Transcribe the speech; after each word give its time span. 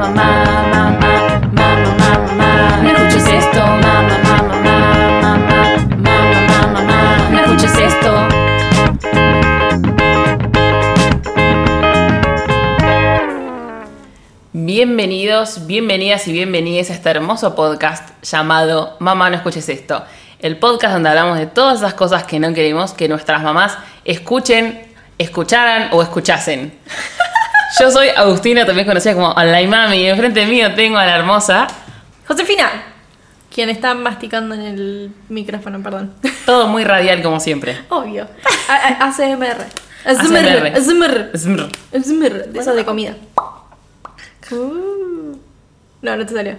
mamá, 0.00 0.44
mamá, 0.72 0.98
mamá, 1.52 1.76
mamá, 1.76 2.10
mamá. 2.26 2.76
No 2.82 2.88
escuches 2.88 3.26
esto, 3.28 3.60
mamá, 3.60 4.02
mamá, 4.24 4.42
mamá, 4.48 5.36
mamá, 5.36 5.76
mamá, 6.06 6.66
mamá. 6.72 7.28
No 7.30 7.38
escuches 7.40 7.74
esto. 7.76 8.10
Bienvenidos, 14.54 15.66
bienvenidas 15.66 16.26
y 16.28 16.32
bienvenidas 16.32 16.88
a 16.88 16.94
este 16.94 17.10
hermoso 17.10 17.54
podcast 17.54 18.08
llamado 18.24 18.96
Mamá 19.00 19.28
no 19.28 19.36
escuches 19.36 19.68
esto. 19.68 20.02
El 20.38 20.56
podcast 20.56 20.94
donde 20.94 21.10
hablamos 21.10 21.36
de 21.36 21.46
todas 21.46 21.80
esas 21.80 21.92
cosas 21.92 22.24
que 22.24 22.40
no 22.40 22.54
queremos 22.54 22.94
que 22.94 23.06
nuestras 23.06 23.42
mamás 23.42 23.76
escuchen, 24.06 24.80
escucharan 25.18 25.90
o 25.92 26.02
escuchasen. 26.02 26.72
Yo 27.78 27.90
soy 27.90 28.08
Agustina, 28.08 28.66
también 28.66 28.86
conocida 28.86 29.14
como 29.14 29.30
Online 29.30 29.66
Mami, 29.68 29.96
y 29.98 30.06
enfrente 30.08 30.44
mío 30.46 30.74
tengo 30.74 30.98
a 30.98 31.06
la 31.06 31.16
hermosa. 31.16 31.66
Josefina, 32.26 32.70
quien 33.54 33.68
está 33.70 33.94
masticando 33.94 34.54
en 34.54 34.60
el 34.62 35.12
micrófono, 35.28 35.82
perdón. 35.82 36.14
Todo 36.46 36.66
muy 36.66 36.84
radial 36.84 37.22
como 37.22 37.38
siempre. 37.40 37.78
Obvio. 37.88 38.26
A- 38.68 39.04
a- 39.04 39.08
ACMR. 39.08 39.66
ASMR. 40.04 40.80
Smr. 40.80 41.70
ASMR. 41.94 42.46
De 42.48 42.58
esas 42.58 42.74
de 42.74 42.84
comida. 42.84 43.14
Uh. 44.50 45.36
No, 46.02 46.16
no 46.16 46.26
te 46.26 46.32
salió. 46.34 46.56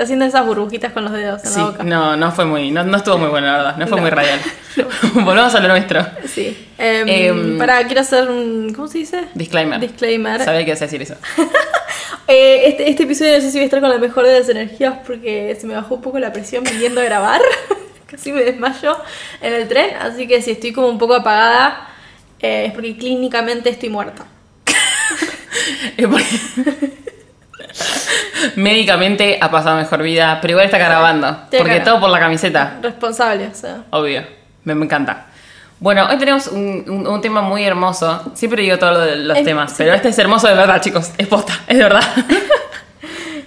Está 0.00 0.06
haciendo 0.06 0.24
esas 0.24 0.46
burbujitas 0.46 0.94
con 0.94 1.04
los 1.04 1.12
dedos 1.12 1.44
en 1.44 1.50
Sí, 1.50 1.58
la 1.58 1.66
boca. 1.66 1.82
no, 1.84 2.16
no 2.16 2.32
fue 2.32 2.46
muy, 2.46 2.70
no, 2.70 2.82
no 2.84 2.96
estuvo 2.96 3.18
muy 3.18 3.28
bueno, 3.28 3.48
la 3.48 3.56
verdad, 3.58 3.76
no 3.76 3.86
fue 3.86 3.96
No. 3.96 4.02
muy 4.02 4.10
radial. 4.10 4.40
Volvamos 5.12 5.54
a 5.54 5.60
lo 5.60 5.68
nuestro. 5.68 6.06
Sí. 6.26 6.68
Em, 6.78 7.06
Em, 7.06 7.58
para, 7.58 7.84
quiero 7.84 8.00
hacer 8.00 8.30
un. 8.30 8.72
¿Cómo 8.74 8.88
se 8.88 8.96
dice? 8.96 9.24
Disclaimer. 9.34 9.78
Disclaimer. 9.78 10.42
Sabía 10.42 10.60
que 10.64 10.70
ibas 10.70 10.80
a 10.80 10.86
decir 10.86 11.02
eso. 11.02 11.16
Eh, 12.32 12.68
este, 12.68 12.88
este 12.88 13.02
episodio 13.02 13.32
no 13.34 13.40
sé 13.40 13.48
si 13.50 13.54
voy 13.58 13.62
a 13.62 13.64
estar 13.64 13.80
con 13.80 13.90
la 13.90 13.98
mejor 13.98 14.24
de 14.24 14.38
las 14.38 14.48
energías 14.48 14.94
porque 15.04 15.56
se 15.60 15.66
me 15.66 15.74
bajó 15.74 15.96
un 15.96 16.00
poco 16.00 16.16
la 16.20 16.32
presión 16.32 16.62
viniendo 16.62 17.00
a 17.00 17.04
grabar. 17.04 17.40
Casi 18.06 18.30
me 18.32 18.42
desmayo 18.44 18.96
en 19.42 19.52
el 19.52 19.66
tren. 19.66 19.96
Así 20.00 20.28
que 20.28 20.40
si 20.40 20.52
estoy 20.52 20.72
como 20.72 20.86
un 20.88 20.96
poco 20.98 21.16
apagada 21.16 21.88
eh, 22.38 22.66
es 22.68 22.72
porque 22.72 22.96
clínicamente 22.96 23.68
estoy 23.70 23.88
muerta. 23.90 24.26
Es 25.96 26.06
porque- 26.06 27.09
Médicamente 28.56 29.38
ha 29.40 29.50
pasado 29.50 29.76
mejor 29.76 30.02
vida, 30.02 30.38
pero 30.40 30.52
igual 30.52 30.66
está 30.66 30.78
grabando. 30.78 31.36
Porque 31.56 31.80
todo 31.80 32.00
por 32.00 32.10
la 32.10 32.18
camiseta. 32.20 32.78
Responsable, 32.82 33.48
o 33.48 33.54
sea. 33.54 33.84
Obvio. 33.90 34.24
Me, 34.64 34.74
me 34.74 34.84
encanta. 34.84 35.26
Bueno, 35.78 36.06
hoy 36.10 36.18
tenemos 36.18 36.46
un, 36.48 36.84
un- 36.88 37.06
un 37.06 37.20
tema 37.22 37.40
muy 37.40 37.64
hermoso. 37.64 38.32
Siempre 38.34 38.62
digo 38.62 38.78
todo 38.78 38.92
lo 38.92 39.00
de 39.00 39.16
los 39.16 39.38
Es- 39.38 39.44
temas, 39.44 39.70
sí. 39.70 39.76
pero 39.78 39.94
este 39.94 40.08
es 40.10 40.18
hermoso 40.18 40.46
de 40.48 40.54
verdad, 40.54 40.80
chicos. 40.82 41.10
Es 41.16 41.26
posta, 41.26 41.54
es 41.66 41.76
de 41.78 41.82
verdad. 41.82 42.02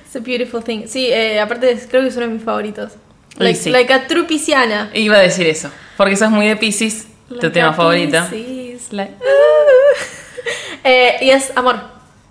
It's 0.05 0.15
a 0.15 0.19
beautiful 0.19 0.63
thing. 0.63 0.87
Sí, 0.87 1.07
eh, 1.11 1.39
aparte 1.39 1.77
creo 1.89 2.01
que 2.01 2.07
es 2.07 2.15
uno 2.17 2.27
de 2.27 2.33
mis 2.33 2.43
favoritos. 2.43 2.93
Like, 3.37 3.57
sí. 3.59 3.69
like 3.69 3.91
a 3.93 4.07
true 4.07 4.23
pisciana. 4.23 4.89
Iba 4.93 5.17
a 5.17 5.19
decir 5.19 5.47
eso. 5.47 5.69
Porque 5.97 6.15
sos 6.15 6.29
muy 6.29 6.47
de 6.47 6.55
Pisces, 6.55 7.07
tu 7.39 7.49
tema 7.51 7.69
a 7.69 7.73
favorito. 7.73 8.19
Piscis, 8.29 8.91
like- 8.91 9.13
Eh, 10.83 11.17
y 11.21 11.29
es 11.29 11.51
amor. 11.55 11.77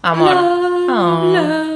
Amor. 0.03 0.35
Love, 0.35 0.73
Oh. 0.91 1.33
love, 1.33 1.67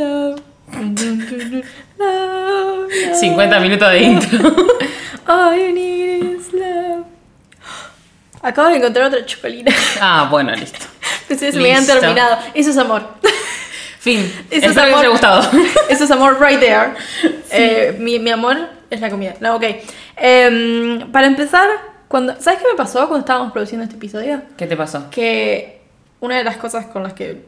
love. 0.00 0.40
Love, 0.72 1.64
love. 1.98 3.14
50 3.14 3.60
minutos 3.60 3.90
de 3.90 3.98
intro. 4.02 4.38
All 5.26 5.56
you 5.56 5.72
need 5.72 6.36
is 6.38 6.52
love. 6.52 7.04
Acabo 8.42 8.68
de 8.68 8.76
encontrar 8.76 9.06
otra 9.06 9.24
chocolina. 9.26 9.72
ah, 10.00 10.28
bueno, 10.30 10.54
listo. 10.54 10.86
Pensé 11.28 11.50
que 11.50 11.58
me 11.58 11.70
habían 11.72 11.86
terminado. 11.86 12.38
Eso 12.54 12.70
es 12.70 12.78
amor. 12.78 13.02
Fin. 13.98 14.20
Eso 14.50 14.68
Espero 14.68 14.70
es 14.70 14.74
que 14.74 14.74
les 14.74 14.78
haya 14.78 14.98
amor. 14.98 15.10
gustado. 15.10 15.50
Eso 15.88 16.04
es 16.04 16.10
amor 16.10 16.38
right 16.40 16.58
there. 16.58 16.94
Eh, 17.50 17.96
mi, 17.98 18.18
mi 18.18 18.30
amor 18.30 18.56
es 18.88 19.00
la 19.00 19.10
comida. 19.10 19.34
No, 19.40 19.56
ok. 19.56 19.64
Em, 20.16 21.12
para 21.12 21.26
empezar, 21.26 21.68
cuando, 22.08 22.34
¿sabes 22.40 22.60
qué 22.60 22.68
me 22.68 22.76
pasó 22.76 23.00
cuando 23.00 23.18
estábamos 23.18 23.52
produciendo 23.52 23.84
este 23.84 23.96
episodio? 23.96 24.42
¿Qué 24.56 24.66
te 24.66 24.76
pasó? 24.76 25.10
Que 25.10 25.80
una 26.20 26.38
de 26.38 26.44
las 26.44 26.56
cosas 26.56 26.86
con 26.86 27.02
las 27.02 27.12
que 27.12 27.44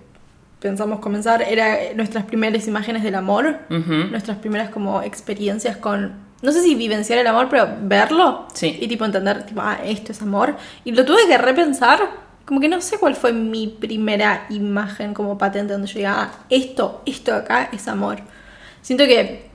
pensamos 0.62 1.00
comenzar 1.00 1.43
era 1.43 1.77
nuestras 1.97 2.25
primeras 2.25 2.67
imágenes 2.69 3.03
del 3.03 3.17
amor. 3.17 3.59
Ujú. 3.69 3.93
Nuestras 4.11 4.39
primeras 4.39 4.71
como 4.71 5.03
experiencias 5.03 5.77
con... 5.77 6.15
No 6.41 6.53
sé 6.53 6.62
si 6.62 6.75
vivenciar 6.75 7.19
el 7.19 7.27
amor, 7.27 7.49
pero 7.50 7.69
verlo. 7.83 8.47
Sí. 8.55 8.78
Y 8.81 8.89
tipo 8.89 9.05
entender, 9.05 9.45
tipo, 9.45 9.61
ah, 9.61 9.78
esto 9.84 10.12
es 10.12 10.23
amor. 10.23 10.56
Y 10.84 10.93
lo 10.93 11.05
tuve 11.05 11.27
que 11.27 11.37
repensar. 11.37 12.00
Como 12.45 12.61
que 12.61 12.69
no 12.69 12.81
sé 12.81 12.99
cuál 12.99 13.15
fue 13.15 13.33
mi 13.33 13.69
primera 13.69 14.47
imagen 14.50 15.15
como 15.15 15.39
patente 15.39 15.73
donde 15.73 15.89
yo 15.89 15.99
diga, 15.99 16.23
ah, 16.23 16.33
esto, 16.49 17.03
esto 17.06 17.33
de 17.33 17.39
acá 17.39 17.69
es 17.73 17.87
amor. 17.89 18.19
Siento 18.81 19.05
que 19.05 19.49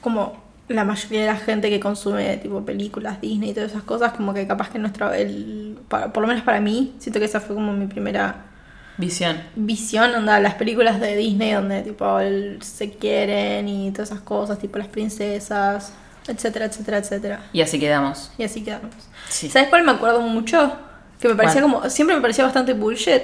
como 0.00 0.42
la 0.68 0.84
mayoría 0.84 1.20
de 1.20 1.26
la 1.26 1.36
gente 1.36 1.70
que 1.70 1.80
consume 1.80 2.36
tipo 2.38 2.64
películas 2.64 3.20
Disney 3.20 3.50
y 3.50 3.54
todas 3.54 3.70
esas 3.70 3.82
cosas, 3.82 4.12
como 4.12 4.34
que 4.34 4.46
capaz 4.46 4.70
que 4.70 4.78
nuestra, 4.78 5.16
el, 5.16 5.78
por 5.88 6.18
lo 6.18 6.26
menos 6.26 6.42
para 6.42 6.60
mí, 6.60 6.94
siento 6.98 7.18
que 7.18 7.26
esa 7.26 7.40
fue 7.40 7.54
como 7.54 7.72
mi 7.72 7.86
primera 7.86 8.51
Visión. 8.98 9.42
visión, 9.56 10.14
onda, 10.14 10.38
las 10.38 10.54
películas 10.54 11.00
de 11.00 11.16
Disney 11.16 11.52
donde 11.52 11.82
tipo 11.82 12.20
el- 12.20 12.62
se 12.62 12.90
quieren 12.90 13.66
y 13.68 13.90
todas 13.90 14.10
esas 14.10 14.20
cosas, 14.22 14.58
tipo 14.58 14.78
las 14.78 14.88
princesas, 14.88 15.92
etcétera, 16.28 16.66
etcétera, 16.66 16.98
etcétera. 16.98 17.40
Y 17.52 17.62
así 17.62 17.80
quedamos. 17.80 18.30
Y 18.38 18.44
así 18.44 18.62
quedamos. 18.62 18.94
Sí. 19.28 19.48
¿Sabes 19.48 19.68
cuál 19.70 19.82
me 19.84 19.92
acuerdo 19.92 20.20
mucho? 20.20 20.76
Que 21.18 21.28
me 21.28 21.34
parecía 21.34 21.62
¿Cuál? 21.62 21.72
como, 21.74 21.90
siempre 21.90 22.14
me 22.16 22.22
parecía 22.22 22.44
bastante 22.44 22.74
bullshit. 22.74 23.22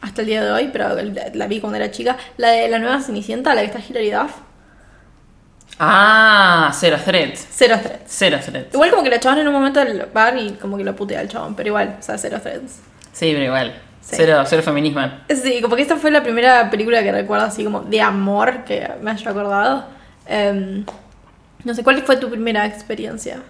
Hasta 0.00 0.20
el 0.22 0.26
día 0.28 0.42
de 0.44 0.50
hoy, 0.50 0.70
pero 0.72 0.94
la, 0.94 1.30
la 1.32 1.46
vi 1.46 1.60
cuando 1.60 1.76
era 1.76 1.90
chica. 1.90 2.16
La 2.36 2.50
de 2.50 2.68
la 2.68 2.78
nueva 2.78 3.00
Cenicienta, 3.00 3.54
la 3.54 3.60
que 3.62 3.66
está 3.66 3.80
Hilary 3.80 4.10
Duff. 4.10 4.32
Ah, 5.78 6.70
cero 6.78 6.98
threads. 7.04 7.46
Cero 7.50 7.76
threads. 7.82 8.02
Cero. 8.06 8.38
Igual 8.72 8.90
como 8.90 9.02
que 9.02 9.10
la 9.10 9.18
chavan 9.18 9.38
en 9.38 9.48
un 9.48 9.54
momento 9.54 9.80
del 9.80 10.06
bar 10.12 10.36
y 10.38 10.52
como 10.52 10.76
que 10.76 10.84
lo 10.84 10.94
putea 10.94 11.20
al 11.20 11.28
chabón, 11.28 11.54
pero 11.56 11.68
igual, 11.70 11.96
o 11.98 12.02
sea, 12.02 12.16
cero 12.16 12.38
threads. 12.42 12.80
Sí, 13.12 13.30
pero 13.32 13.44
igual. 13.44 13.74
Sí. 14.04 14.16
Cero, 14.16 14.42
cero 14.46 14.62
feminismo. 14.62 15.00
Sí, 15.30 15.62
como 15.62 15.76
que 15.76 15.82
esta 15.82 15.96
fue 15.96 16.10
la 16.10 16.22
primera 16.22 16.68
película 16.70 17.02
que 17.02 17.10
recuerdo 17.10 17.46
así 17.46 17.64
como 17.64 17.80
de 17.80 18.02
amor 18.02 18.64
que 18.64 18.86
me 19.00 19.10
haya 19.12 19.30
acordado. 19.30 19.86
Em, 20.26 20.84
no 21.64 21.74
sé, 21.74 21.82
¿cuál 21.82 22.02
fue 22.02 22.16
tu 22.18 22.28
primera 22.28 22.66
experiencia 22.66 23.42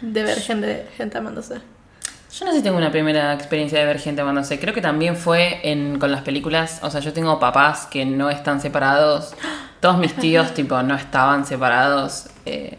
de 0.00 0.22
ver 0.22 0.38
gente, 0.38 0.86
gente 0.96 1.18
amándose? 1.18 1.56
Yo 1.56 2.44
no 2.46 2.50
sé 2.52 2.58
si 2.58 2.62
tengo 2.64 2.76
una 2.78 2.90
primera 2.90 3.32
experiencia 3.32 3.78
de 3.80 3.84
ver 3.84 3.98
gente 3.98 4.20
amándose. 4.20 4.58
Creo 4.60 4.74
que 4.74 4.80
también 4.80 5.16
fue 5.16 5.60
en, 5.62 5.98
con 5.98 6.10
las 6.10 6.22
películas. 6.22 6.80
O 6.82 6.90
sea, 6.90 7.00
yo 7.00 7.12
tengo 7.12 7.38
papás 7.38 7.86
que 7.86 8.04
no 8.04 8.30
están 8.30 8.60
separados. 8.60 9.34
Todos 9.80 9.98
mis 9.98 10.14
tíos, 10.14 10.52
tipo, 10.54 10.80
no 10.82 10.94
estaban 10.94 11.46
separados. 11.46 12.28
eh, 12.46 12.78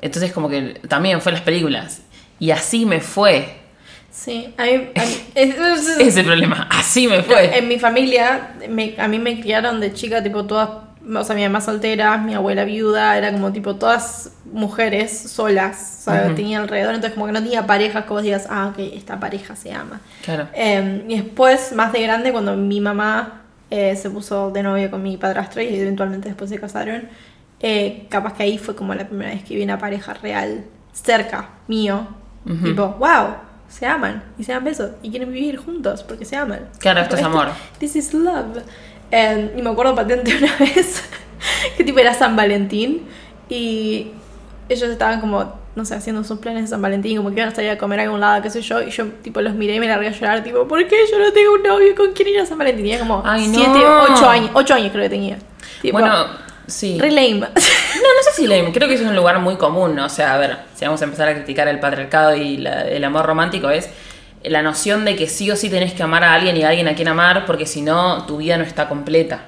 entonces, 0.00 0.32
como 0.32 0.50
que 0.50 0.80
también 0.86 1.22
fue 1.22 1.32
las 1.32 1.40
películas. 1.40 2.02
Y 2.38 2.50
así 2.50 2.84
me 2.84 3.00
fue. 3.00 3.63
Sí, 4.16 4.54
a 4.56 4.62
mí, 4.62 4.70
a 4.70 4.76
mí- 4.76 5.16
es- 5.34 5.56
es- 5.56 5.88
Ese 5.98 6.06
es 6.06 6.16
el 6.18 6.26
problema. 6.26 6.68
Así 6.70 7.08
me 7.08 7.22
fue. 7.22 7.58
en 7.58 7.66
mi 7.66 7.80
familia, 7.80 8.54
me- 8.70 8.94
a 8.96 9.08
mí 9.08 9.18
me 9.18 9.40
criaron 9.40 9.80
de 9.80 9.92
chica, 9.92 10.22
tipo, 10.22 10.44
todas, 10.44 10.68
o 11.14 11.24
sea, 11.24 11.34
mi 11.34 11.42
mamá 11.42 11.60
soltera, 11.60 12.16
mi 12.18 12.32
abuela 12.32 12.64
viuda, 12.64 13.18
era 13.18 13.32
como, 13.32 13.52
tipo, 13.52 13.74
todas 13.74 14.30
mujeres 14.52 15.10
solas, 15.30 15.98
o 16.06 16.10
sea, 16.12 16.26
Ujú. 16.26 16.36
tenía 16.36 16.60
alrededor, 16.60 16.94
entonces 16.94 17.14
como 17.14 17.26
que 17.26 17.32
no 17.32 17.42
tenía 17.42 17.66
parejas 17.66 18.08
vos 18.08 18.22
digas, 18.22 18.46
ah, 18.50 18.68
ok, 18.68 18.78
esta 18.94 19.18
pareja 19.18 19.56
se 19.56 19.72
ama. 19.72 20.00
Claro. 20.24 20.46
Eh, 20.54 21.04
y 21.08 21.16
después, 21.16 21.72
más 21.72 21.92
de 21.92 22.00
grande, 22.02 22.30
cuando 22.30 22.54
mi 22.56 22.80
mamá 22.80 23.40
eh, 23.70 23.96
se 23.96 24.10
puso 24.10 24.52
de 24.52 24.62
novia 24.62 24.90
con 24.92 25.02
mi 25.02 25.16
padrastro 25.16 25.60
y 25.60 25.74
eventualmente 25.74 26.28
después 26.28 26.48
se 26.50 26.60
casaron, 26.60 27.08
eh, 27.58 28.06
capaz 28.10 28.34
que 28.34 28.44
ahí 28.44 28.58
fue 28.58 28.76
como 28.76 28.94
la 28.94 29.08
primera 29.08 29.30
vez 29.32 29.42
que 29.42 29.56
vi 29.56 29.64
una 29.64 29.78
pareja 29.78 30.14
real 30.14 30.64
cerca 30.92 31.48
mío. 31.66 32.06
Ujú. 32.46 32.62
Tipo, 32.66 32.88
wow, 33.00 33.36
se 33.68 33.86
aman 33.86 34.22
y 34.38 34.44
se 34.44 34.52
dan 34.52 34.64
besos 34.64 34.92
y 35.02 35.10
quieren 35.10 35.32
vivir 35.32 35.56
juntos 35.56 36.02
porque 36.02 36.24
se 36.24 36.36
aman. 36.36 36.68
Claro, 36.78 37.00
esto 37.00 37.16
es 37.16 37.22
amor. 37.22 37.48
This 37.78 37.96
is 37.96 38.14
love. 38.14 38.62
Eh, 39.10 39.54
y 39.56 39.62
me 39.62 39.70
acuerdo 39.70 39.94
patente 39.94 40.36
una 40.36 40.56
vez 40.58 41.02
que 41.76 41.84
tipo 41.84 41.98
era 41.98 42.14
San 42.14 42.36
Valentín 42.36 43.06
y 43.48 44.12
ellos 44.68 44.88
estaban 44.90 45.20
como, 45.20 45.58
no 45.74 45.84
sé, 45.84 45.94
haciendo 45.94 46.24
sus 46.24 46.38
planes 46.38 46.62
de 46.62 46.68
San 46.68 46.80
Valentín, 46.80 47.18
como 47.18 47.30
que 47.30 47.36
iban 47.36 47.48
a 47.48 47.54
salir 47.54 47.70
a 47.70 47.78
comer 47.78 48.00
a 48.00 48.02
algún 48.04 48.20
lado, 48.20 48.42
qué 48.42 48.50
sé 48.50 48.62
yo, 48.62 48.82
y 48.82 48.90
yo 48.90 49.06
tipo 49.22 49.40
los 49.40 49.54
miré 49.54 49.74
y 49.74 49.80
me 49.80 49.86
largué 49.86 50.08
a 50.08 50.12
llorar, 50.12 50.42
tipo, 50.42 50.66
¿por 50.66 50.86
qué 50.86 50.96
yo 51.10 51.18
no 51.18 51.32
tengo 51.32 51.52
un 51.54 51.62
novio 51.62 51.94
con 51.94 52.12
quien 52.12 52.28
ir 52.28 52.40
a 52.40 52.46
San 52.46 52.58
Valentín? 52.58 52.84
Tenía 52.84 52.98
como 52.98 53.22
Ay, 53.24 53.48
7, 53.52 53.68
no. 53.68 54.02
8 54.14 54.28
años, 54.28 54.50
8 54.54 54.74
años 54.74 54.90
creo 54.92 55.02
que 55.04 55.10
tenía. 55.10 55.38
Tipo, 55.82 55.98
bueno, 55.98 56.14
sí. 56.66 56.98
re 57.00 57.10
lame. 57.10 57.40
No, 57.94 58.00
no 58.12 58.22
sé 58.24 58.32
si 58.34 58.46
lame, 58.48 58.72
creo 58.72 58.88
que 58.88 58.94
eso 58.94 59.04
es 59.04 59.08
un 59.10 59.16
lugar 59.16 59.38
muy 59.38 59.56
común, 59.56 59.94
¿no? 59.94 60.06
o 60.06 60.08
sea, 60.08 60.34
a 60.34 60.38
ver, 60.38 60.56
si 60.74 60.84
vamos 60.84 61.00
a 61.00 61.04
empezar 61.04 61.28
a 61.28 61.34
criticar 61.34 61.68
el 61.68 61.78
patriarcado 61.78 62.34
y 62.34 62.56
la- 62.58 62.82
el 62.82 63.04
amor 63.04 63.24
romántico 63.24 63.70
es 63.70 63.88
la 64.42 64.62
noción 64.62 65.04
de 65.04 65.14
que 65.16 65.28
sí 65.28 65.50
o 65.50 65.56
sí 65.56 65.70
tenés 65.70 65.92
que 65.94 66.02
amar 66.02 66.24
a 66.24 66.34
alguien 66.34 66.56
y 66.56 66.64
a 66.64 66.68
alguien 66.70 66.88
a 66.88 66.94
quien 66.94 67.08
amar 67.08 67.46
porque 67.46 67.66
si 67.66 67.82
no 67.82 68.26
tu 68.26 68.38
vida 68.38 68.56
no 68.58 68.64
está 68.64 68.88
completa. 68.88 69.42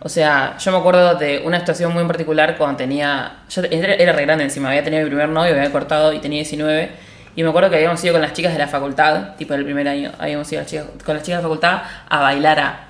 O 0.00 0.08
sea, 0.08 0.56
yo 0.58 0.72
me 0.72 0.78
acuerdo 0.78 1.14
de 1.16 1.42
una 1.44 1.60
situación 1.60 1.92
muy 1.92 2.00
en 2.02 2.08
particular 2.08 2.56
cuando 2.58 2.78
tenía, 2.78 3.40
yo 3.48 3.62
era, 3.70 4.12
re 4.12 4.22
grande 4.22 4.42
encima, 4.44 4.70
había 4.70 4.82
tenido 4.82 5.02
mi 5.04 5.10
primer 5.10 5.28
novio, 5.28 5.52
me 5.52 5.58
había 5.60 5.70
cortado 5.70 6.12
y 6.12 6.18
tenía 6.18 6.38
19 6.38 6.90
y 7.36 7.42
me 7.44 7.50
acuerdo 7.50 7.70
que 7.70 7.76
habíamos 7.76 8.02
ido 8.02 8.14
con 8.14 8.22
las 8.22 8.32
chicas 8.32 8.52
de 8.54 8.58
la 8.58 8.66
facultad, 8.68 9.36
tipo 9.36 9.54
el 9.54 9.64
primer 9.64 9.86
año, 9.86 10.10
habíamos 10.18 10.50
ido 10.50 10.62
las 10.62 10.70
chicas- 10.70 10.86
con 11.04 11.14
las 11.14 11.22
chicas 11.22 11.38
de 11.38 11.42
la 11.42 11.48
facultad 11.48 11.82
a 12.08 12.20
bailar 12.20 12.58
a 12.58 12.80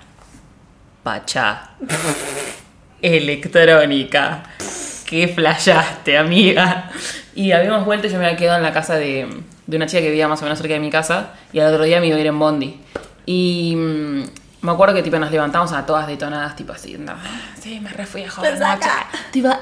Pachá. 1.03 1.71
Electrónica. 3.03 4.45
Qué 5.07 5.29
flashaste, 5.29 6.17
amiga. 6.17 6.91
Y 7.35 7.53
habíamos 7.53 7.85
vuelto 7.85 8.07
y 8.07 8.11
yo 8.11 8.19
me 8.19 8.27
había 8.27 8.37
quedado 8.39 8.57
en 8.59 8.63
la 8.63 8.73
casa 8.73 8.97
de, 8.97 9.27
de 9.67 9.77
una 9.77 9.87
chica 9.87 10.01
que 10.01 10.09
vivía 10.11 10.29
más 10.29 10.41
o 10.41 10.45
menos 10.45 10.59
cerca 10.59 10.75
de 10.75 10.81
mi 10.81 10.91
casa. 10.91 11.31
Y 11.53 11.61
al 11.61 11.73
otro 11.73 11.85
día 11.85 12.01
me 12.01 12.07
iba 12.07 12.17
a 12.17 12.21
ir 12.21 12.27
en 12.27 12.39
Bondi. 12.39 12.81
Y 13.27 13.75
mm, 13.77 14.23
me 14.63 14.73
acuerdo 14.73 14.95
que 14.95 15.03
tipo 15.03 15.19
nos 15.19 15.31
levantamos 15.31 15.73
a 15.73 15.85
todas 15.85 16.07
detonadas, 16.07 16.57
tipo 16.57 16.73
así. 16.73 16.97
No, 16.99 17.13
sí, 17.61 17.81
me 17.81 17.91
re 17.91 18.07
fui 18.07 18.23
a 18.25 18.31
joder 18.31 18.57
saca. 18.57 19.07
Tipo, 19.31 19.49
"Ah, 19.49 19.59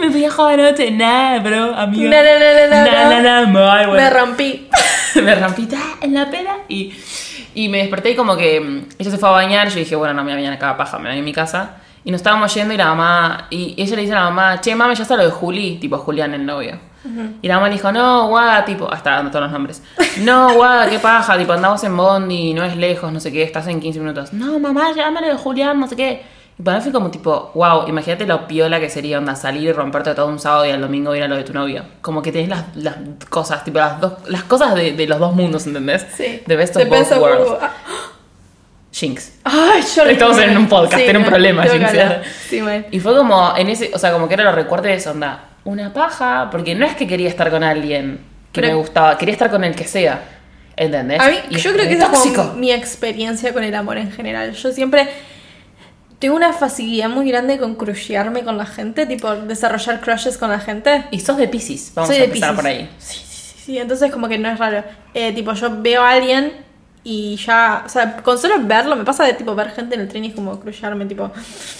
me 0.00 0.10
fui 0.10 0.24
a 0.24 0.30
joder 0.30 0.60
anoche. 0.60 0.90
Nada, 0.90 1.38
bro, 1.40 1.74
amiga. 1.74 2.10
No, 2.10 2.16
no, 2.22 2.38
no, 2.38 2.68
no, 2.68 3.12
no, 3.14 3.22
Nah, 3.22 3.40
no. 3.46 3.52
bueno. 3.52 3.92
Me 3.94 4.10
rompí. 4.10 4.68
me 5.22 5.34
rompí 5.34 5.66
ta, 5.66 5.78
en 6.00 6.14
la 6.14 6.30
pera 6.30 6.56
y, 6.68 6.94
y 7.54 7.68
me 7.68 7.78
desperté 7.78 8.10
y 8.10 8.16
como 8.16 8.36
que 8.36 8.60
mm, 8.60 8.84
ella 8.98 9.10
se 9.10 9.18
fue 9.18 9.28
a 9.28 9.32
bañar 9.32 9.68
yo 9.68 9.76
dije, 9.76 9.96
bueno, 9.96 10.14
no 10.14 10.22
me 10.22 10.32
voy 10.32 10.32
a 10.32 10.36
bañar 10.36 10.52
acá, 10.54 10.76
paja, 10.76 10.98
me 10.98 11.08
voy 11.10 11.18
a 11.18 11.22
mi 11.22 11.32
casa. 11.32 11.76
Y 12.04 12.10
nos 12.10 12.20
estábamos 12.20 12.54
yendo 12.54 12.72
y 12.72 12.76
la 12.76 12.86
mamá, 12.86 13.46
y 13.50 13.74
ella 13.76 13.96
le 13.96 14.02
dice 14.02 14.14
a 14.14 14.20
la 14.20 14.24
mamá, 14.24 14.60
che, 14.60 14.74
mami, 14.74 14.94
ya 14.94 15.02
está 15.02 15.16
lo 15.16 15.24
de 15.24 15.30
Juli, 15.30 15.76
tipo 15.76 15.98
Julián, 15.98 16.32
el 16.34 16.46
novio. 16.46 16.78
Y 17.42 17.48
la 17.48 17.54
mamá 17.54 17.68
le 17.68 17.74
dijo, 17.74 17.90
no, 17.92 18.28
guada, 18.28 18.64
tipo, 18.64 18.90
hasta 18.90 19.12
dando 19.12 19.30
todos 19.30 19.44
los 19.44 19.52
nombres. 19.52 19.82
No, 20.20 20.52
guada, 20.54 20.88
qué 20.88 20.98
paja, 20.98 21.38
tipo, 21.38 21.52
andamos 21.52 21.82
en 21.84 21.96
Bondi, 21.96 22.52
no 22.52 22.64
es 22.64 22.76
lejos, 22.76 23.12
no 23.12 23.20
sé 23.20 23.32
qué, 23.32 23.42
estás 23.42 23.66
en 23.68 23.80
15 23.80 24.00
minutos. 24.00 24.32
No, 24.32 24.58
mamá, 24.58 24.92
llámalo 24.94 25.26
de 25.28 25.34
Julián, 25.34 25.78
no 25.80 25.86
sé 25.86 25.96
qué. 25.96 26.22
Y 26.58 26.62
para 26.62 26.76
mí 26.76 26.82
fue 26.82 26.92
como 26.92 27.10
tipo, 27.10 27.52
wow, 27.54 27.88
imagínate 27.88 28.26
lo 28.26 28.46
piola 28.46 28.80
que 28.80 28.90
sería 28.90 29.16
onda 29.16 29.34
salir 29.34 29.62
y 29.62 29.72
romperte 29.72 30.14
todo 30.14 30.26
un 30.26 30.38
sábado 30.38 30.66
y 30.66 30.70
al 30.70 30.80
domingo 30.80 31.14
ir 31.14 31.22
a 31.22 31.28
lo 31.28 31.36
de 31.36 31.44
tu 31.44 31.54
novio. 31.54 31.84
Como 32.02 32.20
que 32.20 32.32
tenés 32.32 32.50
las, 32.50 32.76
las 32.76 32.96
cosas, 33.30 33.64
tipo 33.64 33.78
las 33.78 33.98
dos, 33.98 34.12
las 34.26 34.42
cosas 34.42 34.74
de, 34.74 34.92
de 34.92 35.06
los 35.06 35.18
dos 35.18 35.34
mundos, 35.34 35.66
¿entendés? 35.66 36.06
Sí. 36.14 36.42
The 36.46 36.56
best 36.56 36.76
of 36.76 36.82
The 36.82 36.88
both 36.90 36.98
best 36.98 37.16
worlds. 37.18 37.64
Jinx. 38.92 39.32
Ay, 39.44 39.82
yo 39.94 40.04
Estamos 40.04 40.38
en 40.38 40.56
un 40.56 40.68
podcast, 40.68 40.96
tiene 40.96 41.18
un 41.18 41.24
no, 41.24 41.30
problema, 41.30 41.64
Jinx. 41.64 41.90
Sí. 42.48 42.60
Y 42.90 43.00
fue 43.00 43.16
como 43.16 43.54
en 43.56 43.68
ese, 43.68 43.90
o 43.94 43.98
sea, 43.98 44.12
como 44.12 44.26
que 44.28 44.34
era 44.34 44.44
los 44.44 44.54
recuerdos 44.54 45.04
de 45.04 45.10
onda. 45.10 45.44
Una 45.64 45.92
paja, 45.92 46.48
porque 46.50 46.74
no 46.74 46.86
es 46.86 46.94
que 46.96 47.06
quería 47.06 47.28
estar 47.28 47.50
con 47.50 47.62
alguien 47.62 48.20
que 48.52 48.60
Pero- 48.60 48.74
me 48.74 48.78
gustaba, 48.80 49.16
quería 49.16 49.32
estar 49.32 49.50
con 49.50 49.62
el 49.64 49.74
que 49.74 49.84
sea. 49.84 50.22
¿Entendés? 50.76 51.20
A 51.20 51.28
mí, 51.28 51.36
Y 51.50 51.56
yo 51.58 51.72
creo 51.74 51.86
que 51.86 51.92
esa 51.94 52.10
es 52.12 52.32
como 52.32 52.54
mi 52.54 52.72
experiencia 52.72 53.52
con 53.52 53.62
el 53.62 53.74
amor 53.74 53.98
en 53.98 54.10
general. 54.10 54.52
Yo 54.54 54.72
siempre 54.72 55.08
tengo 56.18 56.34
una 56.34 56.52
facilidad 56.54 57.08
muy 57.10 57.28
grande 57.30 57.58
con 57.58 57.74
crushearme 57.74 58.42
con 58.44 58.56
la 58.56 58.64
gente, 58.66 59.04
tipo 59.06 59.34
desarrollar 59.36 60.00
crushes 60.00 60.38
con 60.38 60.48
la 60.50 60.58
gente. 60.58 61.04
Y 61.10 61.20
sos 61.20 61.36
de 61.36 61.48
Pisces, 61.48 61.92
vamos 61.94 62.08
Soy 62.08 62.22
a 62.22 62.24
empezar 62.24 62.54
por 62.56 62.66
ahí. 62.66 62.88
Sí, 62.98 63.18
sí, 63.18 63.24
sí, 63.28 63.62
sí, 63.66 63.78
entonces 63.78 64.10
como 64.10 64.26
que 64.28 64.38
no 64.38 64.48
es 64.50 64.58
raro. 64.58 64.82
Eh, 65.12 65.32
tipo, 65.34 65.52
yo 65.52 65.82
veo 65.82 66.02
a 66.02 66.12
alguien 66.12 66.52
y 67.02 67.36
ya, 67.36 67.82
o 67.86 67.88
sea, 67.88 68.16
con 68.18 68.36
solo 68.38 68.54
verlo, 68.60 68.94
me 68.96 69.04
pasa 69.04 69.24
de 69.24 69.32
tipo 69.34 69.54
ver 69.54 69.70
gente 69.70 69.94
en 69.94 70.02
el 70.02 70.08
tren 70.08 70.24
y 70.24 70.28
es 70.28 70.34
como 70.34 70.58
crushearme, 70.60 71.06
tipo... 71.06 71.30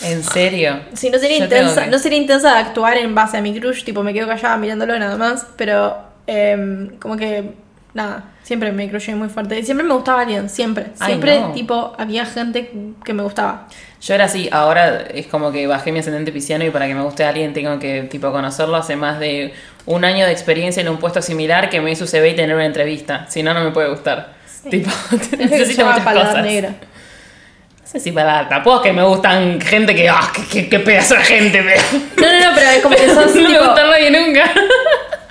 ¿En 0.03 0.23
serio? 0.25 0.81
Sí, 0.95 1.11
no 1.11 1.19
sería 1.19 1.39
Yo 1.39 1.45
intensa, 1.45 1.85
que- 1.85 1.91
no 1.91 1.99
sería 1.99 2.19
intensa 2.19 2.55
de 2.55 2.59
actuar 2.61 2.97
en 2.97 3.15
base 3.15 3.37
a 3.37 3.43
mi 3.43 3.59
crush, 3.59 3.85
tipo 3.85 4.03
me 4.03 4.15
quedo 4.15 4.27
callada 4.29 4.57
mirándolo 4.57 4.99
nada 4.99 5.17
más, 5.17 5.47
pero 5.57 5.97
em, 6.27 6.97
como 6.99 7.17
que 7.17 7.53
nada, 7.93 8.25
siempre 8.45 8.73
me 8.73 8.89
crushé 8.89 9.15
muy 9.15 9.29
fuerte. 9.29 9.59
Y 9.59 9.65
siempre 9.65 9.85
me 9.87 9.93
gustaba 9.93 10.23
alguien, 10.23 10.49
siempre. 10.49 10.87
Ay, 11.01 11.09
Siempre, 11.09 11.41
no. 11.41 11.53
tipo, 11.53 11.93
había 11.99 12.25
gente 12.25 12.71
que 13.05 13.13
me 13.13 13.23
gustaba. 13.23 13.67
Yo 14.01 14.15
era 14.15 14.25
así, 14.25 14.49
ahora 14.53 15.03
es 15.03 15.27
como 15.27 15.53
que 15.53 15.67
bajé 15.67 15.93
mi 15.93 15.99
ascendente 15.99 16.33
pisciano 16.33 16.65
y 16.65 16.71
para 16.71 16.87
que 16.87 16.95
me 16.95 17.03
guste 17.03 17.25
alguien 17.25 17.53
tengo 17.53 17.79
que 17.79 18.03
tipo 18.05 18.31
conocerlo 18.33 18.77
hace 18.77 18.97
más 18.97 19.19
de 19.21 19.53
un 19.87 20.05
año 20.07 20.25
de 20.25 20.33
experiencia 20.33 20.81
en 20.81 20.89
un 20.89 20.97
puesto 20.99 21.21
similar 21.21 21.69
que 21.69 21.81
me 21.83 21.91
hizo 21.91 22.07
CV 22.07 22.31
y 22.31 22.37
tener 22.37 22.55
una 22.57 22.65
entrevista. 22.65 23.27
Si 23.29 23.43
no, 23.43 23.53
no 23.53 23.63
me 23.63 23.73
puede 23.73 23.91
gustar. 23.91 24.40
Tipo, 24.69 24.91
que 25.11 25.25
se 25.25 25.37
necesito 25.47 25.87
muchas 25.87 26.01
paladar 26.05 26.29
cosas. 26.29 26.45
negra. 26.45 26.69
No 26.71 27.87
sé 27.87 28.01
si 28.01 28.13
para 28.13 28.49
tampoco 28.49 28.77
es 28.77 28.83
que 28.83 28.93
me 28.93 29.03
gustan 29.03 29.61
gente 29.61 29.95
que, 29.95 30.09
ah, 30.09 30.31
qué, 30.53 30.63
pedazo 30.79 31.15
de 31.15 31.25
gente, 31.25 31.63
pero 31.63 31.83
No, 32.17 32.33
no, 32.41 32.51
no, 32.51 32.55
pero 32.55 32.71
es 32.71 32.83
como 32.83 32.97
que 32.97 33.09
sos, 33.09 33.35
no 33.35 33.41
me 33.43 33.49
tipo, 33.49 33.65
gusta 33.65 33.85
nadie 33.87 34.11
nunca. 34.11 34.53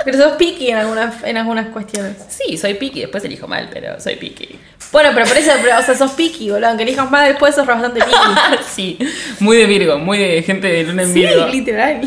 pero 0.04 0.18
sos 0.18 0.34
picky 0.34 0.72
en 0.72 0.78
algunas, 0.78 1.24
en 1.24 1.38
algunas 1.38 1.68
cuestiones. 1.68 2.18
Sí, 2.28 2.58
soy 2.58 2.74
picky, 2.74 3.02
después 3.02 3.24
elijo 3.24 3.48
mal, 3.48 3.70
pero 3.72 4.00
soy 4.02 4.16
picky. 4.18 4.60
Bueno, 4.92 5.12
pero 5.14 5.26
por 5.28 5.38
eso, 5.38 5.52
pero, 5.62 5.78
o 5.78 5.82
sea, 5.84 5.96
sos 5.96 6.12
picky, 6.12 6.50
boludo. 6.50 6.68
Aunque 6.70 6.84
elijas 6.84 7.10
más 7.10 7.28
después 7.28 7.56
sos 7.56 7.66
bastante 7.66 8.02
picky. 8.02 8.64
sí, 8.68 8.98
muy 9.40 9.56
de 9.56 9.66
Virgo, 9.66 9.98
muy 10.00 10.18
de 10.18 10.42
gente 10.44 10.68
de 10.68 10.84
luna 10.84 11.04
en 11.04 11.14
sí, 11.14 11.20
Virgo. 11.22 11.48
literal. 11.48 12.02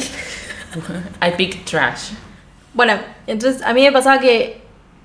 I 1.23 1.31
pick 1.37 1.65
trash. 1.65 2.11
Bueno, 2.75 2.99
entonces 3.27 3.63
a 3.63 3.73
mí 3.73 3.83
me 3.85 3.93
pasaba 3.93 4.19
que 4.21 4.62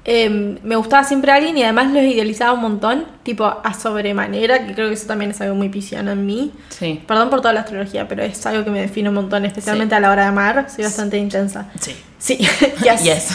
eh, 0.09 0.29
me 0.63 0.77
gustaba 0.77 1.03
siempre 1.03 1.33
alguien 1.33 1.57
y 1.57 1.63
además 1.63 1.91
los 1.91 2.01
idealizaba 2.01 2.53
un 2.53 2.61
montón, 2.61 3.05
tipo 3.23 3.43
a 3.45 3.73
sobremanera, 3.73 4.65
que 4.65 4.73
creo 4.73 4.87
que 4.87 4.93
eso 4.93 5.05
también 5.05 5.31
es 5.31 5.41
algo 5.41 5.53
muy 5.53 5.67
pisciano 5.67 6.11
en 6.11 6.25
mí. 6.25 6.53
Sí, 6.69 7.03
Perdón 7.05 7.29
por 7.29 7.41
toda 7.41 7.53
la 7.53 7.59
astrología, 7.59 8.07
pero 8.07 8.23
es 8.23 8.45
algo 8.45 8.63
que 8.63 8.71
me 8.71 8.79
define 8.79 9.09
un 9.09 9.15
montón, 9.15 9.43
especialmente 9.43 9.95
a 9.95 9.99
la 9.99 10.09
hora 10.09 10.21
de 10.23 10.27
amar. 10.29 10.67
Soy 10.73 10.85
bastante 10.85 11.17
intensa. 11.17 11.69
sí. 11.79 11.93
Sí, 12.19 12.37
yes. 12.83 13.03
Yes. 13.03 13.27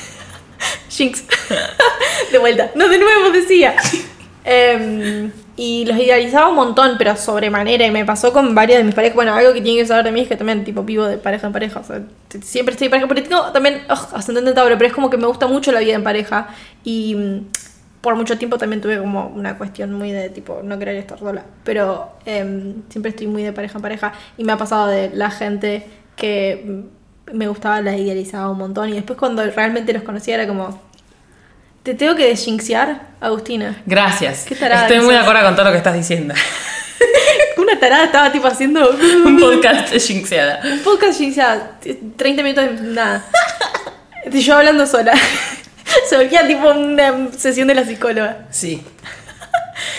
Jinx. 0.88 1.22
de 2.32 2.38
vuelta. 2.38 2.70
No, 2.74 2.88
de 2.88 2.98
nuevo 2.98 3.30
decía. 3.30 3.76
Em, 4.42 5.30
y 5.60 5.84
los 5.84 5.98
idealizaba 5.98 6.48
un 6.48 6.54
montón, 6.54 6.94
pero 6.96 7.14
sobremanera. 7.16 7.84
Y 7.84 7.90
me 7.90 8.06
pasó 8.06 8.32
con 8.32 8.54
varias 8.54 8.78
de 8.78 8.84
mis 8.84 8.94
parejas. 8.94 9.14
Bueno, 9.14 9.34
algo 9.34 9.52
que 9.52 9.60
tienen 9.60 9.82
que 9.82 9.86
saber 9.86 10.06
de 10.06 10.10
mí 10.10 10.22
es 10.22 10.28
que 10.28 10.34
también, 10.34 10.64
tipo, 10.64 10.84
vivo 10.84 11.04
de 11.04 11.18
pareja 11.18 11.48
en 11.48 11.52
pareja. 11.52 11.80
O 11.80 11.84
sea, 11.84 12.00
siempre 12.42 12.72
estoy 12.72 12.86
en 12.86 12.90
pareja. 12.92 13.06
Porque 13.06 13.20
tengo 13.20 13.52
también, 13.52 13.82
ugh, 13.90 14.08
ascendente 14.14 14.48
en 14.48 14.56
Tauro, 14.56 14.78
pero 14.78 14.88
es 14.88 14.94
como 14.94 15.10
que 15.10 15.18
me 15.18 15.26
gusta 15.26 15.48
mucho 15.48 15.70
la 15.70 15.80
vida 15.80 15.92
en 15.92 16.02
pareja. 16.02 16.48
Y 16.82 17.14
mm, 17.14 17.48
por 18.00 18.16
mucho 18.16 18.38
tiempo 18.38 18.56
también 18.56 18.80
tuve 18.80 18.96
como 18.96 19.26
una 19.26 19.58
cuestión 19.58 19.92
muy 19.92 20.12
de, 20.12 20.30
tipo, 20.30 20.62
no 20.64 20.78
querer 20.78 20.96
estar 20.96 21.18
sola. 21.18 21.44
Pero 21.62 22.08
em, 22.24 22.76
siempre 22.88 23.10
estoy 23.10 23.26
muy 23.26 23.42
de 23.42 23.52
pareja 23.52 23.76
en 23.76 23.82
pareja. 23.82 24.14
Y 24.38 24.44
me 24.44 24.52
ha 24.52 24.56
pasado 24.56 24.86
de 24.86 25.10
la 25.10 25.30
gente 25.30 25.84
que 26.16 26.64
mm, 27.30 27.36
me 27.36 27.48
gustaba, 27.48 27.82
la 27.82 27.98
idealizaba 27.98 28.48
un 28.48 28.56
montón. 28.56 28.88
Y 28.88 28.94
después 28.94 29.18
cuando 29.18 29.44
realmente 29.44 29.92
los 29.92 30.04
conocía 30.04 30.36
era 30.36 30.46
como... 30.46 30.88
Te 31.82 31.94
tengo 31.94 32.14
que 32.14 32.26
desinxiar, 32.26 33.00
Agustina. 33.20 33.80
Gracias. 33.86 34.44
Qué 34.46 34.54
tarada 34.54 34.82
Estoy 34.82 35.00
muy 35.00 35.14
de 35.14 35.20
acuerdo 35.20 35.42
con 35.42 35.54
todo 35.54 35.64
lo 35.64 35.72
que 35.72 35.78
estás 35.78 35.94
diciendo. 35.94 36.34
Una 37.56 37.80
tarada 37.80 38.04
estaba 38.04 38.30
tipo 38.30 38.46
haciendo 38.46 38.90
Un 39.24 39.40
podcast 39.40 39.94
jinxeada. 39.94 40.60
un 40.62 40.80
podcast 40.80 41.20
ya 41.20 41.78
30 42.16 42.42
minutos 42.42 42.64
de 42.64 42.86
nada. 42.92 43.24
Yo 44.30 44.56
hablando 44.56 44.86
sola. 44.86 45.14
Se 46.08 46.16
volvía 46.18 46.46
tipo 46.46 46.68
una 46.68 47.32
sesión 47.32 47.66
de 47.66 47.74
la 47.74 47.84
psicóloga. 47.84 48.46
Sí. 48.50 48.84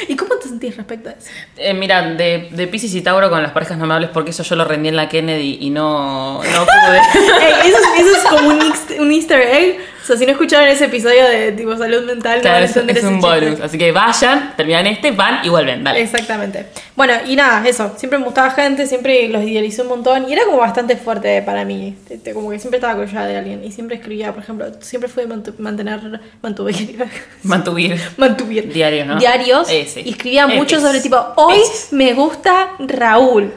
¿Y 0.07 0.15
cómo 0.15 0.36
te 0.36 0.48
sentís 0.48 0.77
respecto 0.77 1.10
a 1.10 1.13
eso? 1.13 1.29
Eh, 1.58 1.74
mira, 1.74 2.01
de, 2.13 2.50
de 2.51 2.67
Pisces 2.67 2.94
y 2.94 3.01
Tauro 3.01 3.29
con 3.29 3.41
las 3.41 3.51
parejas 3.51 3.77
no 3.79 3.88
me 3.88 3.96
hables 3.96 4.12
porque 4.12 4.29
eso 4.29 4.44
yo 4.44 4.56
lo 4.56 4.65
rendí 4.65 4.89
en 4.89 4.96
la 4.96 5.10
Kennedy 5.10 5.58
y 5.60 5.70
no, 5.72 6.36
no 6.36 6.41
pude. 6.41 6.98
Ey, 7.41 7.53
eso, 7.70 7.77
es, 7.77 8.06
eso 8.06 8.17
es 8.17 8.24
como 8.29 8.50
un, 8.50 8.74
un 9.00 9.12
easter 9.12 9.41
egg. 9.41 9.79
Sea, 10.12 10.18
si 10.18 10.25
no 10.25 10.34
escucharon 10.34 10.68
ese 10.68 10.86
episodio 10.86 11.25
de 11.25 11.53
tipo 11.53 11.77
salud 11.77 12.03
mental, 12.03 12.39
no 12.39 12.41
van 12.41 12.41
Claro, 12.41 12.58
a 12.58 12.65
es, 12.65 12.72
entender 12.75 12.98
es 12.98 13.03
ese 13.03 13.13
un 13.13 13.22
chiste. 13.22 13.39
bonus. 13.46 13.62
Así 13.62 13.77
que 13.77 13.91
vayan, 13.94 14.53
terminan 14.58 14.88
este, 14.88 15.12
van 15.12 15.39
y 15.46 15.48
vuelven. 15.50 15.84
Dale. 15.86 16.01
Exactamente. 16.01 16.65
Bueno, 16.98 17.13
y 17.25 17.36
nada, 17.38 17.65
eso. 17.68 17.94
Siempre 17.98 18.20
me 18.20 18.25
gustaba 18.25 18.51
gente, 18.51 18.86
siempre 18.88 19.27
los 19.30 19.41
idealicé 19.44 19.84
un 19.84 19.88
montón. 19.88 20.30
Y 20.30 20.34
era 20.34 20.44
como 20.46 20.58
bastante 20.58 20.98
fuerte 20.98 21.41
para 21.44 21.63
mí. 21.63 21.96
Este, 22.10 22.34
Como 22.34 22.50
que 22.51 22.60
siempre 22.60 22.77
estaba 22.80 22.96
collada 22.96 23.27
de 23.27 23.38
alguien. 23.38 23.63
Y 23.63 23.72
siempre 23.72 23.96
escribía, 23.96 24.34
por 24.34 24.44
ejemplo, 24.44 24.65
siempre 24.82 25.10
fue 25.10 25.25
mantu- 25.27 25.58
mantener. 25.58 26.01
Mantuvir. 26.41 27.06
Mantuvir. 27.44 28.00
Mantuvir. 28.18 28.72
Diarios, 28.74 29.08
¿no? 29.08 29.18
Diarios. 29.18 29.70
Ese. 29.72 30.01
Y 30.01 30.10
escribía 30.10 30.48
mucho 30.48 30.80
sobre 30.82 31.00
tipo, 31.00 31.18
hoy 31.38 31.56
Ese. 31.62 31.96
me 31.96 32.13
gusta 32.13 32.72
Raúl. 32.80 33.51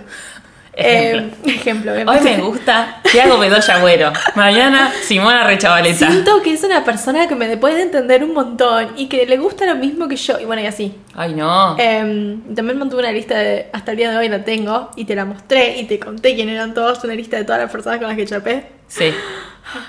Ejemplo. 0.76 1.50
Eh, 1.50 1.54
ejemplo. 1.54 1.92
Hoy 1.92 2.20
me 2.20 2.38
gusta 2.38 3.00
Tiago 3.10 3.38
Bedoya 3.38 3.74
Agüero. 3.76 4.12
Mañana 4.34 4.92
Simona 5.02 5.44
Rechavaleta. 5.44 6.10
Siento 6.10 6.42
que 6.42 6.52
es 6.52 6.64
una 6.64 6.84
persona 6.84 7.28
que 7.28 7.34
me 7.34 7.56
puede 7.56 7.82
entender 7.82 8.24
un 8.24 8.34
montón 8.34 8.90
y 8.96 9.06
que 9.08 9.26
le 9.26 9.36
gusta 9.36 9.66
lo 9.66 9.76
mismo 9.76 10.08
que 10.08 10.16
yo. 10.16 10.38
Y 10.40 10.44
bueno, 10.44 10.62
y 10.62 10.66
así. 10.66 10.94
Ay, 11.14 11.34
no. 11.34 11.76
Eh, 11.78 12.38
también 12.54 12.78
mantuve 12.78 13.00
una 13.00 13.12
lista 13.12 13.38
de, 13.38 13.68
hasta 13.72 13.92
el 13.92 13.96
día 13.96 14.10
de 14.10 14.16
hoy 14.16 14.28
la 14.28 14.44
tengo, 14.44 14.90
y 14.96 15.04
te 15.04 15.14
la 15.14 15.24
mostré 15.24 15.78
y 15.78 15.84
te 15.84 15.98
conté 15.98 16.34
quién 16.34 16.48
eran 16.48 16.74
todos, 16.74 17.02
una 17.04 17.14
lista 17.14 17.36
de 17.36 17.44
todas 17.44 17.60
las 17.60 17.70
personas 17.70 17.98
con 17.98 18.08
las 18.08 18.16
que 18.16 18.26
chapé. 18.26 18.66
Sí. 18.88 19.12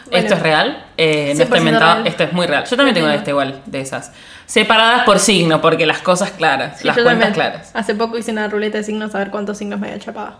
Bueno. 0.06 0.20
¿Esto 0.20 0.36
es 0.36 0.42
real? 0.42 0.86
Eh, 0.96 1.34
no 1.36 1.44
está 1.44 1.58
100% 1.58 1.60
inventado. 1.60 1.94
real. 1.96 2.08
Esto 2.08 2.24
es 2.24 2.32
muy 2.32 2.48
real. 2.48 2.64
Yo 2.64 2.78
también 2.78 2.96
tengo 2.96 3.10
lista 3.10 3.30
igual 3.30 3.62
de 3.66 3.82
esas. 3.82 4.14
Separadas 4.46 5.04
por 5.04 5.20
signo, 5.20 5.60
porque 5.60 5.86
las 5.86 6.00
cosas 6.00 6.32
claras. 6.32 6.80
Sí, 6.80 6.88
las 6.88 6.96
cuentas 6.96 7.14
también. 7.14 7.34
claras. 7.34 7.72
Hace 7.74 7.94
poco 7.94 8.18
hice 8.18 8.32
una 8.32 8.48
ruleta 8.48 8.78
de 8.78 8.86
signos 8.86 9.14
a 9.14 9.20
ver 9.20 9.32
cuántos 9.32 9.58
signos 9.58 9.78
me 9.78 9.88
había 9.88 10.00
chapado. 10.00 10.40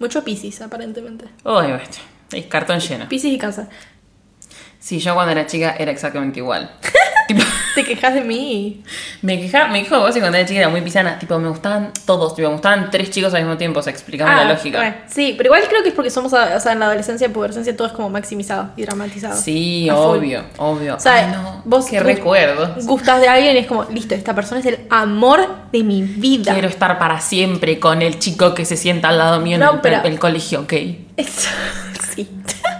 Mucho 0.00 0.24
Pisces, 0.24 0.60
aparentemente. 0.62 1.26
Uy, 1.44 1.52
bueno, 1.52 1.78
es 2.32 2.46
cartón 2.46 2.80
lleno. 2.80 3.08
Pisces 3.08 3.30
y 3.32 3.38
cáncer. 3.38 3.68
Sí, 4.78 4.98
yo 4.98 5.14
cuando 5.14 5.32
era 5.32 5.46
chica 5.46 5.76
era 5.78 5.92
exactamente 5.92 6.40
igual. 6.40 6.74
Te 7.74 7.84
quejas 7.84 8.14
de 8.14 8.22
mí. 8.22 8.82
Me 9.22 9.40
quejaba, 9.40 9.68
me 9.68 9.82
quejo 9.82 9.96
de 9.96 10.00
vos 10.02 10.16
y 10.16 10.20
cuando 10.20 10.38
era 10.38 10.46
chica 10.46 10.60
era 10.60 10.68
muy 10.68 10.80
pisana. 10.80 11.18
Tipo, 11.18 11.38
me 11.38 11.48
gustaban 11.48 11.92
todos, 12.04 12.34
tipo, 12.34 12.48
me 12.48 12.54
gustaban 12.54 12.90
tres 12.90 13.10
chicos 13.10 13.32
al 13.34 13.42
mismo 13.42 13.56
tiempo. 13.56 13.80
O 13.80 13.82
sea, 13.82 13.92
explícame 13.92 14.30
Ah, 14.30 14.44
la 14.44 14.52
lógica. 14.54 14.78
bueno, 14.78 14.94
sí, 15.08 15.34
pero 15.36 15.48
igual 15.48 15.62
creo 15.68 15.82
que 15.82 15.90
es 15.90 15.94
porque 15.94 16.10
somos, 16.10 16.32
o 16.32 16.60
sea, 16.60 16.72
en 16.72 16.80
la 16.80 16.86
adolescencia 16.86 17.26
y 17.26 17.30
adolescencia 17.30 17.76
todo 17.76 17.86
es 17.86 17.92
como 17.92 18.10
maximizado 18.10 18.70
y 18.76 18.82
dramatizado. 18.82 19.36
Sí, 19.40 19.86
full. 19.88 19.98
obvio, 19.98 20.44
obvio. 20.58 20.96
O 20.96 21.00
sea, 21.00 21.14
Ay, 21.14 21.26
no, 21.32 21.62
vos 21.64 21.86
qué 21.86 22.00
recuerdo. 22.00 22.74
Gustas 22.82 23.20
de 23.20 23.28
alguien 23.28 23.54
y 23.56 23.60
es 23.60 23.66
como, 23.66 23.84
listo, 23.84 24.14
esta 24.14 24.34
persona 24.34 24.60
es 24.60 24.66
el 24.66 24.78
amor 24.90 25.46
de 25.72 25.82
mi 25.84 26.02
vida. 26.02 26.52
Quiero 26.52 26.68
estar 26.68 26.98
para 26.98 27.20
siempre 27.20 27.78
con 27.78 28.02
el 28.02 28.18
chico 28.18 28.54
que 28.54 28.64
se 28.64 28.76
sienta 28.76 29.08
al 29.10 29.18
lado 29.18 29.40
mío 29.40 29.56
en 29.56 29.62
el, 29.62 29.80
pero- 29.80 30.02
el 30.04 30.18
colegio, 30.18 30.60
ok. 30.62 30.72
Eso, 31.16 31.48
sí. 32.14 32.28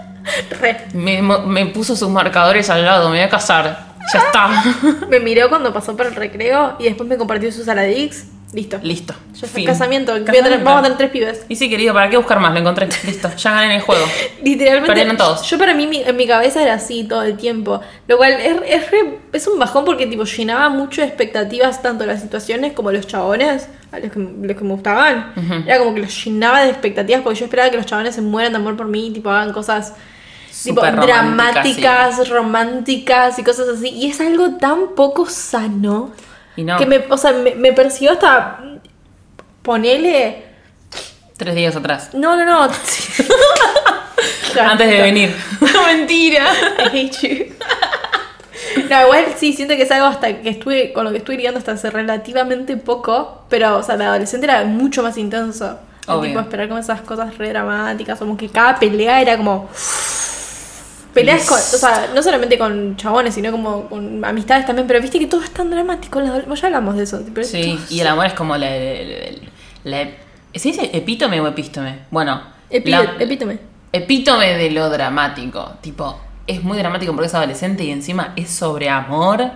Re. 0.61 0.87
Me, 0.95 1.21
me 1.23 1.67
puso 1.67 1.97
sus 1.97 2.09
marcadores 2.09 2.71
al 2.71 2.85
lado, 2.85 3.09
me 3.11 3.17
voy 3.17 3.25
a 3.25 3.29
casar. 3.29 3.90
Ya 4.13 4.19
está. 4.21 5.07
Me 5.09 5.21
miró 5.21 5.49
cuando 5.49 5.73
pasó 5.73 5.97
por 5.97 6.07
el 6.07 6.15
recreo 6.15 6.77
y 6.79 6.85
después 6.85 7.09
me 7.09 7.17
compartió 7.17 7.51
sus 7.53 7.65
Saladix. 7.67 8.27
Listo. 8.53 8.81
Listo. 8.83 9.15
Ya 9.35 9.47
está, 9.47 9.59
Fin. 9.59 9.65
casamiento. 9.67 10.11
Voy 10.11 10.23
a 10.23 10.25
tener- 10.25 10.39
Casamiento. 10.43 10.65
vamos 10.65 10.81
a 10.81 10.83
tener 10.83 10.99
tres 10.99 11.11
pibes. 11.11 11.47
Y 11.49 11.55
sí, 11.55 11.71
querido, 11.71 11.95
¿para 11.95 12.11
qué 12.11 12.17
buscar 12.17 12.41
más? 12.41 12.53
Lo 12.53 12.59
encontré. 12.59 12.89
Listo, 13.07 13.31
ya 13.37 13.53
gané 13.53 13.67
en 13.67 13.71
el 13.73 13.81
juego. 13.83 14.05
Literalmente. 14.43 14.89
Perdieron 14.89 15.17
todos. 15.17 15.49
Yo 15.49 15.57
para 15.57 15.73
mí, 15.73 15.87
mi- 15.87 16.03
en 16.03 16.17
mi 16.17 16.27
cabeza 16.27 16.61
era 16.61 16.75
así 16.75 17.05
todo 17.05 17.23
el 17.23 17.37
tiempo. 17.37 17.81
Lo 18.09 18.17
cual 18.17 18.33
es, 18.33 18.57
es, 18.67 18.91
re- 18.91 19.19
es 19.33 19.47
un 19.47 19.57
bajón 19.61 19.85
porque 19.85 20.09
tipo 20.09 20.25
llenaba 20.25 20.69
mucho 20.69 21.01
de 21.01 21.07
expectativas 21.07 21.81
tanto 21.81 22.05
las 22.07 22.23
situaciones 22.23 22.73
como 22.73 22.91
los 22.91 23.07
chabones 23.07 23.69
a 23.93 24.01
los 24.01 24.11
que, 24.11 24.19
los 24.19 24.57
que 24.57 24.65
me 24.65 24.73
gustaban. 24.73 25.33
Era 25.65 25.79
como 25.79 25.95
que 25.95 26.01
los 26.01 26.25
llenaba 26.25 26.63
de 26.65 26.71
expectativas 26.71 27.23
porque 27.23 27.39
yo 27.39 27.45
esperaba 27.45 27.71
que 27.71 27.77
los 27.77 27.87
chabones 27.87 28.17
se 28.17 28.21
mueran 28.21 28.53
de 28.53 28.59
amor 28.59 28.77
por 28.77 28.87
mí, 28.87 29.13
tipo 29.13 29.31
hagan 29.31 29.53
cosas 29.53 29.95
tipo 30.63 30.81
dramáticas, 30.81 32.29
románticas 32.29 33.39
y 33.39 33.45
cosas 33.45 33.69
así. 33.69 33.89
Y 33.89 34.11
es 34.11 34.21
algo 34.21 34.57
tan 34.57 34.95
poco 34.95 35.27
sano 35.27 36.13
Y 36.57 36.65
no, 36.65 36.77
que 36.77 36.87
me, 36.87 37.05
o 37.09 37.17
sea, 37.17 37.33
me, 37.33 37.55
me 37.55 37.73
persiguió 37.73 38.13
hasta 38.13 38.61
ponele. 39.63 40.45
tres 41.37 41.55
días 41.55 41.77
atrás. 41.77 42.11
No, 42.13 42.37
no, 42.37 42.45
no. 42.45 42.63
Antes 44.61 44.89
de 44.89 45.01
venir. 45.01 45.35
Mentira. 45.87 46.53
I 46.79 46.97
hate 46.97 47.17
you. 47.23 47.55
No, 48.89 49.03
igual 49.03 49.27
sí, 49.37 49.53
siento 49.53 49.75
que 49.77 49.83
es 49.83 49.91
algo 49.91 50.07
hasta 50.07 50.43
que 50.43 50.51
estuve, 50.51 50.93
con 50.93 51.05
lo 51.05 51.11
que 51.11 51.19
estuve 51.19 51.37
lidiando 51.37 51.59
hasta 51.59 51.73
hace 51.73 51.91
relativamente 51.91 52.77
poco, 52.77 53.45
pero, 53.49 53.79
o 53.79 53.83
sea, 53.83 53.97
de 53.97 54.05
adolescente 54.05 54.47
era 54.47 54.65
mucho 54.65 55.03
más 55.03 55.17
intenso. 55.17 55.79
El 56.09 56.21
tipo 56.23 56.41
esperar 56.41 56.69
como 56.69 56.81
esas 56.81 57.01
cosas 57.03 57.39
re 57.39 57.51
dramáticas, 57.51 58.19
como 58.19 58.37
que 58.37 58.49
cada 58.49 58.79
pelea 58.79 59.21
era 59.21 59.37
como... 59.37 59.69
Peleas 61.15 61.45
con, 61.47 61.59
o 61.59 61.61
sea, 61.61 62.09
no 62.15 62.23
solamente 62.23 62.57
con 62.59 62.97
chabones, 62.97 63.35
sino 63.35 63.51
como 63.51 63.89
con 63.89 64.25
amistades 64.25 64.67
también, 64.67 64.87
pero 64.87 65.01
viste 65.01 65.19
que 65.19 65.27
todo 65.27 65.43
es 65.43 65.51
tan 65.51 65.71
dramático. 65.71 66.21
Ya 66.23 66.67
hablamos 66.67 66.97
de 66.97 67.03
eso. 67.05 67.21
pero 67.35 67.47
Sí, 67.47 67.77
todo- 67.77 67.87
y 67.97 68.01
el 68.01 68.07
amor 68.07 68.27
es 68.27 68.35
como 68.35 68.57
la. 68.57 68.71
la, 68.71 69.31
la- 69.85 70.11
¿Se 70.55 70.69
dice 70.69 70.91
epítome 70.93 71.41
o 71.41 71.47
epístome? 71.47 72.01
Bueno, 72.11 72.43
Epi- 72.71 72.91
la- 72.91 73.15
epítome. 73.19 73.59
epítome 73.93 74.57
de 74.57 74.71
lo 74.71 74.89
dramático. 74.91 75.73
Tipo, 75.81 76.21
es 76.47 76.63
muy 76.65 76.77
dramático 76.79 77.13
porque 77.13 77.27
es 77.29 77.35
adolescente 77.35 77.85
y 77.85 77.91
encima 77.91 78.33
es 78.37 78.51
sobre 78.51 78.89
amor. 78.89 79.51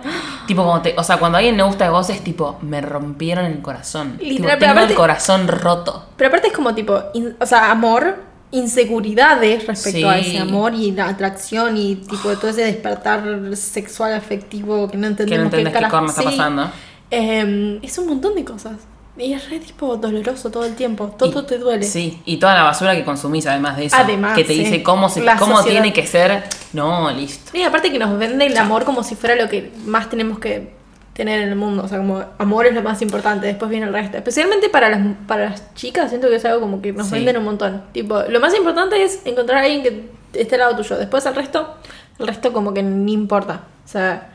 tipo, 0.47 0.63
como 0.63 0.81
te, 0.81 0.93
o 0.97 1.03
sea, 1.03 1.17
cuando 1.17 1.37
a 1.37 1.39
alguien 1.39 1.57
no 1.57 1.67
gusta 1.67 1.85
de 1.85 1.89
vos 1.89 2.09
es 2.09 2.23
tipo, 2.23 2.57
me 2.61 2.79
rompieron 2.81 3.45
el 3.45 3.61
corazón. 3.61 4.17
Literal, 4.21 4.53
tipo, 4.53 4.59
tengo 4.59 4.71
aparte- 4.73 4.93
el 4.93 4.97
corazón 4.97 5.47
roto. 5.47 6.05
Pero 6.17 6.27
aparte 6.29 6.47
es 6.47 6.53
como 6.53 6.73
tipo, 6.75 7.01
in- 7.13 7.35
o 7.39 7.45
sea, 7.45 7.71
amor, 7.71 8.15
inseguridades 8.57 9.67
respecto 9.67 10.09
a 10.09 10.17
ese 10.17 10.39
amor 10.39 10.73
y 10.73 10.91
la 10.91 11.09
atracción 11.09 11.77
y 11.77 11.95
tipo 11.95 12.29
de 12.29 12.35
todo 12.37 12.49
ese 12.49 12.63
despertar 12.63 13.23
sexual 13.55 14.13
afectivo 14.13 14.89
que 14.89 14.97
no 14.97 15.07
entendemos 15.07 15.45
entendés 15.45 15.73
qué 15.73 15.79
carajo- 15.79 15.91
corno 15.91 16.09
está 16.09 16.23
pasando. 16.23 16.71
Eh, 17.11 17.79
es 17.81 17.97
un 17.97 18.07
montón 18.07 18.35
de 18.35 18.43
cosas. 18.43 18.73
Y 19.17 19.31
es 19.31 19.49
re 19.49 19.59
tipo 19.59 19.95
doloroso 19.95 20.49
todo 20.51 20.65
el 20.65 20.75
tiempo. 20.75 21.07
Todo 21.17 21.41
Y- 21.41 21.45
te 21.45 21.57
duele. 21.57 21.83
Sí, 21.83 22.21
y 22.25 22.35
toda 22.37 22.53
la 22.53 22.63
basura 22.63 22.93
que 22.95 23.05
consumís 23.05 23.45
además 23.47 23.77
de 23.77 23.85
eso. 23.85 23.95
Además, 23.97 24.35
que 24.35 24.43
te 24.43 24.53
sí. 24.53 24.59
dice 24.59 24.83
cómo, 24.83 25.07
se, 25.07 25.21
La 25.21 25.37
cómo 25.37 25.55
sociedad. 25.57 25.81
tiene 25.81 25.93
que 25.93 26.05
ser. 26.05 26.43
No, 26.73 27.09
listo. 27.11 27.57
Y 27.57 27.61
aparte 27.63 27.91
que 27.93 27.97
nos 27.99 28.17
vende 28.19 28.45
el 28.47 28.57
amor 28.57 28.83
como 28.83 29.03
si 29.03 29.15
fuera 29.15 29.35
lo 29.41 29.47
que 29.49 29.71
más 29.85 30.09
tenemos 30.09 30.39
que 30.39 30.73
tener 31.15 31.39
en 31.41 31.49
el 31.49 31.55
mundo. 31.55 31.83
O 31.83 31.87
sea, 31.87 31.97
como 31.97 32.23
amor 32.37 32.67
es 32.67 32.73
lo 32.75 32.83
más 32.83 33.01
importante, 33.01 33.47
después 33.47 33.71
viene 33.71 33.87
el 33.87 33.93
resto. 33.93 34.17
Especialmente 34.17 34.69
para 34.69 34.89
las, 34.89 34.99
para 35.27 35.49
las 35.49 35.73
chicas, 35.73 36.09
siento 36.09 36.29
que 36.29 36.35
es 36.35 36.45
algo 36.45 36.59
como 36.61 36.81
que 36.81 36.91
nos 36.93 37.07
Sí. 37.07 37.13
venden 37.15 37.37
un 37.37 37.45
montón. 37.45 37.83
Tipo, 37.93 38.21
lo 38.29 38.39
más 38.39 38.55
importante 38.55 39.01
es 39.03 39.21
encontrar 39.25 39.59
a 39.59 39.65
alguien 39.65 39.81
que 39.83 40.09
esté 40.39 40.55
al 40.55 40.61
lado 40.61 40.75
tuyo. 40.75 40.97
Después 40.97 41.25
el 41.25 41.33
resto, 41.35 41.73
el 42.19 42.27
resto 42.27 42.51
como 42.53 42.73
que 42.73 42.83
ni 42.83 43.13
importa. 43.13 43.61
O 43.85 43.87
sea, 43.87 44.29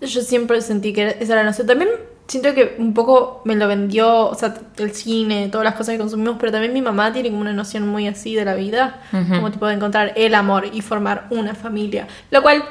yo 0.00 0.20
siempre 0.20 0.60
sentí 0.60 0.92
que 0.92 1.16
esa 1.20 1.32
era 1.32 1.36
la 1.42 1.44
noción. 1.50 1.66
También 1.66 1.88
siento 2.26 2.54
que 2.54 2.76
un 2.78 2.94
poco 2.94 3.42
me 3.44 3.56
lo 3.56 3.66
vendió, 3.66 4.26
o 4.28 4.34
sea, 4.34 4.54
el 4.78 4.92
cine, 4.94 5.48
todas 5.50 5.64
las 5.64 5.74
cosas 5.74 5.94
que 5.94 5.98
consumimos, 5.98 6.36
pero 6.38 6.52
también 6.52 6.72
mi 6.72 6.80
mamá 6.82 7.12
tiene 7.12 7.28
como 7.30 7.40
una 7.40 7.52
noción 7.52 7.88
muy 7.88 8.06
así 8.06 8.34
de 8.36 8.44
la 8.44 8.54
vida, 8.54 9.00
como 9.10 9.50
tipo 9.50 9.66
de 9.66 9.74
encontrar 9.74 10.12
el 10.16 10.34
amor 10.36 10.66
y 10.72 10.80
formar 10.80 11.26
una 11.30 11.54
familia, 11.56 12.06
lo 12.30 12.40
cual 12.42 12.62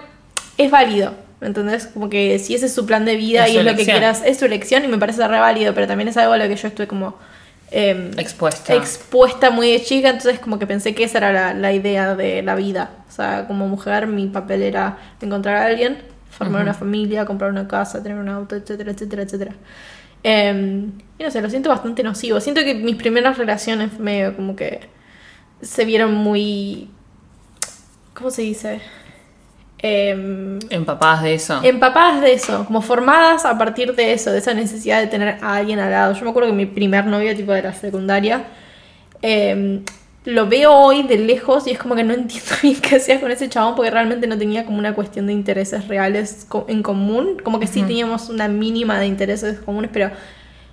es 0.58 0.72
válido, 0.72 1.14
¿me 1.42 1.48
entendés? 1.48 1.88
Como 1.88 2.10
que 2.10 2.40
si 2.40 2.56
ese 2.56 2.66
es 2.68 2.74
su 2.74 2.86
plan 2.86 3.06
de 3.06 3.16
vida 3.16 3.46
Es 3.46 3.54
y 3.54 3.58
es 3.58 3.66
lo 3.66 3.76
que 3.76 3.88
quieras, 3.92 4.22
es 4.26 4.38
su 4.40 4.46
elección 4.46 4.84
y 4.86 4.88
me 4.88 4.98
parece 4.98 5.28
re 5.28 5.40
válido, 5.40 5.74
pero 5.74 5.88
también 5.88 6.08
es 6.10 6.18
algo 6.18 6.34
a 6.34 6.38
lo 6.38 6.48
que 6.48 6.56
yo 6.56 6.68
estoy 6.68 6.88
como... 6.88 7.18
em, 7.72 8.12
Expuesta. 8.18 8.74
expuesta 8.76 9.52
muy 9.52 9.72
de 9.72 9.82
chica, 9.84 10.10
entonces 10.10 10.40
como 10.40 10.60
que 10.60 10.68
pensé 10.68 10.96
que 10.96 11.04
esa 11.04 11.20
era 11.20 11.32
la, 11.34 11.54
la 11.54 11.74
idea 11.74 12.16
de 12.16 12.42
la 12.44 12.56
vida. 12.56 12.92
O 13.08 13.12
sea, 13.12 13.46
como 13.48 13.68
mujer 13.68 14.08
mi 14.08 14.28
papel 14.28 14.64
era 14.64 14.98
encontrar 15.22 15.56
a 15.58 15.66
alguien, 15.66 16.00
formar 16.30 16.62
una 16.64 16.74
familia, 16.74 17.26
comprar 17.26 17.52
una 17.52 17.68
casa, 17.68 18.02
tener 18.04 18.18
un 18.18 18.30
auto, 18.30 18.56
etcétera, 18.56 18.92
etcétera, 18.92 19.24
etcétera. 19.24 19.56
Em, 20.24 20.92
y 21.18 21.24
no 21.24 21.32
sé, 21.32 21.42
lo 21.42 21.50
siento 21.50 21.70
bastante 21.70 22.04
nocivo. 22.04 22.40
Siento 22.42 22.62
que 22.64 22.76
mis 22.76 22.96
primeras 22.98 23.38
relaciones 23.38 24.00
medio 24.00 24.36
como 24.36 24.56
que 24.56 24.90
se 25.62 25.86
vieron 25.86 26.14
muy... 26.14 26.92
¿Cómo 28.14 28.32
se 28.32 28.42
dice? 28.44 28.82
Em, 29.82 30.60
Empapadas 30.70 31.24
de 31.24 31.34
eso. 31.34 31.62
empapadas 31.64 32.22
de 32.22 32.34
eso, 32.34 32.66
como 32.66 32.82
formadas 32.82 33.46
a 33.46 33.58
partir 33.58 33.96
de 33.96 34.12
eso, 34.14 34.32
de 34.32 34.40
esa 34.40 34.54
necesidad 34.54 35.00
de 35.00 35.08
tener 35.08 35.38
a 35.42 35.56
alguien 35.56 35.80
al 35.80 35.92
lado. 35.92 36.14
Yo 36.14 36.24
me 36.26 36.32
acuerdo 36.32 36.50
que 36.50 36.56
mi 36.56 36.66
primer 36.66 37.06
novio, 37.06 37.34
tipo 37.36 37.54
de 37.54 37.62
la 37.62 37.74
secundaria, 37.74 38.44
eh, 39.22 39.82
lo 40.26 40.48
veo 40.48 40.74
hoy 40.74 41.04
de 41.04 41.18
lejos 41.18 41.66
y 41.66 41.72
es 41.72 41.80
como 41.80 41.96
que 41.96 42.04
no 42.04 42.14
entiendo 42.16 42.52
bien 42.62 42.76
qué 42.82 42.98
hacía 42.98 43.22
con 43.22 43.32
ese 43.32 43.48
chabón 43.50 43.76
porque 43.76 43.90
realmente 43.90 44.28
no 44.28 44.38
tenía 44.38 44.66
como 44.66 44.78
una 44.78 44.94
cuestión 44.94 45.28
de 45.28 45.34
intereses 45.34 45.88
reales 45.88 46.46
en 46.68 46.84
común. 46.84 47.38
Como 47.44 47.60
que 47.60 47.68
sí 47.68 47.82
teníamos 47.84 48.30
una 48.30 48.48
mínima 48.50 49.00
de 49.00 49.08
intereses 49.08 49.60
comunes, 49.60 49.90
pero 49.94 50.12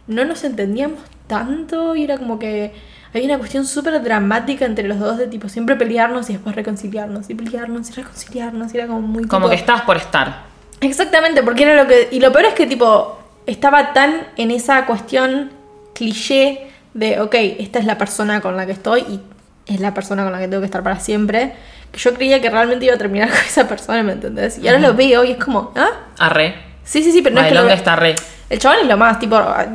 no 0.08 0.24
nos 0.24 0.42
entendíamos 0.44 0.98
tanto 1.28 1.94
y 1.94 2.04
era 2.04 2.18
como 2.18 2.38
que 2.38 2.72
había 3.18 3.28
una 3.34 3.38
cuestión 3.38 3.66
súper 3.66 4.02
dramática 4.02 4.64
entre 4.64 4.86
los 4.88 4.98
dos 4.98 5.18
de 5.18 5.26
tipo 5.26 5.48
siempre 5.48 5.76
pelearnos 5.76 6.28
y 6.30 6.34
después 6.34 6.54
reconciliarnos 6.54 7.28
y 7.30 7.34
pelearnos 7.34 7.90
y 7.90 7.92
reconciliarnos 7.92 8.74
y 8.74 8.78
era 8.78 8.86
como 8.86 9.00
muy 9.02 9.26
Como 9.26 9.46
tipo- 9.46 9.50
que 9.50 9.56
estás 9.56 9.82
por 9.82 9.96
estar. 9.96 10.44
Exactamente, 10.80 11.42
porque 11.42 11.62
era 11.64 11.74
lo 11.82 11.88
que. 11.88 12.08
Y 12.10 12.20
lo 12.20 12.32
peor 12.32 12.44
es 12.46 12.54
que, 12.54 12.66
tipo, 12.66 13.18
estaba 13.46 13.92
tan 13.92 14.26
en 14.36 14.50
esa 14.50 14.84
cuestión 14.86 15.50
cliché 15.94 16.68
de, 16.94 17.20
ok, 17.20 17.34
esta 17.58 17.78
es 17.78 17.84
la 17.86 17.96
persona 17.98 18.40
con 18.40 18.56
la 18.56 18.66
que 18.66 18.72
estoy 18.72 19.00
y 19.00 19.20
es 19.66 19.80
la 19.80 19.94
persona 19.94 20.22
con 20.22 20.32
la 20.32 20.38
que 20.38 20.48
tengo 20.48 20.60
que 20.60 20.66
estar 20.66 20.82
para 20.82 21.00
siempre, 21.00 21.54
que 21.90 21.98
yo 21.98 22.14
creía 22.14 22.40
que 22.40 22.50
realmente 22.50 22.84
iba 22.84 22.94
a 22.94 22.98
terminar 22.98 23.28
con 23.30 23.38
esa 23.38 23.66
persona, 23.66 24.02
¿me 24.02 24.12
entendés? 24.12 24.58
Y 24.58 24.68
ahora 24.68 24.80
lo 24.80 24.94
veo 24.94 25.24
y 25.24 25.32
es 25.32 25.38
como, 25.42 25.72
¿ah? 25.76 25.88
Arre. 26.18 26.54
Sí, 26.84 27.02
sí, 27.02 27.10
sí, 27.10 27.22
pero 27.22 27.34
no 27.34 27.40
es 27.40 27.48
que 27.48 27.54
lo 27.54 27.68
está 27.68 27.96
re. 27.96 28.14
El 28.48 28.58
chaval 28.60 28.80
es 28.82 28.86
lo 28.86 28.96
más, 28.96 29.18
tipo. 29.18 29.34
ah, 29.36 29.66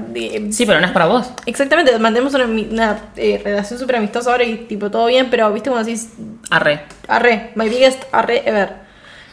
Sí, 0.52 0.66
pero 0.66 0.80
no 0.80 0.86
es 0.86 0.92
para 0.94 1.06
vos. 1.08 1.30
Exactamente, 1.46 1.98
mantenemos 2.00 2.34
una, 2.34 2.46
una, 2.46 3.00
eh, 3.18 3.42
relación 3.44 3.78
súper 3.80 3.98
amistosa 3.98 4.32
ahora 4.32 4.44
y, 4.46 4.56
tipo, 4.66 4.90
todo 4.90 5.08
bien, 5.08 5.28
pero, 5.30 5.52
¿viste 5.52 5.70
cuando 5.70 5.86
decís, 5.86 6.10
Arre. 6.50 6.82
arre, 7.08 7.52
my 7.56 7.68
biggest 7.68 8.04
arre 8.14 8.44
ever. 8.48 8.74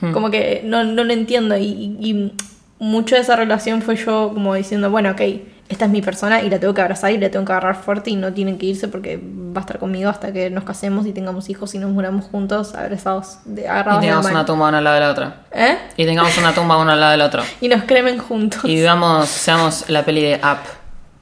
Hmm. 0.00 0.12
Como 0.12 0.30
que 0.30 0.62
no, 0.64 0.82
no 0.84 1.04
lo 1.04 1.12
entiendo 1.12 1.56
y, 1.56 1.64
y- 1.64 1.96
y 2.10 2.32
mucho 2.80 3.14
de 3.16 3.20
esa 3.22 3.36
relación 3.36 3.82
fue 3.82 3.96
yo 3.96 4.30
como 4.34 4.54
diciendo, 4.54 4.90
bueno, 4.90 5.10
ok, 5.10 5.20
esta 5.68 5.84
es 5.84 5.90
mi 5.90 6.00
persona 6.00 6.42
y 6.42 6.48
la 6.48 6.58
tengo 6.58 6.72
que 6.72 6.80
abrazar 6.80 7.10
y 7.12 7.18
la 7.18 7.30
tengo 7.30 7.44
que 7.44 7.52
agarrar 7.52 7.76
fuerte 7.76 8.10
y 8.10 8.16
no 8.16 8.32
tienen 8.32 8.56
que 8.58 8.66
irse 8.66 8.88
porque 8.88 9.20
va 9.22 9.58
a 9.58 9.60
estar 9.60 9.78
conmigo 9.78 10.08
hasta 10.08 10.32
que 10.32 10.48
nos 10.48 10.64
casemos 10.64 11.06
y 11.06 11.12
tengamos 11.12 11.50
hijos 11.50 11.74
y 11.74 11.78
nos 11.78 11.90
muramos 11.90 12.24
juntos, 12.26 12.74
abrazados, 12.74 13.38
de, 13.44 13.62
Y 13.62 13.66
agarrados 13.66 14.00
de 14.00 14.06
la 14.06 14.12
tengamos 14.12 14.24
mano. 14.24 14.38
una 14.38 14.46
tumba 14.46 14.68
uno 14.68 14.76
al 14.78 14.84
lado 14.84 15.00
del 15.00 15.10
otro. 15.10 15.32
¿Eh? 15.52 15.76
Y 15.96 16.06
tengamos 16.06 16.38
una 16.38 16.54
tumba 16.54 16.78
uno 16.78 16.92
al 16.92 17.00
lado 17.00 17.12
del 17.12 17.20
otro. 17.20 17.42
Y 17.60 17.68
nos 17.68 17.84
cremen 17.84 18.18
juntos. 18.18 18.64
Y 18.64 18.76
vivamos, 18.76 19.28
seamos 19.28 19.84
la 19.88 20.04
peli 20.04 20.22
de 20.22 20.36
Up. 20.36 20.58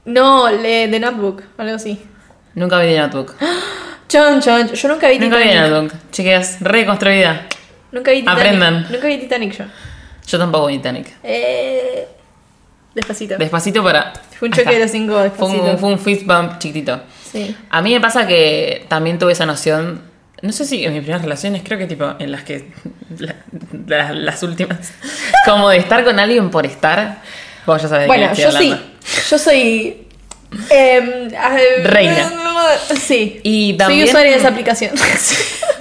No, 0.05 0.49
le, 0.49 0.87
de 0.87 1.01
Notebook, 1.01 1.43
algo 1.59 1.75
así. 1.75 2.01
Nunca 2.55 2.79
vi 2.79 2.87
The 2.87 2.99
Notebook. 3.01 3.35
Chon, 4.09 4.41
chon, 4.41 4.69
yo 4.69 4.89
nunca 4.89 5.09
vi 5.09 5.19
Nunca 5.19 5.39
vi 5.39 5.43
The 5.45 5.51
Titanic. 5.51 5.71
Notebook. 5.73 5.93
Chiquillas, 6.13 6.59
reconstruida. 6.61 7.47
Nunca 7.91 8.13
vi 8.13 8.21
Titanic. 8.21 8.39
Aprendan. 8.39 8.87
Nunca 8.91 9.07
vi 9.09 9.19
Titanic 9.19 9.59
yo. 9.59 9.65
Yo 10.29 10.39
tampoco 10.39 10.67
vi 10.69 10.77
Titanic. 10.77 11.09
Eh, 11.25 12.07
despacito. 12.97 13.37
Despacito 13.39 13.85
para. 13.85 14.13
Fue 14.39 14.49
un 14.49 14.55
choque 14.55 14.71
de 14.75 14.81
los 14.81 14.91
cinco 14.91 15.13
Fue 15.15 15.23
despacito. 15.25 15.63
un, 15.63 15.79
fue 15.79 15.89
un 15.91 15.99
fist 16.01 16.27
bump 16.27 16.59
chiquitito. 16.59 17.01
Sí. 17.31 17.55
A 17.71 17.81
mí 17.83 17.93
me 17.95 18.01
pasa 18.01 18.27
que 18.27 18.85
también 18.89 19.19
tuve 19.19 19.33
esa 19.33 19.47
noción 19.47 20.01
No 20.43 20.53
sé 20.53 20.65
si 20.67 20.85
en 20.85 20.93
mis 20.93 21.01
primeras 21.03 21.23
relaciones, 21.23 21.63
creo 21.65 21.79
que 21.79 21.87
tipo 21.87 22.15
en 22.19 22.33
las 22.33 22.43
que. 22.45 22.73
la- 23.19 23.37
la- 23.87 24.13
las 24.13 24.43
últimas. 24.43 24.93
Como 25.47 25.69
de 25.71 25.79
estar 25.79 26.05
con 26.05 26.19
alguien 26.19 26.51
por 26.51 26.67
estar. 26.67 27.23
Vos 27.67 27.81
ya 27.83 27.89
sabés 27.89 28.07
Bueno, 28.07 28.27
yo 28.35 28.49
estoy 28.49 28.67
sí. 28.67 28.73
hablando. 28.73 28.87
Yo 29.31 29.39
soy. 29.39 30.07
ah, 31.39 31.57
Reina. 31.85 32.33
Sí. 33.01 33.41
Y 33.45 33.71
Soy 33.71 33.77
también- 33.79 34.05
usuaria 34.09 34.33
de 34.33 34.39
esa 34.39 34.49
aplicación. 34.49 34.93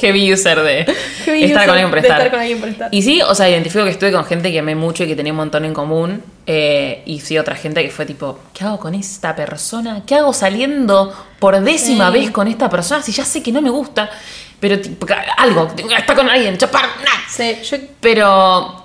Heavy 0.00 0.32
user 0.32 0.60
de 0.62 0.84
Heavy 1.24 1.44
estar 1.44 1.56
user 1.56 1.66
con 1.66 1.70
alguien 1.70 1.90
por 1.90 2.00
de 2.00 2.08
estar. 2.08 2.18
estar 2.18 2.30
con 2.30 2.40
alguien 2.40 2.60
por 2.60 2.68
estar. 2.68 2.88
Y 2.92 3.02
sí, 3.02 3.22
o 3.22 3.34
sea, 3.34 3.48
identifico 3.50 3.84
que 3.84 3.90
estuve 3.90 4.12
con 4.12 4.24
gente 4.24 4.50
que 4.52 4.58
amé 4.58 4.74
mucho 4.74 5.04
y 5.04 5.06
que 5.08 5.16
tenía 5.16 5.32
un 5.32 5.36
montón 5.38 5.64
en 5.64 5.74
común. 5.74 6.22
eh, 6.46 7.02
y 7.06 7.20
sí, 7.20 7.38
otra 7.38 7.54
gente 7.56 7.82
que 7.82 7.90
fue 7.90 8.06
tipo, 8.06 8.38
¿qué 8.52 8.64
hago 8.64 8.78
con 8.78 8.94
esta 8.94 9.36
persona? 9.36 10.02
¿Qué 10.06 10.14
hago 10.16 10.32
saliendo 10.32 11.14
por 11.38 11.60
décima 11.60 12.10
vez 12.10 12.30
con 12.30 12.48
esta 12.48 12.68
persona? 12.68 13.02
Si 13.02 13.12
ya 13.12 13.24
sé 13.24 13.42
que 13.42 13.52
no 13.52 13.62
me 13.62 13.70
gusta. 13.70 14.10
Pero 14.58 14.78
tipo, 14.80 15.06
algo, 15.38 15.68
estar 15.96 16.14
con 16.16 16.28
alguien, 16.28 16.58
chapar, 16.58 16.84
nah. 17.02 17.28
Sí, 17.28 17.56
yo 17.62 17.76
Pero 18.00 18.82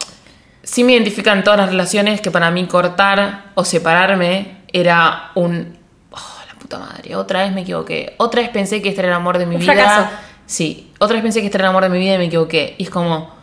sí 0.64 0.84
me 0.84 0.94
identifican 0.94 1.44
todas 1.44 1.60
las 1.60 1.70
relaciones 1.70 2.22
que 2.22 2.32
para 2.32 2.50
mí 2.52 2.66
cortar 2.66 3.52
o 3.56 3.66
separarme 3.66 4.58
era 4.72 5.32
un... 5.36 5.78
Oh, 6.12 6.18
la 6.48 6.58
puta 6.60 6.80
madre, 6.80 7.16
otra 7.16 7.44
vez 7.44 7.52
me 7.54 7.62
equivoqué. 7.62 8.14
Otra 8.18 8.42
vez 8.42 8.50
pensé 8.52 8.82
que 8.82 8.90
este 8.90 9.02
era 9.02 9.10
el 9.10 9.16
amor 9.16 9.38
de 9.38 9.46
mi 9.48 9.56
Un 9.56 9.62
vida. 9.62 9.74
fracaso. 9.74 10.10
Sí, 10.46 10.92
otra 11.00 11.16
vez 11.16 11.24
pensé 11.24 11.40
que 11.40 11.48
este 11.48 11.58
era 11.58 11.66
el 11.66 11.70
amor 11.70 11.84
de 11.84 11.90
mi 11.90 12.00
vida 12.00 12.16
y 12.16 12.18
me 12.18 12.25
equivoqué. 12.25 12.75
Y 12.78 12.84
es 12.84 12.90
como... 12.90 13.34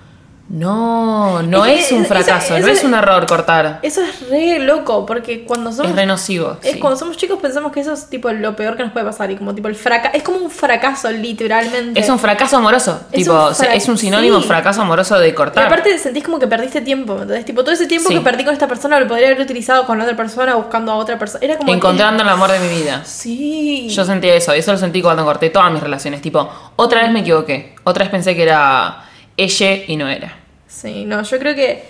No, 0.49 1.43
no 1.43 1.65
Es 1.65 1.93
un 1.93 2.05
fracaso, 2.05 2.55
eso 2.57 2.67
no 2.67 2.73
es- 2.73 2.85
un 2.85 2.93
error 2.95 3.27
cortar. 3.27 3.79
Eso 3.83 4.03
es 4.03 4.29
re 4.29 4.59
loco, 4.59 5.07
porque 5.07 5.45
cuando 5.45 5.73
somos. 5.73 5.91
Es 5.91 5.97
re 5.97 6.05
nocivo. 6.05 6.59
es 6.63 6.73
sí. 6.73 6.79
cuando 6.79 6.99
somos 6.99 7.17
chicos 7.17 7.39
pensamos 7.41 7.73
que 7.73 7.81
eso 7.81 7.93
es 7.95 8.09
tipo 8.11 8.31
lo 8.31 8.55
peor 8.55 8.77
que 8.77 8.83
nos 8.83 8.93
puede 8.93 9.07
pasar. 9.07 9.31
Y 9.31 9.37
como 9.37 9.55
tipo 9.55 9.69
el 9.69 9.77
fracaso. 9.77 10.15
Es 10.17 10.23
como 10.23 10.39
un 10.39 10.51
fracaso, 10.51 11.11
literalmente. 11.11 11.99
Es 11.99 12.09
un 12.09 12.19
fracaso 12.19 12.57
amoroso. 12.59 13.01
Es 13.13 13.23
tipo, 13.25 13.49
un 13.49 13.55
fra- 13.55 13.75
es 13.75 13.89
un 13.89 13.97
sinónimo 13.97 14.41
sí. 14.41 14.47
fracaso 14.49 14.83
amoroso 14.83 15.19
de 15.19 15.29
Y 15.29 15.33
cortar. 15.33 15.65
aparte 15.67 15.97
sentís 15.99 16.23
como 16.25 16.39
que 16.39 16.47
perdiste 16.47 16.81
tiempo, 16.83 17.13
entonces 17.15 17.45
tipo 17.45 17.63
todo 17.63 17.73
ese 17.73 17.87
tiempo 17.87 18.09
Sí. 18.11 18.15
que 18.17 18.21
perdí 18.21 18.45
con 18.45 18.53
esta 18.53 18.69
persona 18.69 19.01
lo 19.01 19.07
podría 19.09 19.29
haber 19.29 19.41
utilizado 19.41 19.87
con 19.87 20.01
otra 20.01 20.17
persona 20.17 20.55
buscando 20.57 20.93
a 20.93 20.97
otra 20.97 21.19
persona. 21.19 21.43
Era 21.45 21.57
como 21.57 21.73
Encontrando 21.73 22.23
el 22.23 22.29
amor 22.29 22.51
de 22.51 22.59
mi 22.59 22.69
vida. 22.69 23.03
Sí. 23.05 23.89
Yo 23.89 24.05
sentí 24.05 24.29
eso, 24.29 24.53
eso 24.53 24.73
lo 24.73 24.79
sentí 24.79 25.01
cuando 25.01 25.25
corté 25.25 25.49
todas 25.51 25.73
mis 25.73 25.83
relaciones. 25.83 26.21
Tipo, 26.21 26.49
otra 26.77 27.03
vez 27.03 27.11
me 27.11 27.21
equivoqué. 27.21 27.75
Otra 27.85 28.05
vez 28.05 28.11
pensé 28.11 28.35
que 28.37 28.43
era 28.43 29.05
ella 29.37 29.75
y 29.87 29.97
no 29.97 30.09
era. 30.09 30.37
Sí, 30.67 31.05
no, 31.05 31.23
yo 31.23 31.39
creo 31.39 31.55
que 31.55 31.85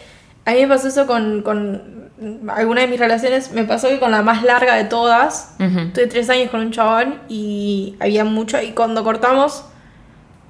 a 0.44 0.52
mí 0.52 0.60
me 0.62 0.68
pasó 0.68 0.88
eso 0.88 1.06
con, 1.06 1.42
con 1.42 2.10
alguna 2.48 2.82
de 2.82 2.88
mis 2.88 2.98
relaciones. 2.98 3.52
Me 3.52 3.64
pasó 3.64 3.88
que 3.88 3.98
con 4.00 4.10
la 4.10 4.22
más 4.22 4.42
larga 4.42 4.74
de 4.76 4.84
todas, 4.84 5.54
Ujú. 5.60 5.90
tuve 5.92 6.06
tres 6.06 6.28
años 6.30 6.50
con 6.50 6.60
un 6.60 6.70
chabón 6.72 7.20
y 7.28 7.96
había 8.00 8.24
mucho. 8.24 8.60
Y 8.60 8.72
cuando 8.72 9.04
cortamos, 9.04 9.64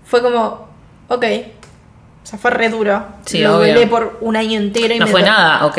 fue 0.05 0.23
como, 0.23 0.69
ok. 1.09 1.25
O 2.23 2.27
sea, 2.33 2.39
fue 2.39 2.53
re 2.53 2.69
duro. 2.69 3.05
Sí, 3.27 3.41
Lo 3.41 3.57
obvio. 3.59 3.75
velé 3.75 3.87
por 3.89 4.19
un 4.21 4.37
año 4.37 4.59
entero 4.61 4.95
y 4.95 4.99
No 5.01 5.07
me 5.07 5.11
fue 5.11 5.23
nada, 5.23 5.67
ok. 5.67 5.77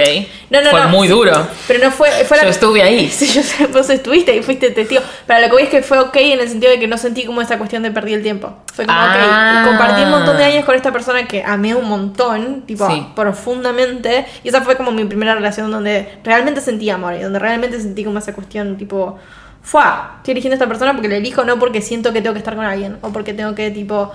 No, 0.49 0.61
no, 0.61 0.69
fue 0.71 0.81
no. 0.81 0.89
muy 0.89 1.07
duro. 1.07 1.31
Pero 1.67 1.83
no 1.85 1.89
fue. 1.89 2.09
fue 2.25 2.37
Yo 2.43 2.49
estuve 2.49 2.83
ahí. 2.83 3.09
Sí, 3.11 3.27
yo 3.27 3.41
sé, 3.41 3.65
vos 3.67 3.89
estuviste 3.89 4.35
y 4.35 4.43
fuiste 4.43 4.69
testigo. 4.71 5.01
Pero 5.25 5.39
lo 5.39 5.45
que 5.47 5.53
voy 5.53 5.63
es 5.63 5.69
que 5.69 5.81
fue 5.81 5.99
ok 5.99 6.15
en 6.17 6.41
el 6.41 6.49
sentido 6.49 6.71
de 6.73 6.79
que 6.79 6.87
no 6.87 6.97
sentí 6.97 7.23
como 7.25 7.41
esa 7.41 7.57
cuestión 7.57 7.81
de 7.83 7.91
perdí 7.91 8.13
el 8.13 8.21
tiempo. 8.23 8.57
Fue 8.73 8.85
como, 8.85 8.97
Ah. 8.99 9.61
ok, 9.63 9.69
compartí 9.69 10.01
un 10.03 10.11
montón 10.11 10.35
de 10.37 10.43
años 10.43 10.65
con 10.65 10.75
esta 10.75 10.91
persona 10.91 11.25
que 11.27 11.43
amé 11.43 11.75
un 11.75 11.87
montón, 11.87 12.63
tipo, 12.67 12.89
Sí. 12.89 13.07
profundamente. 13.15 14.25
Y 14.43 14.49
esa 14.49 14.61
fue 14.61 14.75
como 14.75 14.91
mi 14.91 15.05
primera 15.05 15.35
relación 15.35 15.71
donde 15.71 16.19
realmente 16.25 16.59
sentí 16.61 16.89
amor 16.89 17.13
y 17.15 17.21
donde 17.21 17.39
realmente 17.39 17.79
sentí 17.79 18.03
como 18.03 18.19
esa 18.19 18.33
cuestión, 18.33 18.77
tipo, 18.77 19.17
fue, 19.61 19.81
estoy 20.17 20.33
eligiendo 20.33 20.55
a 20.55 20.57
esta 20.57 20.67
persona 20.67 20.91
porque 20.93 21.07
la 21.07 21.15
elijo, 21.15 21.45
no 21.45 21.57
porque 21.57 21.81
siento 21.81 22.11
que 22.11 22.21
tengo 22.21 22.33
que 22.33 22.39
estar 22.39 22.55
con 22.55 22.65
alguien 22.65 22.97
o 23.01 23.09
porque 23.13 23.33
tengo 23.33 23.55
que, 23.55 23.71
tipo, 23.71 24.11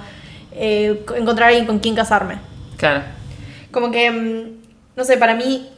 eh, 0.59 1.05
encontrar 1.17 1.47
a 1.47 1.49
alguien 1.49 1.67
con 1.67 1.79
quien 1.79 1.95
casarme. 1.95 2.37
Claro. 2.77 3.03
Como 3.71 3.91
que, 3.91 4.11
mm, 4.11 4.97
no 4.97 5.05
sé, 5.05 5.17
para 5.17 5.35
mí, 5.35 5.69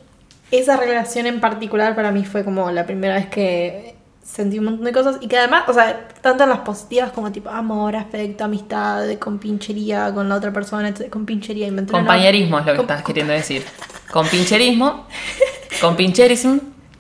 esa 0.51 0.77
relación 0.77 1.27
en 1.27 1.41
particular 1.41 1.95
para 1.95 2.11
mí 2.11 2.25
fue 2.25 2.45
como 2.45 2.71
la 2.71 2.87
primera 2.87 3.15
vez 3.15 3.27
que 3.29 3.95
sentí 4.23 4.59
un 4.59 4.67
montón 4.67 4.85
de 4.85 4.93
cosas 4.93 5.17
y 5.21 5.27
que 5.29 5.39
además, 5.39 5.65
o 5.69 5.73
sea, 5.73 6.09
tanto 6.21 6.45
en 6.45 6.51
las 6.51 6.61
positivas 6.61 7.11
como 7.13 7.33
tipo 7.33 7.51
amor, 7.51 7.97
afecto, 7.97 8.45
amistad, 8.45 9.05
con 9.19 9.39
pinchería 9.39 10.13
con 10.15 10.29
la 10.29 10.37
otra 10.37 10.53
persona, 10.53 10.93
con 11.11 11.27
pinchería 11.27 11.67
y 11.67 11.71
me 11.73 11.81
entré 11.81 11.97
en 11.99 12.05
la- 12.05 12.09
Compañerismo 12.09 12.59
es 12.61 12.67
lo 12.67 12.73
que 12.73 12.77
Com- 12.77 12.85
estás 12.85 13.03
queriendo 13.05 13.33
decir. 13.33 13.65
Con 14.13 14.27
pincherismo. 14.29 15.07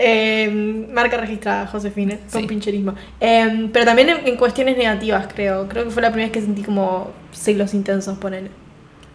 Eh, 0.02 0.86
marca 0.94 1.18
registrada, 1.18 1.66
Josefina, 1.66 2.16
con 2.32 2.40
Sí. 2.40 2.46
pincherismo. 2.48 2.94
Eh, 3.20 3.68
pero 3.70 3.84
también 3.84 4.08
en, 4.08 4.26
en 4.26 4.36
cuestiones 4.36 4.76
negativas, 4.78 5.26
creo. 5.32 5.68
Creo 5.68 5.84
que 5.84 5.90
fue 5.90 6.00
la 6.00 6.08
primera 6.10 6.28
vez 6.28 6.32
que 6.32 6.40
sentí 6.40 6.62
como 6.62 7.10
celos 7.32 7.74
intensos, 7.74 8.16
ponele. 8.18 8.50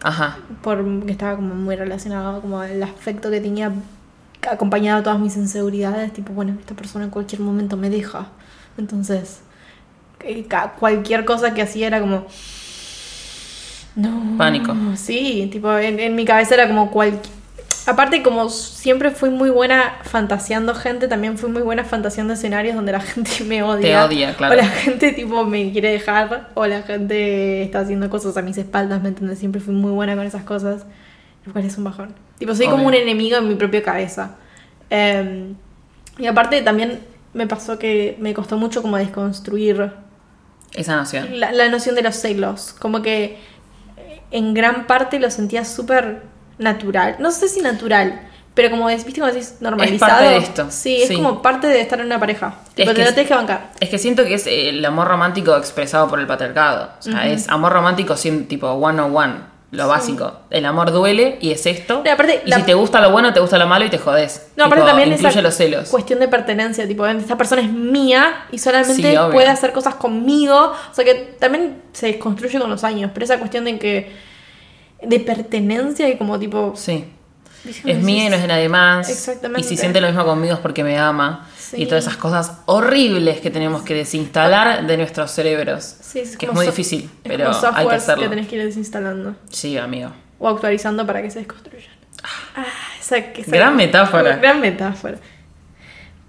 Ajá. 0.02 0.38
porque 0.62 1.10
estaba 1.10 1.34
como 1.36 1.54
muy 1.54 1.74
relacionado 1.74 2.40
como 2.42 2.62
el 2.62 2.80
afecto 2.82 3.30
que 3.30 3.40
tenía 3.40 3.72
acompañado 4.48 5.00
a 5.00 5.02
todas 5.02 5.18
mis 5.18 5.36
inseguridades 5.36 6.12
tipo 6.12 6.32
bueno 6.34 6.54
esta 6.60 6.74
persona 6.74 7.06
en 7.06 7.10
cualquier 7.10 7.40
momento 7.40 7.76
me 7.78 7.88
deja 7.90 8.28
entonces 8.78 9.40
eh, 10.20 10.46
cualquier 10.78 11.24
cosa 11.24 11.54
que 11.54 11.62
hacía 11.62 11.86
era 11.88 12.00
como 12.00 12.26
no 13.96 14.36
Pánico. 14.36 14.74
sí 14.94 15.48
tipo 15.50 15.76
en, 15.78 15.98
en 15.98 16.14
mi 16.14 16.24
cabeza 16.26 16.54
era 16.54 16.68
como 16.68 16.90
cualquier 16.90 17.34
Aparte, 17.86 18.22
como 18.22 18.48
siempre 18.50 19.12
fui 19.12 19.30
muy 19.30 19.48
buena 19.50 19.98
fantaseando 20.02 20.74
gente, 20.74 21.06
también 21.06 21.38
fui 21.38 21.50
muy 21.50 21.62
buena 21.62 21.84
fantaseando 21.84 22.32
escenarios 22.34 22.74
donde 22.74 22.92
la 22.92 23.00
gente 23.12 23.30
me 23.44 23.62
odia. 23.62 23.80
Te 23.80 23.96
odia, 24.14 24.34
claro. 24.34 24.54
O 24.54 24.56
la 24.56 24.66
gente 24.66 25.12
tipo 25.12 25.44
me 25.44 25.70
quiere 25.72 25.90
dejar, 25.92 26.50
o 26.54 26.66
la 26.66 26.82
gente 26.82 27.62
está 27.62 27.80
haciendo 27.80 28.10
cosas 28.10 28.36
a 28.36 28.42
mis 28.42 28.58
espaldas, 28.58 29.02
¿me 29.02 29.08
entiendes? 29.10 29.38
Siempre 29.38 29.60
fui 29.60 29.72
muy 29.74 29.92
buena 29.92 30.16
con 30.16 30.26
esas 30.26 30.42
cosas. 30.42 30.84
Lo 31.44 31.52
cual 31.52 31.64
es 31.64 31.78
un 31.78 31.84
bajón. 31.84 32.12
Tipo, 32.38 32.54
soy 32.56 32.66
como 32.66 32.86
un 32.88 32.94
enemigo 32.94 33.36
en 33.36 33.48
mi 33.48 33.54
propia 33.54 33.82
cabeza. 33.84 34.34
Eh, 34.90 35.52
y 36.18 36.26
aparte 36.26 36.60
también 36.62 37.00
me 37.34 37.46
pasó 37.46 37.78
que 37.78 38.16
me 38.18 38.34
costó 38.34 38.56
mucho 38.56 38.82
como 38.82 38.96
desconstruir 38.96 39.92
Esa 40.74 40.96
noción. 40.96 41.38
la, 41.38 41.52
la 41.52 41.68
noción 41.68 41.94
de 41.94 42.02
los 42.02 42.16
celos. 42.16 42.74
Como 42.76 43.00
que 43.00 43.38
eh, 43.96 44.20
en 44.32 44.54
gran 44.54 44.88
parte 44.88 45.20
lo 45.20 45.30
sentía 45.30 45.64
súper 45.64 46.22
natural. 46.58 47.16
No 47.18 47.30
sé 47.30 47.48
si 47.48 47.60
natural, 47.60 48.20
pero 48.54 48.70
como 48.70 48.88
es, 48.88 49.04
viste 49.04 49.20
como 49.20 49.32
decís, 49.32 49.56
normalizado. 49.60 50.10
parte 50.12 50.28
de 50.28 50.36
esto, 50.38 50.66
Sí, 50.70 51.02
es 51.02 51.08
sí. 51.08 51.16
como 51.16 51.42
parte 51.42 51.66
de 51.66 51.80
estar 51.80 52.00
en 52.00 52.06
una 52.06 52.18
pareja. 52.18 52.54
Es 52.68 52.74
te 52.74 52.84
lo 52.86 52.90
es- 52.92 53.14
tenés 53.14 53.28
que 53.28 53.34
bancar. 53.34 53.70
Es 53.80 53.88
que 53.90 53.98
siento 53.98 54.24
que 54.24 54.34
es 54.34 54.46
el 54.46 54.84
amor 54.84 55.08
romántico 55.08 55.56
expresado 55.56 56.08
por 56.08 56.18
el 56.20 56.26
patriarcado. 56.26 56.90
O 56.98 57.02
sea, 57.02 57.26
es 57.26 57.48
amor 57.48 57.72
romántico 57.72 58.16
sin 58.16 58.46
tipo 58.48 58.68
one 58.70 59.00
on 59.02 59.14
one, 59.14 59.34
lo 59.72 59.88
básico. 59.88 60.32
El 60.48 60.64
amor 60.64 60.90
duele 60.92 61.36
y 61.42 61.50
es 61.50 61.66
esto. 61.66 62.00
No, 62.02 62.10
aparte, 62.10 62.42
y 62.46 62.48
la- 62.48 62.56
si 62.56 62.62
te 62.62 62.72
gusta 62.72 63.00
lo 63.02 63.10
bueno, 63.10 63.32
te 63.34 63.40
gusta 63.40 63.58
lo 63.58 63.66
malo 63.66 63.84
y 63.84 63.90
te 63.90 63.98
jodes. 63.98 64.48
No, 64.56 64.64
aparte 64.64 64.80
Tipo, 64.82 64.86
también 64.88 65.12
incluye 65.12 65.42
los 65.42 65.54
celos. 65.54 65.88
cuestión 65.90 66.18
de 66.20 66.28
pertenencia, 66.28 66.88
tipo, 66.88 67.06
esta 67.06 67.36
persona 67.36 67.60
es 67.60 67.70
mía 67.70 68.46
y 68.50 68.58
solamente 68.58 68.94
Sí, 69.12 69.18
puede 69.32 69.48
hacer 69.48 69.72
cosas 69.72 69.96
conmigo. 69.96 70.72
O 70.90 70.94
sea 70.94 71.04
que 71.04 71.36
también 71.38 71.82
se 71.92 72.06
desconstruye 72.06 72.58
con 72.58 72.70
los 72.70 72.84
años, 72.84 73.10
pero 73.12 73.24
esa 73.24 73.38
cuestión 73.38 73.64
de 73.66 73.78
que 73.78 74.24
de 75.02 75.20
pertenencia 75.20 76.08
y 76.08 76.16
como 76.16 76.38
tipo 76.38 76.72
Sí. 76.76 77.04
¿viste 77.64 77.90
Es 77.90 78.02
mía 78.02 78.26
y 78.26 78.28
no 78.30 78.36
es 78.36 78.42
de 78.42 78.48
nadie 78.48 78.68
más. 78.68 79.08
Exactamente. 79.10 79.60
Y 79.60 79.64
si 79.64 79.76
siente 79.76 80.00
lo 80.00 80.06
mismo 80.08 80.24
conmigo 80.24 80.54
es 80.54 80.60
porque 80.60 80.84
me 80.84 80.98
ama. 80.98 81.48
Sí. 81.58 81.82
Y 81.82 81.86
todas 81.86 82.04
esas 82.04 82.16
cosas 82.16 82.58
horribles 82.66 83.40
que 83.40 83.50
tenemos 83.50 83.82
que 83.82 83.94
desinstalar 83.94 84.86
de 84.86 84.96
nuestros 84.96 85.32
cerebros. 85.32 85.96
Sí, 86.00 86.20
es 86.20 86.36
que 86.36 86.46
es 86.46 86.52
muy 86.52 86.64
so- 86.64 86.70
difícil, 86.70 87.04
es 87.04 87.10
pero 87.24 87.50
como 87.50 87.76
hay 87.76 87.88
que 87.88 87.94
hacerlo. 87.96 88.22
que 88.22 88.28
tenés 88.28 88.46
que 88.48 88.56
ir 88.56 88.64
desinstalando 88.64 89.34
Sí, 89.50 89.76
amigo. 89.76 90.10
o 90.38 90.48
actualizando 90.48 91.04
para 91.06 91.22
que 91.22 91.30
se 91.30 91.40
desconstruyan. 91.40 91.90
Ah, 92.54 92.64
esa, 93.00 93.18
esa- 93.18 93.50
Gran 93.50 93.74
metáfora. 93.76 94.36
Gran 94.36 94.60
metáfora. 94.60 95.18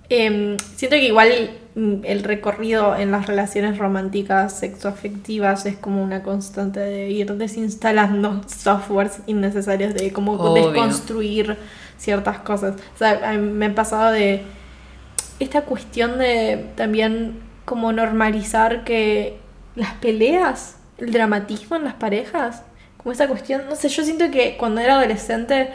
Em, 0.10 0.58
siento 0.76 0.96
que 0.96 1.06
igual 1.08 1.52
mm, 1.76 1.96
el 2.06 2.24
recorrido 2.24 2.96
en 2.96 3.12
las 3.12 3.28
relaciones 3.28 3.78
románticas, 3.78 4.58
sexoafectivas, 4.60 5.66
es 5.66 5.76
como 5.78 6.02
una 6.02 6.24
constante 6.24 6.80
de 6.80 7.10
ir 7.10 7.34
desinstalando 7.34 8.42
softwares 8.48 9.20
innecesarios, 9.28 9.94
de 9.94 10.14
como 10.14 10.34
Obvio. 10.34 10.72
desconstruir 10.72 11.58
ciertas 11.98 12.40
cosas. 12.40 12.76
O 12.96 12.98
sea, 12.98 13.34
me 13.38 13.66
ha 13.66 13.76
pasado 13.76 14.12
de 14.12 14.44
esta 15.40 15.62
cuestión 15.64 16.18
de 16.20 16.66
también 16.76 17.40
como 17.66 17.92
normalizar 17.92 18.84
que 18.86 19.38
las 19.76 19.94
peleas, 19.96 20.78
el 20.98 21.12
dramatismo 21.12 21.76
en 21.76 21.84
las 21.84 21.96
parejas, 21.96 22.64
como 22.96 23.12
esa 23.12 23.28
cuestión, 23.28 23.64
no 23.70 23.76
sé, 23.76 23.90
yo 23.90 24.04
siento 24.04 24.32
que 24.32 24.56
cuando 24.58 24.80
era 24.82 24.96
adolescente 24.98 25.70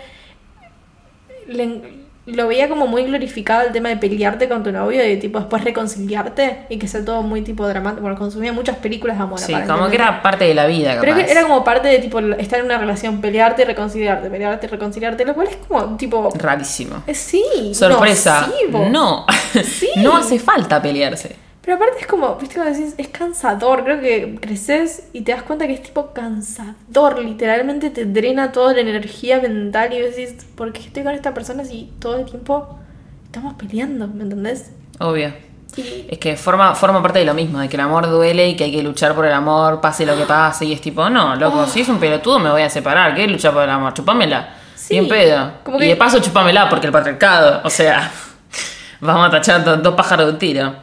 le- 1.47 2.03
lo 2.25 2.47
veía 2.47 2.69
como 2.69 2.87
muy 2.87 3.03
glorificado 3.05 3.67
el 3.67 3.73
tema 3.73 3.89
de 3.89 3.97
pelearte 3.97 4.49
con 4.49 4.63
tu 4.63 4.71
novio 4.71 5.05
y 5.05 5.17
tipo 5.19 5.41
después 5.41 5.65
reconciliarte 5.65 6.67
y 6.69 6.79
que 6.79 6.87
sea 6.87 7.05
todo 7.05 7.23
muy 7.23 7.43
tipo 7.43 7.67
dramático. 7.67 8.03
Bueno, 8.03 8.17
consumía 8.17 8.53
muchas 8.53 8.77
películas 8.77 9.17
de 9.19 9.25
amor. 9.25 9.41
Sí, 9.41 9.53
como 9.67 9.89
que 9.89 9.97
era 9.97 10.23
parte 10.23 10.45
de 10.45 10.55
la 10.55 10.67
vida, 10.67 10.97
Pero 11.01 11.15
capaz. 11.17 11.29
era 11.31 11.43
como 11.43 11.65
parte 11.65 11.89
de 11.89 11.99
tipo 11.99 12.21
estar 12.21 12.61
en 12.61 12.67
una 12.67 12.79
relación, 12.79 13.21
pelearte 13.21 13.63
y 13.63 13.65
reconciliarte, 13.65 14.31
pelearte 14.31 14.67
y 14.67 14.69
reconciliarte, 14.69 15.25
lo 15.25 15.35
cual 15.35 15.49
es 15.49 15.57
como 15.67 15.97
tipo... 15.97 16.31
Rarísimo. 16.35 17.03
eh, 17.07 17.15
Sí. 17.15 17.43
Sorpresa. 17.75 18.47
nocivo. 18.47 18.87
No. 18.89 19.27
Sí. 19.65 19.89
no 19.97 20.17
hace 20.17 20.39
falta 20.39 20.81
pelearse. 20.81 21.35
Pero 21.65 21.77
aparte 21.77 22.01
es 22.01 22.07
como, 22.09 22.35
viste 22.37 22.57
cuando 22.57 22.77
decís, 22.77 22.95
es 22.99 23.07
cansador, 23.09 23.85
creo 23.85 24.01
que 24.01 24.37
creces 24.41 25.05
y 25.13 25.21
te 25.21 25.31
das 25.33 25.45
cuenta 25.45 25.67
que 25.69 25.75
es 25.75 25.83
tipo 25.83 26.13
cansador, 26.13 27.21
literalmente 27.21 27.91
te 27.91 28.05
drena 28.05 28.51
toda 28.51 28.73
la 28.75 28.81
energía 28.81 29.41
mental 29.41 29.93
y 29.93 30.01
decís, 30.01 30.45
¿por 30.57 30.73
qué 30.73 30.81
estoy 30.81 31.05
con 31.05 31.15
esta 31.15 31.33
persona 31.33 31.65
si 31.65 31.93
todo 32.01 32.19
el 32.19 32.25
tiempo 32.25 32.79
estamos 33.27 33.55
peleando, 33.55 34.09
¿me 34.09 34.25
entendés? 34.25 34.73
Obvio. 34.99 35.33
Y 35.77 36.07
Es 36.11 36.19
que 36.19 36.37
forma, 36.37 36.75
forma 36.75 37.01
parte 37.01 37.21
de 37.21 37.25
lo 37.25 37.33
mismo, 37.33 37.59
de 37.61 37.69
que 37.69 37.77
el 37.77 37.81
amor 37.83 38.07
duele 38.11 38.49
y 38.49 38.57
que 38.57 38.65
hay 38.65 38.73
que 38.73 38.83
luchar 38.83 39.15
por 39.15 39.25
el 39.25 39.33
amor, 39.33 39.81
pase 39.81 40.05
lo 40.05 40.17
que 40.17 40.25
pase, 40.25 40.65
y 40.67 40.73
es 40.73 40.81
tipo, 40.81 41.09
no, 41.09 41.37
loco, 41.37 41.65
si 41.67 41.81
es 41.83 41.89
un 41.89 41.99
pelotudo 41.99 42.39
me 42.41 42.51
voy 42.51 42.63
a 42.63 42.69
separar, 42.71 43.15
¿qué 43.15 43.27
luchar 43.29 43.55
por 43.55 43.63
el 43.63 43.71
amor? 43.71 43.95
Chupámela. 43.95 44.55
Sí, 44.75 44.95
Bien 44.95 45.09
pedo. 45.09 45.53
como 45.65 45.81
Y 45.81 45.87
de 45.87 45.97
paso 45.97 46.19
chupámela 46.19 46.69
porque 46.69 46.87
el 46.89 46.93
patriarcado, 46.93 47.61
o 47.65 47.71
sea, 47.71 48.11
vamos 49.01 49.29
a 49.29 49.31
tachar 49.31 49.65
do- 49.65 49.77
dos 49.77 49.95
pájaros 49.95 50.27
de 50.27 50.33
un 50.33 50.39
tiro. 50.41 50.75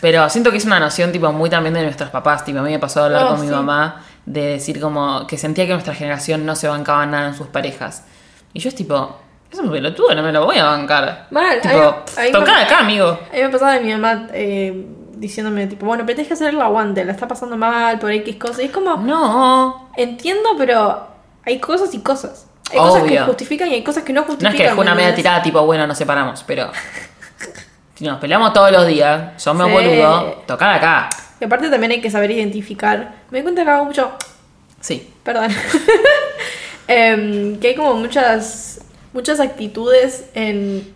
Pero 0.00 0.28
siento 0.30 0.50
que 0.50 0.56
es 0.56 0.64
una 0.64 0.80
noción 0.80 1.12
tipo 1.12 1.30
muy 1.32 1.50
también 1.50 1.74
de 1.74 1.82
nuestros 1.82 2.10
papás, 2.10 2.44
tipo, 2.44 2.58
a 2.58 2.62
mí 2.62 2.70
me 2.70 2.78
pasó 2.78 3.02
a 3.02 3.04
hablar 3.06 3.24
Oh, 3.24 3.28
con 3.36 3.40
mi 3.42 3.46
mamá 3.48 4.02
de 4.26 4.42
decir 4.52 4.80
como 4.80 5.26
que 5.26 5.36
sentía 5.38 5.66
que 5.66 5.72
nuestra 5.72 5.94
generación 5.94 6.46
no 6.46 6.56
se 6.56 6.68
bancaba 6.68 7.04
nada 7.06 7.28
en 7.28 7.34
sus 7.34 7.48
parejas. 7.48 8.04
Y 8.52 8.60
yo 8.60 8.68
es 8.68 8.74
tipo, 8.74 9.18
es 9.52 9.58
un 9.58 9.70
pelotudo, 9.70 10.14
no 10.14 10.22
me 10.22 10.32
lo 10.32 10.44
voy 10.44 10.58
a 10.58 10.64
bancar. 10.64 11.26
Mal, 11.30 11.60
tipo, 11.60 11.74
a 11.74 11.78
mí- 11.78 11.86
a 12.16 12.20
mí 12.20 12.26
me- 12.26 12.30
toca 12.30 12.60
acá, 12.62 12.78
amigo. 12.80 13.06
A 13.08 13.36
mí 13.36 13.42
me 13.42 13.48
pasaba 13.50 13.72
de 13.74 13.80
mi 13.80 13.92
mamá 13.92 14.28
eh, 14.32 14.86
diciéndome, 15.16 15.66
tipo, 15.66 15.84
bueno, 15.86 16.04
pero 16.06 16.16
tenés 16.16 16.28
que 16.28 16.34
hacer 16.34 16.48
el 16.54 16.60
aguante, 16.60 17.04
la 17.04 17.12
está 17.12 17.28
pasando 17.28 17.56
mal 17.56 17.98
por 17.98 18.10
X 18.10 18.36
cosas. 18.36 18.60
Y 18.60 18.64
es 18.64 18.70
como, 18.70 18.96
No, 18.96 19.90
entiendo, 19.96 20.50
pero 20.56 21.06
hay 21.44 21.58
cosas 21.60 21.92
y 21.94 22.00
cosas. 22.00 22.46
Hay 22.72 22.78
cosas 22.78 23.02
que 23.02 23.18
justifican 23.18 23.68
y 23.68 23.74
hay 23.74 23.82
cosas 23.84 24.04
que 24.04 24.12
no 24.12 24.20
No 24.20 24.26
justifican. 24.28 24.54
es 24.54 24.60
que 24.62 24.68
dejó 24.68 24.80
una 24.80 24.94
¿me 24.94 25.02
media 25.02 25.14
tirada 25.14 25.42
tipo, 25.42 25.60
bueno, 25.66 25.86
nos 25.86 25.98
separamos, 25.98 26.44
pero 26.46 26.70
nos 28.04 28.18
peleamos 28.20 28.52
todos 28.52 28.70
los 28.72 28.86
días, 28.86 29.40
somos 29.42 29.66
Sí. 29.66 29.72
boludos, 29.72 30.46
tocar 30.46 30.72
acá. 30.74 31.08
Y 31.40 31.44
aparte 31.44 31.68
también 31.70 31.92
hay 31.92 32.00
que 32.00 32.10
saber 32.10 32.30
identificar. 32.30 33.14
Me 33.30 33.38
di 33.38 33.42
cuenta 33.42 33.64
que 33.64 33.70
hago 33.70 33.84
mucho. 33.84 34.10
Sí, 34.80 35.08
Perdón. 35.22 35.50
Em, 36.88 37.58
que 37.60 37.68
hay 37.68 37.74
como 37.76 37.94
muchas. 37.94 38.80
muchas 39.12 39.40
actitudes 39.40 40.24
en. 40.34 40.92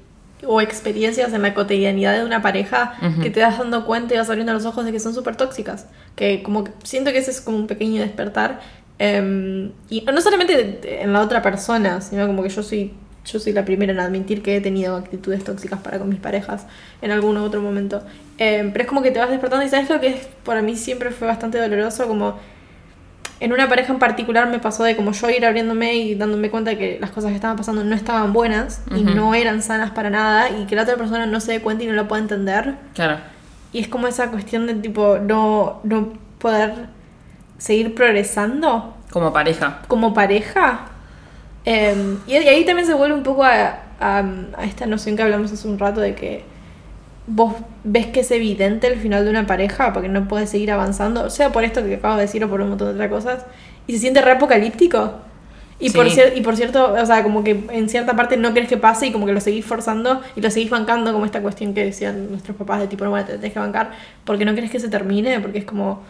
o 0.46 0.60
experiencias 0.60 1.32
en 1.32 1.40
la 1.40 1.54
cotidianidad 1.54 2.12
de 2.14 2.22
una 2.24 2.42
pareja 2.42 2.94
que 3.22 3.30
te 3.30 3.40
das 3.40 3.56
dando 3.58 3.86
cuenta 3.86 4.12
y 4.14 4.18
vas 4.18 4.28
abriendo 4.28 4.52
los 4.52 4.66
ojos 4.66 4.84
de 4.84 4.92
que 4.92 5.00
son 5.00 5.14
súper 5.14 5.36
tóxicas. 5.36 5.86
Que 6.16 6.42
como 6.42 6.64
que 6.64 6.72
siento 6.82 7.12
que 7.12 7.18
ese 7.18 7.30
es 7.30 7.40
como 7.40 7.56
un 7.56 7.66
pequeño 7.66 8.02
despertar. 8.02 8.60
Em, 8.98 9.70
y 9.88 10.02
no 10.02 10.20
solamente 10.20 11.02
en 11.02 11.12
la 11.14 11.20
otra 11.22 11.40
persona, 11.42 12.00
sino 12.02 12.26
como 12.26 12.42
que 12.42 12.50
yo 12.50 12.62
soy. 12.62 12.92
Yo 13.24 13.38
soy 13.38 13.52
la 13.52 13.64
primera 13.64 13.92
en 13.92 14.00
admitir 14.00 14.42
que 14.42 14.56
he 14.56 14.60
tenido 14.60 14.96
actitudes 14.96 15.42
tóxicas 15.44 15.80
para 15.80 15.98
con 15.98 16.08
mis 16.10 16.20
parejas 16.20 16.66
en 17.00 17.10
algún 17.10 17.36
otro 17.38 17.60
momento. 17.62 18.02
Em, 18.38 18.70
pero 18.72 18.82
es 18.84 18.88
como 18.88 19.00
que 19.02 19.10
te 19.10 19.18
vas 19.18 19.30
despertando 19.30 19.64
y 19.64 19.68
sabes 19.68 19.88
lo 19.88 19.98
que 20.00 20.08
es, 20.08 20.28
para 20.44 20.60
mí 20.60 20.76
siempre 20.76 21.10
fue 21.10 21.26
bastante 21.26 21.58
doloroso, 21.58 22.06
como 22.06 22.36
en 23.40 23.52
una 23.52 23.68
pareja 23.68 23.92
en 23.92 23.98
particular 23.98 24.48
me 24.48 24.58
pasó 24.58 24.84
de 24.84 24.94
como 24.96 25.12
yo 25.12 25.28
ir 25.30 25.44
abriéndome 25.44 25.94
y 25.96 26.14
dándome 26.14 26.50
cuenta 26.50 26.70
de 26.72 26.78
que 26.78 26.98
las 27.00 27.10
cosas 27.10 27.30
que 27.30 27.34
estaban 27.36 27.56
pasando 27.56 27.82
no 27.82 27.94
estaban 27.94 28.32
buenas 28.32 28.82
y 28.90 29.02
Ujú. 29.04 29.14
no 29.14 29.34
eran 29.34 29.60
sanas 29.62 29.90
para 29.90 30.08
nada 30.10 30.50
y 30.50 30.66
que 30.66 30.76
la 30.76 30.82
otra 30.82 30.96
persona 30.96 31.26
no 31.26 31.40
se 31.40 31.52
dé 31.52 31.60
cuenta 31.60 31.84
y 31.84 31.86
no 31.86 31.94
lo 31.94 32.06
pueda 32.08 32.22
entender. 32.22 32.74
claro. 32.94 33.18
Y 33.72 33.80
es 33.80 33.88
como 33.88 34.06
esa 34.06 34.30
cuestión 34.30 34.68
de 34.68 34.74
tipo 34.74 35.18
no, 35.18 35.80
no 35.82 36.12
poder 36.38 36.86
seguir 37.58 37.92
progresando 37.94 38.94
Como 39.10 39.32
pareja. 39.32 39.80
como 39.88 40.14
pareja. 40.14 40.90
Eh, 41.64 42.16
y 42.26 42.32
y 42.32 42.48
ahí 42.48 42.64
también 42.64 42.86
se 42.86 42.94
vuelve 42.94 43.14
un 43.16 43.22
poco 43.22 43.44
a, 43.44 43.78
a- 44.00 44.24
a 44.56 44.64
esta 44.64 44.86
noción 44.86 45.16
que 45.16 45.22
hablamos 45.22 45.52
hace 45.52 45.66
un 45.68 45.78
rato 45.78 46.00
de 46.00 46.14
que 46.14 46.44
vos 47.26 47.54
ves 47.84 48.06
que 48.08 48.20
es 48.20 48.30
evidente 48.30 48.86
el 48.86 48.98
final 49.00 49.24
de 49.24 49.30
una 49.30 49.46
pareja 49.46 49.92
porque 49.94 50.08
no 50.10 50.28
puedes 50.28 50.50
seguir 50.50 50.70
avanzando, 50.72 51.30
sea 51.30 51.52
por 51.52 51.64
esto 51.64 51.82
que 51.84 51.94
acabo 51.96 52.16
de 52.16 52.22
decir 52.22 52.44
o 52.44 52.50
por 52.50 52.60
un 52.60 52.68
montón 52.70 52.88
de 52.88 52.94
otras 52.94 53.08
cosas, 53.10 53.46
y 53.86 53.94
se 53.94 53.98
siente 54.00 54.20
re 54.20 54.32
apocalíptico. 54.32 55.12
Sí. 55.88 55.94
y 56.36 56.40
por 56.42 56.56
cierto, 56.56 56.92
o 56.94 57.06
sea, 57.06 57.22
como 57.22 57.42
que 57.44 57.64
en 57.70 57.88
cierta 57.88 58.14
parte 58.14 58.36
no 58.36 58.52
crees 58.52 58.68
que 58.68 58.76
pase 58.76 59.06
y 59.08 59.12
como 59.12 59.26
que 59.26 59.32
lo 59.32 59.40
seguís 59.40 59.64
forzando 59.64 60.20
y 60.36 60.40
lo 60.42 60.50
seguís 60.50 60.70
bancando, 60.70 61.12
como 61.12 61.24
esta 61.26 61.40
cuestión 61.42 61.74
que 61.74 61.84
decían 61.84 62.30
nuestros 62.30 62.56
papás 62.56 62.80
de 62.80 62.86
tipo, 62.88 63.04
no, 63.04 63.10
bueno, 63.10 63.26
te 63.26 63.34
tenés 63.34 63.52
que 63.54 63.58
bancar, 63.58 63.90
porque 64.24 64.44
no 64.44 64.54
crees 64.54 64.70
que 64.70 64.80
se 64.80 64.88
termine, 64.88 65.40
porque 65.40 65.58
es 65.58 65.64
como 65.64 66.02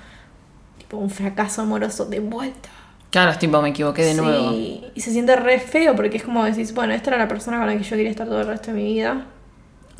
tipo 0.78 0.98
un 0.98 1.10
fracaso 1.10 1.62
amoroso 1.62 2.06
de 2.06 2.20
vuelta. 2.20 2.68
Claro, 3.14 3.30
es 3.30 3.38
tipo, 3.38 3.62
me 3.62 3.68
equivoqué 3.68 4.02
de 4.04 4.14
nuevo. 4.14 4.50
Sí, 4.50 4.82
y 4.92 5.00
se 5.00 5.12
siente 5.12 5.36
re 5.36 5.60
feo 5.60 5.94
porque 5.94 6.16
es 6.16 6.24
como 6.24 6.42
decís, 6.42 6.74
bueno, 6.74 6.94
esta 6.94 7.10
era 7.10 7.18
la 7.18 7.28
persona 7.28 7.58
con 7.58 7.68
la 7.68 7.76
que 7.76 7.84
yo 7.84 7.90
quería 7.90 8.10
estar 8.10 8.26
todo 8.26 8.40
el 8.40 8.48
resto 8.48 8.72
de 8.72 8.76
mi 8.76 8.92
vida. 8.92 9.26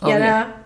Y 0.05 0.11
ahora 0.11 0.57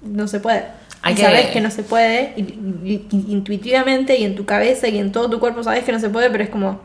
no 0.00 0.26
se 0.26 0.40
puede. 0.40 0.64
Hay 1.02 1.12
y 1.12 1.16
que- 1.16 1.22
sabes 1.22 1.46
que 1.48 1.60
no 1.60 1.70
se 1.70 1.82
puede, 1.82 2.32
y, 2.38 2.40
y- 2.40 3.06
y- 3.10 3.32
intuitivamente 3.32 4.16
y 4.16 4.24
en 4.24 4.34
tu 4.34 4.46
cabeza 4.46 4.88
y 4.88 4.96
en 4.98 5.12
todo 5.12 5.28
tu 5.28 5.38
cuerpo 5.40 5.62
sabes 5.62 5.84
que 5.84 5.92
no 5.92 6.00
se 6.00 6.08
puede, 6.08 6.30
pero 6.30 6.42
es 6.42 6.48
como, 6.48 6.80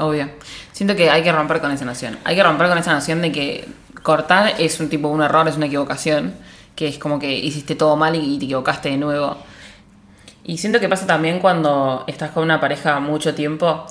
Obvio. 0.00 0.28
Siento 0.72 0.96
que 0.96 1.08
hay 1.10 1.22
que 1.22 1.30
romper 1.30 1.60
con 1.60 1.70
esa 1.70 1.84
noción. 1.84 2.18
Hay 2.24 2.34
que 2.34 2.42
romper 2.42 2.68
con 2.68 2.78
esa 2.78 2.92
noción 2.92 3.22
de 3.22 3.30
que 3.30 3.68
cortar 4.02 4.54
es 4.58 4.80
un 4.80 4.88
tipo, 4.88 5.06
un 5.06 5.22
error, 5.22 5.46
es 5.46 5.56
una 5.56 5.66
equivocación. 5.66 6.34
Que 6.74 6.86
es 6.88 6.98
como 6.98 7.18
que 7.18 7.32
hiciste 7.32 7.74
todo 7.74 7.96
mal 7.96 8.14
y 8.16 8.38
te 8.38 8.44
equivocaste 8.44 8.88
de 8.90 8.96
nuevo. 8.96 9.36
Y 10.48 10.56
siento 10.58 10.80
que 10.80 10.88
pasa 10.88 11.06
también 11.06 11.40
cuando 11.40 12.04
estás 12.08 12.30
con 12.30 12.42
una 12.42 12.58
pareja 12.60 12.98
mucho 13.00 13.34
tiempo. 13.34 13.86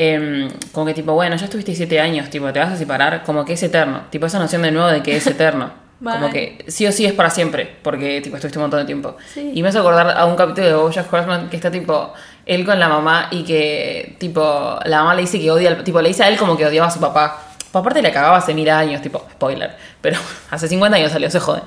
em, 0.00 0.48
como 0.70 0.86
que 0.86 0.94
tipo, 0.94 1.12
bueno, 1.14 1.34
ya 1.34 1.46
estuviste 1.46 1.74
siete 1.74 1.98
años, 2.00 2.30
tipo, 2.30 2.52
te 2.52 2.60
vas 2.60 2.70
a 2.72 2.76
separar, 2.76 3.24
como 3.24 3.44
que 3.44 3.54
es 3.54 3.62
eterno. 3.64 4.02
Tipo, 4.10 4.26
esa 4.26 4.38
noción 4.38 4.62
de 4.62 4.70
nuevo 4.70 4.86
de 4.88 5.02
que 5.02 5.16
es 5.16 5.26
eterno. 5.36 5.72
Como 6.00 6.30
que 6.30 6.64
sí 6.68 6.86
o 6.86 6.92
sí 6.92 7.04
es 7.04 7.12
para 7.12 7.30
siempre, 7.30 7.76
porque 7.82 8.20
tipo, 8.20 8.36
estuviste 8.36 8.58
un 8.58 8.62
montón 8.64 8.78
de 8.78 8.86
tiempo. 8.86 9.16
Sí. 9.34 9.50
Y 9.54 9.62
me 9.64 9.70
hace 9.70 9.78
acordar 9.78 10.16
a 10.16 10.24
un 10.26 10.36
capítulo 10.36 10.68
de 10.68 10.74
Bojack 10.74 11.12
Horseman 11.12 11.48
que 11.50 11.56
está 11.56 11.72
tipo, 11.72 12.12
él 12.46 12.64
con 12.64 12.78
la 12.78 12.88
mamá 12.88 13.26
y 13.32 13.42
que 13.42 14.14
tipo, 14.20 14.78
la 14.84 14.98
mamá 14.98 15.14
le 15.16 15.22
dice 15.22 15.40
que 15.40 15.50
odia, 15.50 15.70
al- 15.70 15.82
tipo, 15.82 16.00
le 16.00 16.08
dice 16.10 16.22
a 16.22 16.28
él 16.28 16.36
como 16.36 16.56
que 16.56 16.64
odiaba 16.66 16.86
a 16.86 16.90
su 16.92 17.00
papá. 17.00 17.42
Pues 17.72 17.80
aparte 17.82 18.00
le 18.00 18.12
cagaba 18.12 18.36
hace 18.36 18.54
mil 18.54 18.70
años, 18.70 19.02
tipo, 19.02 19.26
spoiler, 19.32 19.74
pero 20.00 20.20
hace 20.52 20.68
50 20.68 20.96
años 20.96 21.10
salió, 21.10 21.28
se 21.28 21.40
joden. 21.40 21.64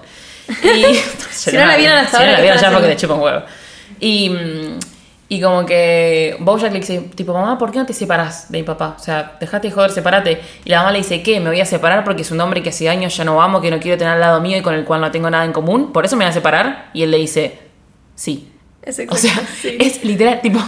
Y, 0.64 0.96
Si 1.32 1.52
no 1.52 1.66
la 1.66 1.76
vieron 1.76 1.98
hasta 1.98 2.18
si 2.20 2.24
ahora, 2.24 2.28
no 2.28 2.32
la 2.32 2.38
¿qué 2.38 2.42
vieron 2.44 2.62
ya 2.62 2.72
porque 2.72 2.88
le 2.88 2.96
chupa 2.96 3.14
un 3.16 3.22
huevo. 3.22 3.42
Y, 4.00 4.32
y 5.30 5.42
como 5.42 5.66
que 5.66 6.36
Bojack 6.40 6.74
le 6.74 6.80
dice, 6.80 7.00
tipo, 7.16 7.34
mamá, 7.34 7.58
¿por 7.58 7.72
qué 7.72 7.80
no 7.80 7.86
te 7.86 7.94
separas 7.94 8.52
de 8.52 8.60
mi 8.60 8.64
papá? 8.64 8.96
O 9.00 9.02
sea, 9.02 9.38
dejate 9.40 9.70
de 9.70 9.74
joder, 9.74 9.92
sepárate. 9.92 10.42
Y 10.66 10.70
la 10.70 10.80
mamá 10.80 10.92
le 10.92 11.00
dice, 11.00 11.24
¿qué? 11.24 11.40
Me 11.40 11.50
voy 11.50 11.62
a 11.62 11.66
separar 11.66 12.04
porque 12.04 12.24
es 12.24 12.32
un 12.32 12.42
hombre 12.42 12.62
que 12.62 12.70
hace 12.70 12.90
años 12.90 13.16
ya 13.16 13.24
no 13.24 13.42
amo, 13.42 13.62
que 13.62 13.72
no 13.72 13.80
quiero 13.80 13.98
tener 13.98 14.14
al 14.14 14.20
lado 14.20 14.42
mío 14.42 14.58
y 14.58 14.62
con 14.62 14.74
el 14.74 14.84
cual 14.84 15.02
no 15.02 15.12
tengo 15.12 15.30
nada 15.30 15.46
en 15.46 15.54
común. 15.54 15.94
¿Por 15.94 16.06
eso 16.06 16.16
me 16.16 16.26
voy 16.26 16.32
a 16.32 16.34
separar? 16.34 16.90
Y 16.94 17.04
él 17.04 17.12
le 17.12 17.18
dice, 17.18 17.60
sí. 18.16 18.52
es 18.82 19.02
O 19.10 19.16
sea, 19.16 19.34
sí. 19.62 19.78
es 19.80 20.04
literal, 20.04 20.42
tipo, 20.42 20.60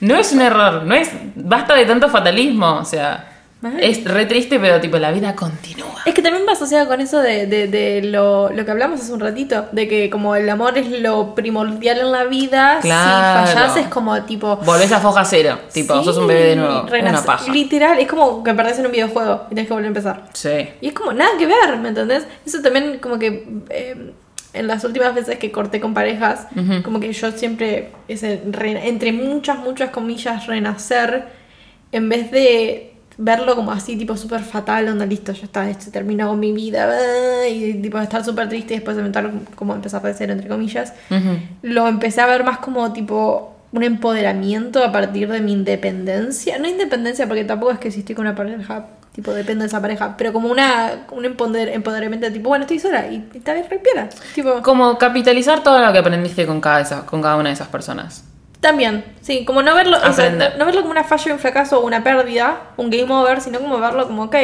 no 0.00 0.16
es 0.16 0.32
un 0.32 0.40
error, 0.40 0.84
no 0.84 0.94
es, 0.94 1.10
basta 1.34 1.74
de 1.74 1.86
tanto 1.86 2.08
fatalismo, 2.08 2.78
o 2.78 2.84
sea, 2.84 3.31
Es 3.80 4.04
re 4.04 4.26
triste, 4.26 4.58
pero 4.58 4.80
tipo, 4.80 4.98
la 4.98 5.12
vida 5.12 5.34
continúa. 5.36 6.02
Es 6.04 6.14
que 6.14 6.22
también 6.22 6.44
va 6.48 6.52
asociado 6.52 6.88
con 6.88 7.00
eso 7.00 7.20
de, 7.20 7.46
de, 7.46 7.68
de 7.68 8.02
lo, 8.02 8.50
lo 8.50 8.64
que 8.64 8.70
hablamos 8.72 9.00
hace 9.00 9.12
un 9.12 9.20
ratito, 9.20 9.66
de 9.70 9.86
que 9.86 10.10
como 10.10 10.34
el 10.34 10.48
amor 10.50 10.76
es 10.78 10.90
lo 11.00 11.34
primordial 11.34 11.98
en 12.00 12.10
la 12.10 12.24
vida, 12.24 12.78
Claro. 12.82 13.46
si 13.46 13.52
fallás 13.54 13.76
es 13.76 13.86
como 13.86 14.20
tipo... 14.24 14.56
Volvés 14.56 14.90
a 14.90 14.98
foja 14.98 15.24
cero, 15.24 15.58
tipo, 15.72 15.96
sí, 15.98 16.04
sos 16.04 16.16
un 16.18 16.26
bebé 16.26 16.46
de 16.48 16.56
nuevo, 16.56 16.86
renace- 16.88 17.10
una 17.10 17.22
paja. 17.22 17.52
Literal, 17.52 17.98
es 18.00 18.08
como 18.08 18.42
que 18.42 18.52
perdés 18.52 18.78
en 18.80 18.86
un 18.86 18.92
videojuego 18.92 19.42
y 19.46 19.54
tenés 19.54 19.66
que 19.68 19.72
volver 19.74 19.84
a 19.86 19.88
empezar. 19.88 20.24
Sí. 20.32 20.68
Y 20.80 20.88
es 20.88 20.92
como 20.94 21.12
nada 21.12 21.30
que 21.38 21.46
ver, 21.46 21.76
¿me 21.80 21.90
entendés? 21.90 22.26
Eso 22.44 22.60
también 22.62 22.98
como 22.98 23.18
que 23.20 23.46
eh, 23.70 24.12
en 24.54 24.66
las 24.66 24.82
últimas 24.84 25.14
veces 25.14 25.38
que 25.38 25.52
corté 25.52 25.80
con 25.80 25.94
parejas, 25.94 26.48
como 26.84 26.98
que 26.98 27.12
yo 27.12 27.30
siempre, 27.30 27.92
ese 28.08 28.42
re- 28.50 28.88
entre 28.88 29.12
muchas, 29.12 29.58
muchas 29.58 29.90
comillas, 29.90 30.46
renacer, 30.48 31.28
en 31.92 32.08
vez 32.08 32.30
de 32.32 32.91
verlo 33.18 33.54
como 33.56 33.72
así, 33.72 33.96
tipo 33.96 34.16
súper 34.16 34.40
fatal, 34.42 34.88
onda, 34.88 35.06
listo, 35.06 35.32
ya 35.32 35.44
está, 35.44 35.72
se 35.80 35.90
terminó 35.90 36.28
con 36.28 36.40
mi 36.40 36.52
vida, 36.52 36.88
y 37.48 37.74
tipo 37.74 37.98
estar 37.98 38.24
súper 38.24 38.48
triste 38.48 38.74
y 38.74 38.76
después 38.78 38.96
inventar 38.96 39.30
como 39.54 39.74
empezar 39.74 40.02
de 40.02 40.14
cero, 40.14 40.32
entre 40.32 40.48
comillas, 40.48 40.92
Ujú. 41.10 41.38
lo 41.62 41.88
empecé 41.88 42.20
a 42.20 42.26
ver 42.26 42.44
más 42.44 42.58
como 42.58 42.92
tipo 42.92 43.54
un 43.72 43.82
empoderamiento 43.82 44.84
a 44.84 44.92
partir 44.92 45.28
de 45.30 45.40
mi 45.40 45.52
independencia. 45.52 46.58
No 46.58 46.68
independencia, 46.68 47.26
porque 47.26 47.44
tampoco 47.44 47.72
es 47.72 47.78
que 47.78 47.90
si 47.90 48.00
estoy 48.00 48.14
con 48.14 48.26
una 48.26 48.34
pareja, 48.34 48.86
tipo, 49.12 49.32
depende 49.32 49.62
de 49.62 49.68
esa 49.68 49.80
pareja, 49.80 50.14
pero 50.16 50.32
como 50.32 50.48
una, 50.50 51.06
un 51.10 51.24
empoder- 51.24 51.70
empoderamiento 51.72 52.26
de 52.26 52.32
tipo, 52.32 52.48
bueno, 52.50 52.64
estoy 52.64 52.78
sola 52.78 53.06
y, 53.08 53.28
y 53.32 53.38
está 53.38 53.54
bien, 53.54 53.66
respiera. 53.68 54.08
Tipo, 54.34 54.60
Como 54.62 54.98
capitalizar 54.98 55.62
todo 55.62 55.84
lo 55.84 55.92
que 55.92 55.98
aprendiste 55.98 56.46
con 56.46 56.60
cada, 56.60 56.80
esa- 56.80 57.06
con 57.06 57.22
cada 57.22 57.36
una 57.36 57.48
de 57.48 57.54
esas 57.54 57.68
personas. 57.68 58.24
También, 58.62 59.04
sí, 59.20 59.44
como 59.44 59.60
no 59.62 59.74
verlo, 59.74 59.98
o 60.08 60.12
sea, 60.14 60.30
no, 60.30 60.64
verlo 60.64 60.80
como 60.80 60.92
una 60.92 61.04
falla, 61.04 61.32
un 61.34 61.38
fracaso 61.40 61.80
o 61.80 61.84
una 61.86 62.02
pérdida, 62.02 62.60
un 62.78 62.88
game 62.90 63.12
over, 63.12 63.40
sino 63.42 63.58
como 63.58 63.78
verlo 63.78 64.06
como, 64.06 64.22
ok, 64.22 64.36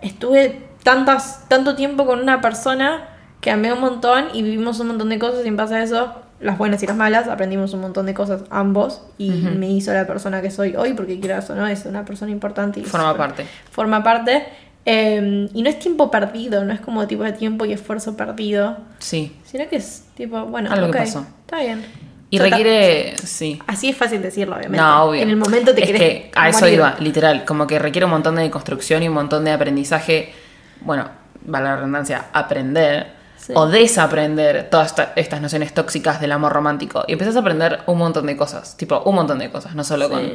estuve 0.00 0.62
tantas, 0.82 1.48
tanto 1.48 1.76
tiempo 1.76 2.06
con 2.06 2.20
una 2.20 2.40
persona 2.40 3.08
que 3.40 3.50
amé 3.50 3.72
un 3.72 3.80
montón 3.80 4.26
y 4.32 4.42
vivimos 4.42 4.80
un 4.80 4.88
montón 4.88 5.08
de 5.10 5.18
cosas 5.18 5.44
y 5.44 5.48
en 5.48 5.56
base 5.56 5.74
a 5.76 5.82
eso, 5.82 6.14
las 6.40 6.58
buenas 6.58 6.82
y 6.82 6.86
las 6.86 6.96
malas, 6.96 7.28
aprendimos 7.28 7.72
un 7.74 7.80
montón 7.82 8.06
de 8.06 8.14
cosas 8.14 8.42
ambos 8.50 9.02
y 9.18 9.30
me 9.30 9.70
hizo 9.70 9.92
la 9.92 10.06
persona 10.06 10.42
que 10.42 10.50
soy 10.50 10.74
hoy 10.76 10.94
porque 10.94 11.20
quieras 11.20 11.48
o 11.50 11.54
no, 11.54 11.66
es 11.66 11.84
una 11.86 12.04
persona 12.04 12.30
importante 12.32 12.80
y 12.80 12.84
Forma 12.84 13.16
parte. 13.16 13.46
Forma 13.70 14.02
parte. 14.02 14.46
Eh, 14.88 15.48
y 15.52 15.62
no 15.62 15.68
es 15.68 15.78
tiempo 15.80 16.10
perdido, 16.10 16.64
no 16.64 16.72
es 16.72 16.80
como 16.80 17.06
tipo 17.06 17.24
de 17.24 17.32
tiempo 17.32 17.64
y 17.64 17.72
esfuerzo 17.72 18.16
perdido, 18.16 18.78
Sí. 18.98 19.36
sino 19.44 19.68
que 19.68 19.76
es 19.76 20.04
tipo, 20.14 20.44
bueno, 20.46 20.70
Algo 20.70 20.86
que 20.90 20.98
ok, 20.98 21.04
pasó. 21.04 21.26
está 21.40 21.58
bien. 21.60 21.84
Y 22.28 22.38
requiere, 22.38 23.16
sí. 23.18 23.60
Así 23.68 23.88
es 23.88 23.96
fácil 23.96 24.20
decirlo, 24.20 24.56
obviamente. 24.56 24.78
No, 24.84 25.04
obvio. 25.04 25.22
En 25.22 25.30
el 25.30 25.36
momento 25.36 25.74
te 25.74 25.82
es 25.82 25.86
querés 25.86 26.00
que 26.00 26.30
a 26.34 26.48
eso 26.48 26.60
morir. 26.60 26.74
iba, 26.74 26.96
literal. 26.98 27.44
Como 27.44 27.66
que 27.66 27.78
requiere 27.78 28.04
un 28.04 28.10
montón 28.10 28.34
de 28.36 28.50
construcción 28.50 29.02
y 29.02 29.08
un 29.08 29.14
montón 29.14 29.44
de 29.44 29.52
aprendizaje. 29.52 30.34
Bueno, 30.80 31.08
vale 31.42 31.66
la 31.66 31.76
redundancia, 31.76 32.26
aprender 32.32 33.14
Sí. 33.36 33.52
o 33.54 33.68
desaprender 33.68 34.68
todas 34.70 34.88
esta- 34.88 35.12
estas 35.14 35.40
nociones 35.40 35.72
tóxicas 35.72 36.20
del 36.20 36.32
amor 36.32 36.52
romántico. 36.52 37.04
Y 37.06 37.12
empezás 37.12 37.36
a 37.36 37.40
aprender 37.40 37.80
un 37.86 37.98
montón 37.98 38.26
de 38.26 38.36
cosas. 38.36 38.76
Tipo, 38.76 39.00
un 39.04 39.14
montón 39.14 39.38
de 39.38 39.50
cosas, 39.50 39.74
no 39.76 39.84
solo 39.84 40.06
Sí. 40.08 40.12
con 40.12 40.32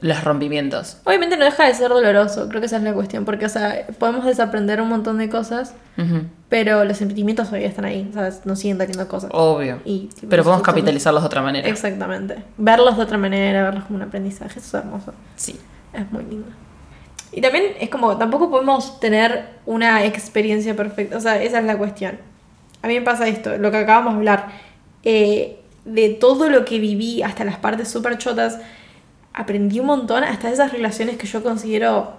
los 0.00 0.22
rompimientos. 0.24 0.98
Obviamente 1.04 1.36
no 1.36 1.44
deja 1.44 1.66
de 1.66 1.74
ser 1.74 1.88
doloroso, 1.88 2.48
creo 2.48 2.60
que 2.60 2.66
esa 2.66 2.76
es 2.76 2.82
la 2.82 2.92
cuestión, 2.92 3.24
porque, 3.24 3.46
o 3.46 3.48
sea, 3.48 3.86
podemos 3.98 4.24
desaprender 4.26 4.80
un 4.80 4.88
montón 4.88 5.18
de 5.18 5.28
cosas, 5.28 5.74
Ujú, 5.96 6.22
pero 6.48 6.84
los 6.84 6.96
sentimientos 6.98 7.46
todavía 7.46 7.68
están 7.68 7.84
ahí, 7.84 8.10
¿sabes? 8.12 8.42
Nos 8.44 8.58
siguen 8.58 8.78
doliendo 8.78 9.06
cosas. 9.08 9.30
Obvio. 9.32 9.80
Y, 9.84 10.08
tipo, 10.14 10.28
Pero 10.28 10.42
podemos 10.44 10.62
capitalizarlos 10.62 11.22
de 11.22 11.26
otra 11.26 11.42
manera. 11.42 11.68
Exactamente. 11.68 12.42
Verlos 12.58 12.96
de 12.96 13.02
otra 13.02 13.18
manera, 13.18 13.62
verlos 13.62 13.84
como 13.84 13.96
un 13.96 14.02
aprendizaje, 14.02 14.58
eso 14.58 14.78
es 14.78 14.84
hermoso. 14.84 15.12
Sí. 15.36 15.58
Es 15.92 16.10
muy 16.12 16.24
lindo. 16.24 16.48
Y 17.32 17.40
también 17.40 17.64
es 17.80 17.88
como, 17.88 18.16
tampoco 18.16 18.50
podemos 18.50 19.00
tener 19.00 19.46
una 19.66 20.04
experiencia 20.04 20.76
perfecta. 20.76 21.16
O 21.16 21.20
sea, 21.20 21.42
esa 21.42 21.58
es 21.60 21.64
la 21.64 21.76
cuestión. 21.78 22.18
A 22.82 22.88
mí 22.88 22.94
me 22.94 23.02
pasa 23.02 23.26
esto, 23.26 23.56
lo 23.58 23.70
que 23.70 23.78
acabamos 23.78 24.12
de 24.14 24.18
hablar. 24.18 24.48
eh, 25.04 25.60
de 25.84 26.08
todo 26.08 26.48
lo 26.48 26.64
que 26.64 26.78
viví, 26.78 27.22
hasta 27.22 27.44
las 27.44 27.58
partes 27.58 27.88
súper 27.88 28.16
chotas, 28.16 28.58
aprendí 29.34 29.80
un 29.80 29.86
montón, 29.86 30.24
hasta 30.24 30.48
esas 30.48 30.72
relaciones 30.72 31.18
que 31.18 31.26
yo 31.26 31.42
considero 31.42 32.14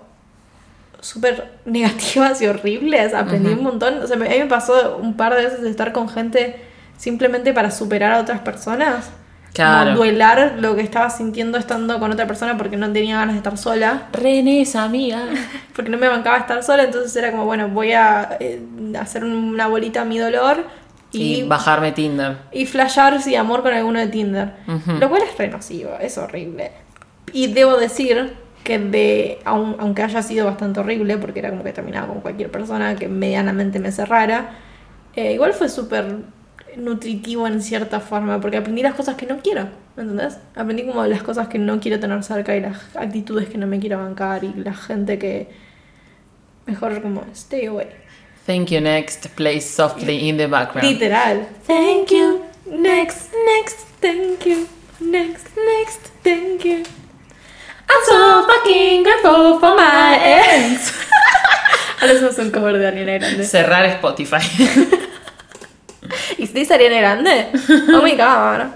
súper 0.99 1.53
negativas 1.65 2.41
y 2.41 2.47
horribles. 2.47 3.13
Aprendí 3.13 3.53
un 3.53 3.63
montón. 3.63 3.99
O 4.03 4.07
sea, 4.07 4.17
a 4.17 4.19
mí 4.19 4.27
me 4.27 4.45
pasó 4.45 4.97
un 5.01 5.15
par 5.15 5.33
de 5.35 5.45
veces 5.45 5.61
de 5.61 5.69
estar 5.69 5.91
con 5.93 6.09
gente 6.09 6.55
simplemente 6.97 7.53
para 7.53 7.71
superar 7.71 8.13
a 8.13 8.19
otras 8.19 8.39
personas. 8.41 9.09
Claro. 9.53 9.91
Como 9.91 9.97
duelar 9.97 10.55
lo 10.59 10.75
que 10.75 10.81
estaba 10.81 11.09
sintiendo 11.09 11.57
estando 11.57 11.97
con 11.99 12.11
otra 12.11 12.27
persona 12.27 12.57
porque 12.57 12.75
no 12.75 12.91
tenía 12.91 13.15
ganas 13.17 13.35
de 13.35 13.37
estar 13.37 13.57
sola. 13.57 14.09
René 14.11 14.61
es 14.61 14.75
amiga. 14.75 15.21
Porque 15.73 15.89
no 15.89 15.97
me 15.97 16.09
bancaba 16.09 16.37
estar 16.37 16.61
sola, 16.61 16.83
entonces 16.83 17.15
era 17.15 17.31
como, 17.31 17.45
bueno, 17.45 17.69
voy 17.69 17.93
a 17.93 18.35
eh, 18.41 18.61
hacer 18.99 19.23
una 19.23 19.67
bolita 19.67 20.01
a 20.01 20.05
mi 20.05 20.17
dolor 20.17 20.65
Y, 21.11 21.35
y, 21.35 21.43
bajarme 21.47 21.93
Tinder. 21.93 22.37
y 22.51 22.65
flashear, 22.65 23.21
sí, 23.21 23.35
amor 23.35 23.61
con 23.61 23.73
alguno 23.73 23.99
de 23.99 24.07
Tinder. 24.07 24.53
Ujú. 24.67 24.91
Lo 24.99 25.07
cual 25.09 25.21
es 25.21 25.37
re 25.37 25.47
nocivo, 25.47 25.91
es 26.01 26.17
horrible. 26.17 26.71
Y 27.35 27.47
debo 27.47 27.75
decir 27.77 28.33
que 28.63 28.79
de, 28.79 29.39
aun- 29.45 29.75
aunque 29.79 30.01
haya 30.03 30.21
sido 30.23 30.45
bastante 30.45 30.79
horrible, 30.79 31.17
porque 31.17 31.39
era 31.39 31.49
como 31.49 31.63
que 31.63 31.73
terminaba 31.73 32.07
con 32.07 32.21
cualquier 32.21 32.49
persona 32.49 32.95
que 32.95 33.07
medianamente 33.09 33.77
me 33.79 33.91
cerrara, 33.91 34.51
eh, 35.15 35.33
igual 35.33 35.53
fue 35.53 35.67
súper 35.69 36.05
nutritivo 36.77 37.45
en 37.47 37.61
cierta 37.61 37.99
forma, 37.99 38.39
porque 38.41 38.57
aprendí 38.57 38.81
las 38.81 38.95
cosas 38.95 39.15
que 39.15 39.25
no 39.25 39.37
quiero, 39.43 39.67
¿me 39.95 40.03
entendés? 40.03 40.37
Aprendí 40.55 40.85
como 40.85 41.05
las 41.05 41.23
cosas 41.23 41.47
que 41.47 41.59
no 41.59 41.79
quiero 41.79 41.99
tener 41.99 42.23
cerca 42.23 42.55
y 42.55 42.61
las 42.61 42.95
actitudes 42.95 43.49
que 43.49 43.57
no 43.57 43.67
me 43.67 43.79
quiero 43.79 43.97
bancar 43.99 44.43
y 44.43 44.53
la 44.55 44.73
gente 44.73 45.19
que 45.19 45.47
mejor 46.65 47.01
como 47.01 47.23
stay 47.33 47.65
away. 47.67 47.87
Thank 48.45 48.69
you 48.69 48.79
next. 48.81 49.27
Play 49.35 49.59
softly 49.61 50.29
in 50.29 50.37
the 50.37 50.47
background. 50.47 50.87
Literal. 50.89 51.47
Thank 51.67 52.11
you. 52.11 52.41
Next, 52.65 53.31
next, 53.55 53.79
thank 54.01 54.45
you. 54.45 54.67
Next, 54.99 55.47
next, 55.55 56.11
thank 56.23 56.63
you. 56.63 56.83
I'm 57.87 58.03
so 58.05 58.47
fucking 58.47 59.03
grateful 59.03 59.59
for 59.59 59.75
my 59.75 60.17
ex. 60.21 60.93
Ahora 62.01 62.13
hacemos 62.13 62.37
un 62.39 62.51
cover 62.51 62.77
de 62.77 62.87
Ariana 62.87 63.13
Grande. 63.13 63.43
Cerrar 63.45 63.85
Spotify. 63.85 64.37
¿Y 66.37 66.47
si 66.47 66.53
dice 66.53 66.73
Ariana 66.73 66.97
Grande? 66.99 67.47
Oh 67.95 68.01
my 68.01 68.11
god. 68.11 68.67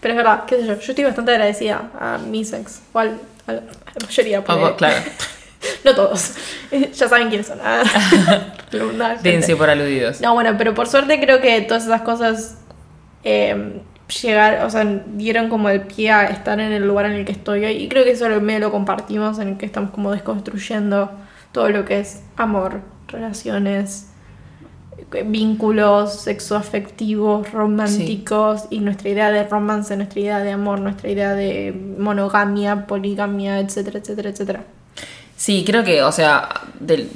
Pero 0.00 0.14
es 0.14 0.16
verdad, 0.16 0.44
qué 0.46 0.56
sé 0.56 0.66
yo. 0.66 0.74
Yo 0.78 0.92
estoy 0.92 1.04
bastante 1.04 1.32
agradecida 1.32 1.90
a 1.98 2.18
mis 2.18 2.52
ex. 2.52 2.80
O 2.92 2.98
al, 2.98 3.18
a 3.46 3.52
la 3.52 3.62
mayoría. 4.06 4.44
porque- 4.44 4.60
Vamos, 4.62 4.76
claro. 4.76 4.96
No 5.84 5.94
todos. 5.94 6.32
Ya 6.94 7.06
saben 7.08 7.28
quiénes 7.28 7.46
son. 7.48 7.58
Ah. 7.62 7.82
Dense 9.22 9.56
por 9.56 9.68
aludidos. 9.68 10.20
No, 10.22 10.32
bueno, 10.32 10.54
pero 10.56 10.72
por 10.74 10.88
suerte 10.88 11.20
creo 11.20 11.40
que 11.42 11.60
todas 11.62 11.84
esas 11.84 12.00
cosas 12.00 12.56
eh, 13.24 13.82
llegar, 14.10 14.64
o 14.64 14.70
sea, 14.70 14.84
dieron 15.14 15.48
como 15.48 15.68
el 15.68 15.82
pie 15.82 16.10
a 16.12 16.26
estar 16.26 16.60
en 16.60 16.72
el 16.72 16.86
lugar 16.86 17.06
en 17.06 17.12
el 17.12 17.24
que 17.24 17.32
estoy 17.32 17.64
hoy. 17.64 17.72
Y 17.72 17.88
creo 17.88 18.04
que 18.04 18.10
eso 18.12 18.28
medio 18.40 18.60
lo 18.60 18.70
compartimos, 18.70 19.38
en 19.38 19.48
el 19.48 19.56
que 19.56 19.66
estamos 19.66 19.90
como 19.90 20.12
desconstruyendo 20.12 21.10
todo 21.52 21.68
lo 21.70 21.84
que 21.84 22.00
es 22.00 22.22
amor, 22.36 22.80
relaciones, 23.08 24.06
vínculos 25.26 26.20
sexoafectivos, 26.20 27.50
románticos, 27.52 28.64
y 28.70 28.80
nuestra 28.80 29.08
idea 29.08 29.30
de 29.30 29.44
romance, 29.44 29.96
nuestra 29.96 30.20
idea 30.20 30.38
de 30.40 30.52
amor, 30.52 30.80
nuestra 30.80 31.08
idea 31.10 31.34
de 31.34 31.72
monogamia, 31.98 32.86
poligamia, 32.86 33.58
etcétera, 33.60 33.98
etcétera, 33.98 34.30
etcétera. 34.30 34.64
Sí, 35.36 35.64
creo 35.66 35.82
que, 35.84 36.02
o 36.02 36.12
sea, 36.12 36.48
del- 36.78 37.08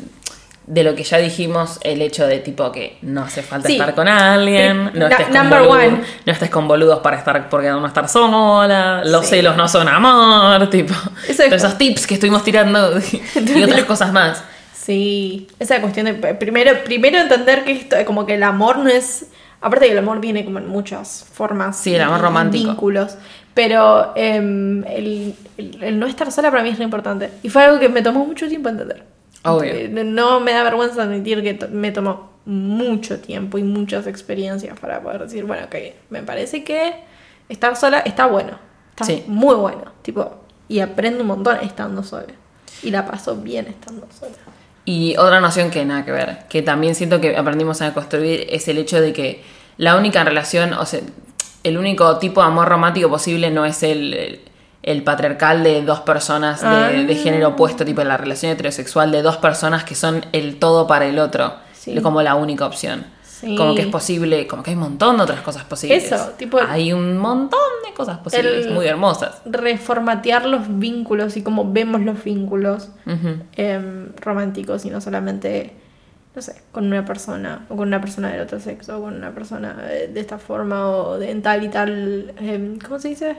de 0.66 0.83
lo 0.83 0.94
que 0.94 1.05
ya 1.05 1.18
dijimos, 1.18 1.79
el 1.83 2.00
hecho 2.00 2.27
de 2.27 2.38
tipo 2.38 2.72
que 2.72 2.96
no 3.03 3.22
hace 3.22 3.42
falta 3.42 3.68
Sí. 3.68 3.74
estar 3.74 3.94
con 3.94 4.09
alguien, 4.09 4.90
no 4.94 5.07
estés, 5.09 5.27
con 5.29 5.50
boludos, 5.50 5.92
no 6.24 6.33
estés 6.33 6.50
con 6.50 6.66
boludos 6.68 6.98
para 7.00 7.18
estar 7.18 7.48
porque 7.50 7.68
no 7.68 7.87
estar 7.87 8.09
sola, 8.09 9.03
los 9.05 9.24
Sí. 9.27 9.37
celos 9.37 9.57
no 9.57 9.68
son 9.68 9.88
amor, 9.88 10.68
tipo, 10.70 10.94
Eso 11.29 11.42
es- 11.42 11.48
todos 11.50 11.62
esos 11.64 11.77
tips 11.77 12.07
que 12.07 12.14
estuvimos 12.14 12.42
tirando 12.44 12.98
y 12.98 13.62
otras 13.62 13.85
cosas 13.85 14.12
más. 14.12 14.42
Sí, 14.72 15.46
esa 15.59 15.81
cuestión 15.81 16.07
de 16.07 16.14
primero, 16.14 16.72
primero 16.85 17.18
entender 17.18 17.64
que 17.64 17.72
esto, 17.72 17.96
como 18.07 18.27
que 18.27 18.35
el 18.35 18.42
amor 18.42 18.79
no 18.79 18.88
es, 18.88 19.27
aparte 19.61 19.87
que 19.87 19.92
el 19.92 19.98
amor 19.98 20.20
viene 20.20 20.44
como 20.44 20.59
en 20.59 20.68
muchas 20.68 21.27
formas, 21.33 21.77
Sí, 21.79 21.94
el 21.94 22.03
amor 22.03 22.20
romántico. 22.20 22.68
vínculos, 22.70 23.16
pero 23.55 24.12
em, 24.16 24.83
el, 24.87 25.35
el- 25.59 25.83
el 25.83 25.98
no 25.98 26.07
estar 26.07 26.31
sola 26.33 26.50
para 26.50 26.62
mí 26.62 26.70
es 26.70 26.79
re 26.79 26.85
importante 26.85 27.31
y 27.42 27.48
fue 27.50 27.64
algo 27.64 27.79
que 27.79 27.88
me 27.88 28.03
tomó 28.03 28.24
mucho 28.27 28.48
tiempo 28.48 28.68
entender. 28.68 29.05
Obvio. 29.44 29.72
Eh, 29.72 29.88
No 29.88 30.40
me 30.40 30.52
da 30.52 30.62
vergüenza 30.64 31.02
admitir 31.02 31.42
que 31.42 31.66
me 31.68 31.92
tomó 31.92 32.33
mucho 32.46 33.20
tiempo 33.20 33.59
y 33.59 33.62
muchas 33.62 34.07
experiencias 34.07 34.78
para 34.78 35.00
poder 35.00 35.22
decir, 35.22 35.44
bueno, 35.44 35.64
ok, 35.66 35.74
me 36.11 36.22
parece 36.22 36.62
que 36.64 36.94
estar 37.48 37.76
sola 37.76 38.00
está 38.00 38.26
bueno, 38.26 38.59
está 38.90 39.04
Sí. 39.04 39.24
muy 39.26 39.54
bueno, 39.54 39.92
tipo, 40.02 40.40
y 40.68 40.80
aprendo 40.80 41.20
un 41.22 41.28
montón 41.28 41.59
estando 41.62 42.02
sola 42.02 42.33
y 42.83 42.90
la 42.90 43.07
paso 43.07 43.37
bien 43.37 43.66
estando 43.66 44.07
sola. 44.18 44.35
Y 44.87 45.16
otra 45.16 45.40
noción 45.40 45.70
que 45.70 45.85
nada 45.87 46.04
que 46.04 46.12
ver, 46.12 46.38
que 46.50 46.61
también 46.61 46.94
siento 46.94 47.20
que 47.20 47.37
aprendimos 47.37 47.80
a 47.80 47.94
construir, 47.94 48.46
es 48.50 48.68
el 48.68 48.76
hecho 48.76 49.00
de 49.00 49.12
que 49.14 49.42
la 49.78 49.96
única 49.96 50.22
relación, 50.24 50.74
o 50.74 50.85
sea, 50.85 51.00
el 51.62 51.78
único 51.78 52.18
tipo 52.18 52.42
de 52.42 52.48
amor 52.48 52.68
romántico 52.68 53.09
posible 53.09 53.50
no 53.50 53.64
es 53.64 53.83
el, 53.83 54.12
el, 54.12 54.40
el 54.85 55.03
patriarcal 55.03 55.62
de 55.64 55.83
dos 55.83 56.01
personas 56.01 56.61
de, 56.61 56.66
Ah. 56.68 56.88
de 56.90 57.14
género 57.16 57.49
opuesto, 57.49 57.85
tipo 57.85 58.05
la 58.05 58.16
relación 58.16 58.53
heterosexual 58.53 59.11
de 59.11 59.23
dos 59.23 59.38
personas 59.38 59.83
que 59.85 59.94
son 59.94 60.25
el 60.33 60.59
todo 60.59 60.87
para 60.87 61.07
el 61.07 61.18
otro, 61.18 61.55
Sí. 61.73 62.01
como 62.03 62.23
la 62.23 62.35
única 62.37 62.66
opción. 62.66 63.07
Sí. 63.23 63.57
Como 63.57 63.75
que 63.75 63.83
es 63.83 63.88
posible, 63.88 64.47
como 64.47 64.62
que 64.62 64.70
hay 64.70 64.77
un 64.77 64.83
montón 64.83 65.16
de 65.18 65.23
otras 65.25 65.40
cosas 65.42 65.64
posibles. 65.64 66.05
Eso, 66.11 66.31
tipo- 66.38 66.59
Hay 66.68 66.92
un 66.92 67.18
montón 67.18 67.59
de 67.87 67.92
cosas 67.92 68.18
posibles, 68.18 68.70
muy 68.70 68.87
hermosas. 68.87 69.42
reformatear 69.44 70.47
los 70.47 70.62
vínculos 70.79 71.37
y 71.37 71.42
cómo 71.42 71.70
vemos 71.70 72.01
los 72.03 72.23
vínculos 72.25 72.90
em, 73.57 74.09
románticos 74.16 74.85
y 74.87 74.90
no 74.90 75.01
solamente, 75.01 75.73
no 76.35 76.40
sé, 76.42 76.55
con 76.73 76.87
una 76.87 77.05
persona 77.05 77.66
o 77.68 77.77
con 77.77 77.88
una 77.88 78.01
persona 78.01 78.31
del 78.31 78.40
otro 78.42 78.61
sexo 78.61 78.99
o 78.99 79.03
con 79.03 79.14
una 79.14 79.33
persona 79.35 79.77
eh, 79.90 80.11
de 80.12 80.20
esta 80.20 80.38
forma 80.38 80.88
o 80.88 81.18
de 81.18 81.31
en 81.31 81.42
tal 81.42 81.64
y 81.64 81.68
tal, 81.68 82.33
em, 82.38 82.79
¿cómo 82.79 82.99
se 82.99 83.09
dice? 83.09 83.37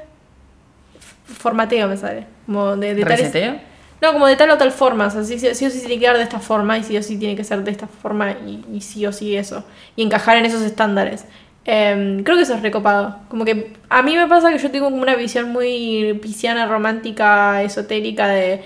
Formateo 1.26 1.88
me 1.88 1.98
sale. 1.98 2.28
Como 2.46 2.76
de, 2.78 2.96
de 2.96 3.04
tales-. 3.04 3.62
No, 4.02 4.14
como 4.14 4.28
de 4.28 4.36
tal 4.36 4.50
o 4.52 4.58
tal 4.58 4.72
forma. 4.72 5.08
O 5.08 5.10
sea, 5.10 5.24
sí, 5.24 5.40
sí, 5.40 5.54
sí 5.56 5.66
o 5.66 5.70
sí 5.70 5.80
tiene 5.80 6.00
que 6.00 6.06
dar 6.06 6.18
de 6.18 6.24
esta 6.24 6.40
forma 6.40 6.78
y 6.78 6.84
sí 6.84 6.98
o 6.98 7.04
sí 7.04 7.18
tiene 7.18 7.36
que 7.36 7.44
ser 7.44 7.64
de 7.64 7.72
esta 7.72 7.88
forma 7.88 8.32
y, 8.32 8.64
y 8.72 8.82
sí 8.82 9.06
o 9.06 9.12
sí 9.12 9.36
eso. 9.36 9.64
Y 9.96 10.04
encajar 10.04 10.38
en 10.38 10.46
esos 10.46 10.62
estándares. 10.62 11.26
Em, 11.66 12.24
creo 12.24 12.38
que 12.38 12.44
eso 12.44 12.54
es 12.54 12.62
recopado. 12.62 13.18
Como 13.30 13.44
que 13.44 13.74
a 13.90 14.04
mí 14.04 14.16
me 14.16 14.28
pasa 14.28 14.52
que 14.52 14.60
yo 14.60 14.70
tengo 14.70 14.90
como 14.92 15.02
una 15.02 15.16
visión 15.16 15.52
muy 15.52 16.18
pisciana, 16.22 16.68
romántica, 16.68 17.64
esotérica 17.64 18.28
de... 18.28 18.64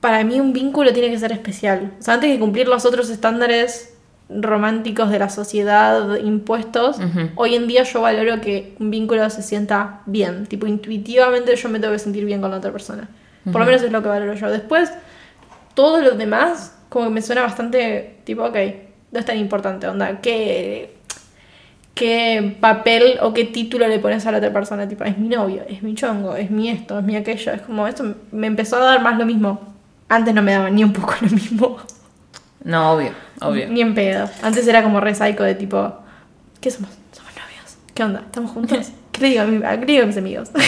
Para 0.00 0.24
mí 0.24 0.40
un 0.40 0.52
vínculo 0.52 0.92
tiene 0.92 1.10
que 1.10 1.18
ser 1.18 1.32
especial. 1.32 1.92
O 1.98 2.02
sea, 2.02 2.14
antes 2.14 2.30
de 2.30 2.38
cumplir 2.38 2.68
los 2.68 2.84
otros 2.84 3.10
estándares 3.10 3.94
románticos 4.38 5.10
de 5.10 5.18
la 5.18 5.28
sociedad 5.28 6.16
impuestos, 6.16 6.98
hoy 7.34 7.54
en 7.54 7.66
día 7.66 7.82
yo 7.82 8.00
valoro 8.00 8.40
que 8.40 8.76
un 8.78 8.90
vínculo 8.90 9.28
se 9.30 9.42
sienta 9.42 10.00
bien. 10.06 10.46
Tipo, 10.46 10.66
intuitivamente 10.66 11.54
yo 11.56 11.68
me 11.68 11.80
tengo 11.80 11.92
que 11.92 11.98
sentir 11.98 12.24
bien 12.24 12.40
con 12.40 12.50
la 12.50 12.58
otra 12.58 12.70
persona. 12.72 13.08
Por 13.44 13.60
lo 13.60 13.66
menos 13.66 13.82
es 13.82 13.90
lo 13.90 14.02
que 14.02 14.08
valoro 14.08 14.34
yo. 14.34 14.50
Después, 14.50 14.92
todo 15.74 16.00
lo 16.00 16.12
demás, 16.12 16.76
como 16.88 17.06
que 17.06 17.10
me 17.12 17.22
suena 17.22 17.42
bastante 17.42 18.18
tipo, 18.24 18.44
ok, 18.44 18.56
no 19.12 19.18
es 19.18 19.24
tan 19.24 19.38
importante, 19.38 19.86
onda, 19.88 20.20
¿qué, 20.20 20.96
qué 21.94 22.56
papel 22.60 23.18
o 23.22 23.32
qué 23.32 23.44
título 23.44 23.88
le 23.88 23.98
pones 23.98 24.26
a 24.26 24.32
la 24.32 24.38
otra 24.38 24.52
persona? 24.52 24.86
Tipo, 24.86 25.04
es 25.04 25.18
mi 25.18 25.28
novio, 25.28 25.62
es 25.68 25.82
mi 25.82 25.94
chongo, 25.94 26.36
es 26.36 26.50
mi 26.50 26.68
esto, 26.68 26.98
es 26.98 27.04
mi 27.04 27.16
aquello. 27.16 27.52
Es 27.52 27.62
como, 27.62 27.86
esto 27.86 28.14
me 28.30 28.46
empezó 28.46 28.76
a 28.76 28.84
dar 28.84 29.02
más 29.02 29.18
lo 29.18 29.26
mismo. 29.26 29.74
antes 30.08 30.34
no 30.34 30.42
me 30.42 30.52
daba 30.52 30.70
ni 30.70 30.84
un 30.84 30.92
poco 30.92 31.14
lo 31.20 31.28
mismo. 31.28 31.78
No, 32.64 32.92
obvio, 32.92 33.12
obvio. 33.40 33.68
Ni 33.68 33.80
en 33.80 33.94
pedo. 33.94 34.28
Antes 34.42 34.66
era 34.68 34.82
como 34.82 35.00
re 35.00 35.14
psycho 35.14 35.42
de 35.44 35.54
tipo, 35.54 35.94
¿qué 36.60 36.70
somos? 36.70 36.90
Somos 37.12 37.32
novios. 37.34 37.76
¿Qué 37.94 38.04
onda? 38.04 38.20
¿Estamos 38.26 38.50
juntos? 38.50 38.88
¿Qué 39.12 39.20
le 39.22 39.28
digo 39.28 39.42
a, 39.42 39.44
mi- 39.46 39.64
a- 39.64 39.76
digo 39.76 40.06
mis 40.06 40.16
amigos? 40.16 40.50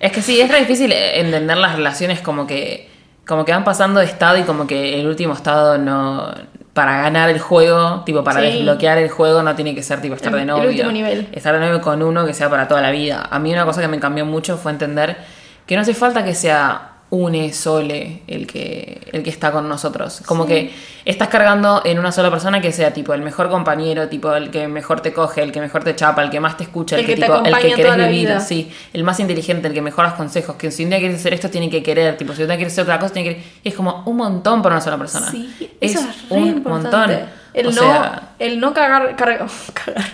Es 0.00 0.12
que 0.12 0.22
sí, 0.22 0.40
es 0.40 0.48
re 0.48 0.60
difícil 0.60 0.92
eh, 0.92 1.18
entender 1.18 1.56
las 1.56 1.74
relaciones 1.74 2.20
como 2.20 2.46
que, 2.46 2.88
como 3.26 3.44
que 3.44 3.50
van 3.50 3.64
pasando 3.64 3.98
de 3.98 4.06
estado 4.06 4.38
y 4.38 4.42
como 4.44 4.64
que 4.64 5.00
el 5.00 5.08
último 5.08 5.34
estado 5.34 5.76
no. 5.76 6.32
Para 6.72 7.02
ganar 7.02 7.28
el 7.30 7.40
juego, 7.40 8.04
tipo 8.06 8.22
para 8.22 8.38
Sí. 8.40 8.46
desbloquear 8.46 8.98
el 8.98 9.08
juego, 9.08 9.42
no 9.42 9.56
tiene 9.56 9.74
que 9.74 9.82
ser 9.82 10.00
tipo 10.00 10.14
estar 10.14 10.30
El- 10.30 10.36
de 10.36 10.40
el 10.42 10.46
novio. 10.46 10.68
último 10.70 10.92
nivel. 10.92 11.28
Estar 11.32 11.52
de 11.58 11.66
novio 11.66 11.80
con 11.80 12.00
uno 12.04 12.24
que 12.24 12.32
sea 12.32 12.48
para 12.48 12.68
toda 12.68 12.80
la 12.80 12.92
vida. 12.92 13.26
A 13.28 13.40
mí 13.40 13.52
una 13.52 13.64
cosa 13.64 13.80
que 13.80 13.88
me 13.88 13.98
cambió 13.98 14.24
mucho 14.24 14.56
fue 14.56 14.70
entender 14.70 15.16
que 15.66 15.74
no 15.74 15.82
hace 15.82 15.94
falta 15.94 16.24
que 16.24 16.36
sea 16.36 16.87
une 17.10 17.52
sole 17.54 18.22
el 18.26 18.46
que, 18.46 19.00
el 19.12 19.22
que 19.22 19.30
está 19.30 19.50
con 19.50 19.66
nosotros. 19.66 20.22
Como 20.26 20.44
que 20.46 20.74
estás 21.06 21.28
cargando 21.28 21.80
en 21.84 21.98
una 21.98 22.12
sola 22.12 22.30
persona 22.30 22.60
que 22.60 22.70
sea 22.70 22.92
tipo 22.92 23.14
el 23.14 23.22
mejor 23.22 23.48
compañero, 23.48 24.08
tipo 24.08 24.34
el 24.34 24.50
que 24.50 24.68
mejor 24.68 25.00
te 25.00 25.12
coge, 25.14 25.42
el 25.42 25.50
que 25.50 25.60
mejor 25.60 25.82
te 25.84 25.96
chapa, 25.96 26.22
el 26.22 26.28
que 26.28 26.38
más 26.38 26.58
te 26.58 26.64
escucha, 26.64 26.96
el, 26.96 27.00
El 27.00 27.06
que, 27.06 27.14
que 27.14 27.20
te 27.22 27.26
tipo, 27.26 27.42
el 27.44 27.56
que 27.56 27.72
querés 27.74 27.96
vivir, 27.96 28.28
vida. 28.28 28.40
sí, 28.40 28.70
el 28.92 29.04
más 29.04 29.18
inteligente, 29.20 29.68
el 29.68 29.74
que 29.74 29.80
mejor 29.80 30.04
das 30.04 30.14
consejos, 30.14 30.56
que 30.56 30.70
si 30.70 30.84
un 30.84 30.90
día 30.90 30.98
quieres 30.98 31.18
hacer 31.20 31.32
esto 31.32 31.48
tiene 31.48 31.70
que 31.70 31.82
querer, 31.82 32.16
tipo 32.18 32.34
si 32.34 32.42
un 32.42 32.48
día 32.48 32.56
quieres 32.56 32.74
hacer 32.74 32.82
otra 32.84 32.98
cosa 32.98 33.14
tiene 33.14 33.36
que 33.36 33.44
es 33.64 33.74
como 33.74 34.02
un 34.04 34.16
montón 34.16 34.60
para 34.60 34.74
una 34.74 34.82
sola 34.84 34.98
persona. 34.98 35.30
Sí, 35.30 35.48
es 35.80 35.92
eso 35.94 36.00
es 36.00 36.30
un 36.30 36.46
importante. 36.46 36.96
montón. 37.16 37.28
El 37.54 37.66
o 37.68 37.70
no, 37.70 37.80
sea, 37.80 38.22
el 38.38 38.60
no 38.60 38.74
cagar, 38.74 39.16
carga- 39.16 39.46
cagar. 39.72 40.04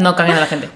no 0.00 0.16
caguen 0.16 0.36
a 0.36 0.40
la 0.40 0.46
gente. 0.46 0.70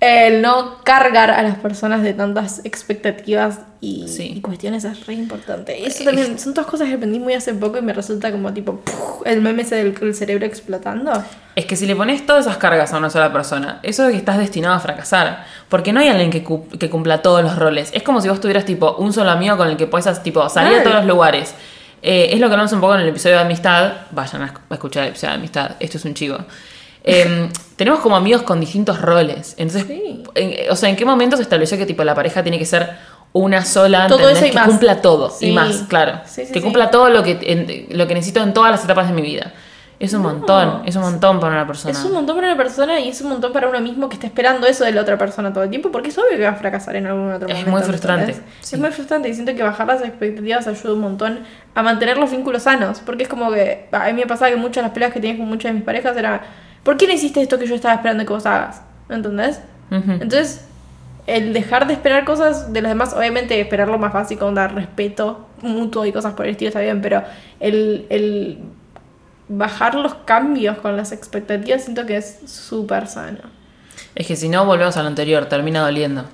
El 0.00 0.42
no 0.42 0.76
cargar 0.84 1.32
a 1.32 1.42
las 1.42 1.56
personas 1.56 2.04
de 2.04 2.14
tantas 2.14 2.60
expectativas 2.64 3.58
y, 3.80 4.06
Sí. 4.06 4.32
y 4.36 4.40
cuestiones 4.40 4.84
es 4.84 5.06
re 5.06 5.14
importante. 5.14 5.84
Eso 5.86 6.04
también 6.04 6.38
son 6.38 6.54
todas 6.54 6.70
cosas 6.70 6.86
que 6.88 6.94
aprendí 6.94 7.18
muy 7.18 7.34
hace 7.34 7.52
poco 7.52 7.78
y 7.78 7.82
me 7.82 7.92
resulta 7.92 8.30
como 8.30 8.52
tipo 8.52 8.80
el 9.26 9.40
meme 9.40 9.62
ese 9.62 9.74
del 9.74 9.96
el 10.00 10.14
cerebro 10.14 10.46
explotando. 10.46 11.10
Es 11.56 11.66
que 11.66 11.74
si 11.74 11.84
le 11.86 11.96
pones 11.96 12.24
todas 12.24 12.46
esas 12.46 12.58
cargas 12.58 12.92
a 12.92 12.98
una 12.98 13.10
sola 13.10 13.32
persona, 13.32 13.80
eso 13.82 14.04
es 14.06 14.12
que 14.12 14.18
estás 14.18 14.38
destinado 14.38 14.74
a 14.74 14.78
fracasar. 14.80 15.44
Porque 15.68 15.92
no 15.92 15.98
hay 15.98 16.08
alguien 16.08 16.30
que, 16.30 16.44
cu- 16.44 16.68
que 16.78 16.88
cumpla 16.88 17.20
todos 17.20 17.42
los 17.42 17.56
roles. 17.56 17.90
Es 17.92 18.04
como 18.04 18.20
si 18.20 18.28
vos 18.28 18.40
tuvieras 18.40 18.64
tipo 18.64 18.94
un 18.98 19.12
solo 19.12 19.30
amigo 19.32 19.56
con 19.56 19.66
el 19.68 19.76
que 19.76 19.88
puedes 19.88 20.22
tipo, 20.22 20.48
salir 20.48 20.78
a 20.78 20.82
todos 20.84 20.94
los 20.96 21.06
lugares. 21.06 21.54
Eh, 22.02 22.28
es 22.32 22.38
lo 22.38 22.46
que 22.46 22.52
hablamos 22.52 22.72
un 22.72 22.80
poco 22.80 22.94
en 22.94 23.00
el 23.00 23.08
episodio 23.08 23.34
de 23.34 23.42
amistad. 23.42 23.92
Vayan 24.12 24.42
a 24.42 24.54
escuchar 24.70 25.02
el 25.02 25.08
episodio 25.10 25.32
de 25.32 25.38
amistad. 25.38 25.70
Esto 25.80 25.96
es 25.98 26.04
un 26.04 26.14
chivo. 26.14 26.38
Em, 27.08 27.48
tenemos 27.76 28.00
como 28.00 28.16
amigos 28.16 28.42
con 28.42 28.60
distintos 28.60 29.00
roles. 29.00 29.54
Entonces, 29.58 29.86
Sí. 29.86 30.22
en- 30.34 30.70
o 30.70 30.76
sea, 30.76 30.88
¿en 30.88 30.96
qué 30.96 31.04
momento 31.04 31.36
se 31.36 31.42
estableció 31.42 31.78
que 31.78 31.86
tipo 31.86 32.04
la 32.04 32.14
pareja 32.14 32.42
tiene 32.42 32.58
que 32.58 32.66
ser 32.66 32.90
una 33.32 33.64
sola, 33.64 34.06
Todo 34.08 34.28
eso 34.28 34.46
y 34.46 34.50
que 34.50 34.54
más. 34.56 34.66
cumpla 34.68 35.00
todo 35.00 35.30
Sí. 35.30 35.48
y 35.48 35.52
más, 35.52 35.84
claro. 35.88 36.20
Sí, 36.24 36.44
que 36.52 36.60
cumpla 36.62 36.90
todo 36.90 37.10
lo 37.10 37.22
que, 37.22 37.38
en- 37.42 37.96
lo 37.98 38.06
que 38.06 38.14
necesito 38.14 38.42
en 38.42 38.52
todas 38.54 38.70
las 38.70 38.84
etapas 38.84 39.06
de 39.08 39.14
mi 39.14 39.22
vida. 39.22 39.52
Es 40.00 40.14
un 40.14 40.22
montón, 40.22 40.82
es 40.86 40.94
un 40.94 41.02
montón 41.02 41.40
para 41.40 41.54
una 41.54 41.66
persona. 41.66 41.90
Es 41.90 42.04
un 42.04 42.12
montón 42.12 42.36
para 42.36 42.46
una 42.52 42.56
persona 42.56 43.00
y 43.00 43.08
es 43.08 43.20
un 43.20 43.30
montón 43.30 43.52
para 43.52 43.68
uno 43.68 43.80
mismo 43.80 44.08
que 44.08 44.14
está 44.14 44.28
esperando 44.28 44.66
eso 44.68 44.84
de 44.84 44.92
la 44.92 45.00
otra 45.00 45.18
persona 45.18 45.52
todo 45.52 45.64
el 45.64 45.70
tiempo 45.70 45.90
porque 45.90 46.10
es 46.10 46.18
obvio 46.18 46.36
que 46.36 46.44
va 46.44 46.50
a 46.50 46.54
fracasar 46.54 46.94
en 46.94 47.08
algún 47.08 47.32
otro 47.32 47.48
Es 47.48 47.54
momento. 47.56 47.70
muy 47.72 47.82
frustrante, 47.82 48.32
sí. 48.34 48.74
Es 48.74 48.78
muy 48.80 48.90
frustrante 48.92 49.28
y 49.28 49.34
siento 49.34 49.54
que 49.56 49.62
bajar 49.64 49.88
las 49.88 50.02
expectativas 50.02 50.68
ayuda 50.68 50.92
un 50.94 51.00
montón 51.00 51.40
a 51.74 51.82
mantener 51.82 52.16
los 52.16 52.30
vínculos 52.30 52.62
sanos 52.62 53.00
porque 53.04 53.24
es 53.24 53.28
como 53.28 53.50
que 53.50 53.88
a 53.90 54.06
mí 54.06 54.12
me 54.12 54.26
pasaba 54.26 54.50
que 54.52 54.56
muchas 54.56 54.76
de 54.76 54.82
las 54.82 54.92
peleas 54.92 55.12
que 55.12 55.18
tenía 55.20 55.36
con 55.36 55.48
muchas 55.48 55.70
de 55.70 55.74
mis 55.74 55.82
parejas 55.84 56.16
era 56.16 56.42
¿por 56.82 56.96
qué 56.96 57.06
no 57.06 57.12
hiciste 57.12 57.40
esto 57.40 57.58
que 57.58 57.66
yo 57.66 57.74
estaba 57.74 57.94
esperando 57.94 58.24
que 58.24 58.32
vos 58.32 58.46
hagas? 58.46 58.82
¿Entendés? 59.08 59.60
Ujú. 59.90 60.12
Entonces, 60.12 60.64
el 61.26 61.52
dejar 61.52 61.86
de 61.86 61.92
esperar 61.92 62.24
cosas 62.24 62.72
de 62.72 62.80
los 62.80 62.88
demás, 62.88 63.12
obviamente 63.14 63.60
esperar 63.60 63.88
lo 63.88 63.98
más 63.98 64.12
básico, 64.12 64.50
dar 64.52 64.74
respeto 64.74 65.46
mutuo 65.62 66.06
y 66.06 66.12
cosas 66.12 66.34
por 66.34 66.46
el 66.46 66.52
estilo 66.52 66.68
está 66.68 66.80
bien, 66.80 67.00
pero 67.02 67.22
el, 67.60 68.06
el 68.08 68.58
bajar 69.48 69.94
los 69.94 70.14
cambios 70.14 70.78
con 70.78 70.96
las 70.96 71.12
expectativas 71.12 71.84
siento 71.84 72.06
que 72.06 72.16
es 72.16 72.40
súper 72.46 73.06
sano. 73.06 73.40
Es 74.14 74.26
que 74.26 74.36
si 74.36 74.48
no 74.48 74.64
volvemos 74.64 74.96
a 74.96 75.02
lo 75.02 75.08
anterior, 75.08 75.46
termina 75.46 75.80
doliendo. 75.80 76.24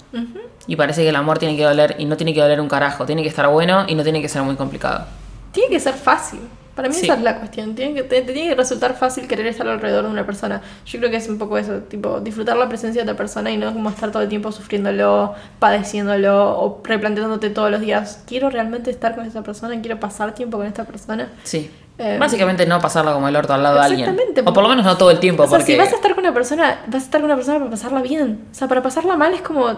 Y 0.66 0.76
parece 0.76 1.02
que 1.02 1.08
el 1.08 1.16
amor 1.16 1.38
tiene 1.38 1.56
que 1.56 1.64
doler 1.64 1.96
y 1.98 2.04
no 2.04 2.16
tiene 2.16 2.32
que 2.32 2.40
doler 2.40 2.60
un 2.60 2.68
carajo. 2.68 3.04
Tiene 3.04 3.22
que 3.22 3.28
estar 3.28 3.48
bueno 3.48 3.84
y 3.88 3.94
no 3.94 4.02
tiene 4.02 4.22
que 4.22 4.28
ser 4.28 4.42
muy 4.42 4.56
complicado. 4.56 5.06
Tiene 5.52 5.70
que 5.70 5.80
ser 5.80 5.94
fácil. 5.94 6.40
Para 6.74 6.88
mí 6.88 6.94
Sí. 6.94 7.04
esa 7.04 7.14
es 7.14 7.22
la 7.22 7.38
cuestión. 7.38 7.74
Tiene 7.74 7.94
que, 7.94 8.02
te, 8.02 8.22
te 8.22 8.32
tiene 8.32 8.48
que 8.50 8.54
resultar 8.56 8.96
fácil 8.96 9.28
querer 9.28 9.46
estar 9.46 9.66
alrededor 9.68 10.04
de 10.04 10.10
una 10.10 10.26
persona. 10.26 10.60
Yo 10.86 10.98
creo 10.98 11.10
que 11.10 11.18
es 11.18 11.28
un 11.28 11.38
poco 11.38 11.56
eso, 11.56 11.78
tipo, 11.82 12.20
disfrutar 12.20 12.56
la 12.56 12.68
presencia 12.68 13.02
de 13.04 13.10
otra 13.10 13.16
persona 13.16 13.50
y 13.50 13.56
no 13.56 13.72
como 13.72 13.90
estar 13.90 14.10
todo 14.10 14.22
el 14.22 14.28
tiempo 14.28 14.50
sufriéndolo, 14.50 15.34
padeciéndolo 15.60 16.58
o 16.58 16.80
replanteándote 16.82 17.50
todos 17.50 17.70
los 17.70 17.80
días, 17.80 18.22
¿quiero 18.26 18.50
realmente 18.50 18.90
estar 18.90 19.14
con 19.14 19.24
esa 19.24 19.42
persona? 19.42 19.80
¿Quiero 19.80 20.00
pasar 20.00 20.34
tiempo 20.34 20.58
con 20.58 20.66
esta 20.66 20.84
persona? 20.84 21.28
Sí. 21.44 21.70
Eh, 21.96 22.16
Básicamente 22.18 22.66
no 22.66 22.80
pasarla 22.80 23.12
como 23.12 23.28
el 23.28 23.36
orto 23.36 23.54
al 23.54 23.62
lado 23.62 23.76
de 23.76 23.82
alguien. 23.82 24.08
Exactamente. 24.08 24.40
O 24.40 24.52
por 24.52 24.64
lo 24.64 24.68
menos 24.68 24.84
no 24.84 24.96
todo 24.96 25.12
el 25.12 25.20
tiempo. 25.20 25.44
O 25.44 25.46
sea, 25.46 25.58
porque... 25.58 25.72
si 25.74 25.78
vas 25.78 25.92
a 25.92 25.96
estar 25.96 26.12
con 26.16 26.24
una 26.24 26.34
persona, 26.34 26.80
vas 26.88 27.02
a 27.02 27.04
estar 27.04 27.20
con 27.20 27.26
una 27.26 27.36
persona 27.36 27.58
para 27.60 27.70
pasarla 27.70 28.02
bien. 28.02 28.46
O 28.50 28.54
sea, 28.54 28.66
para 28.66 28.82
pasarla 28.82 29.16
mal 29.16 29.32
es 29.32 29.42
como... 29.42 29.68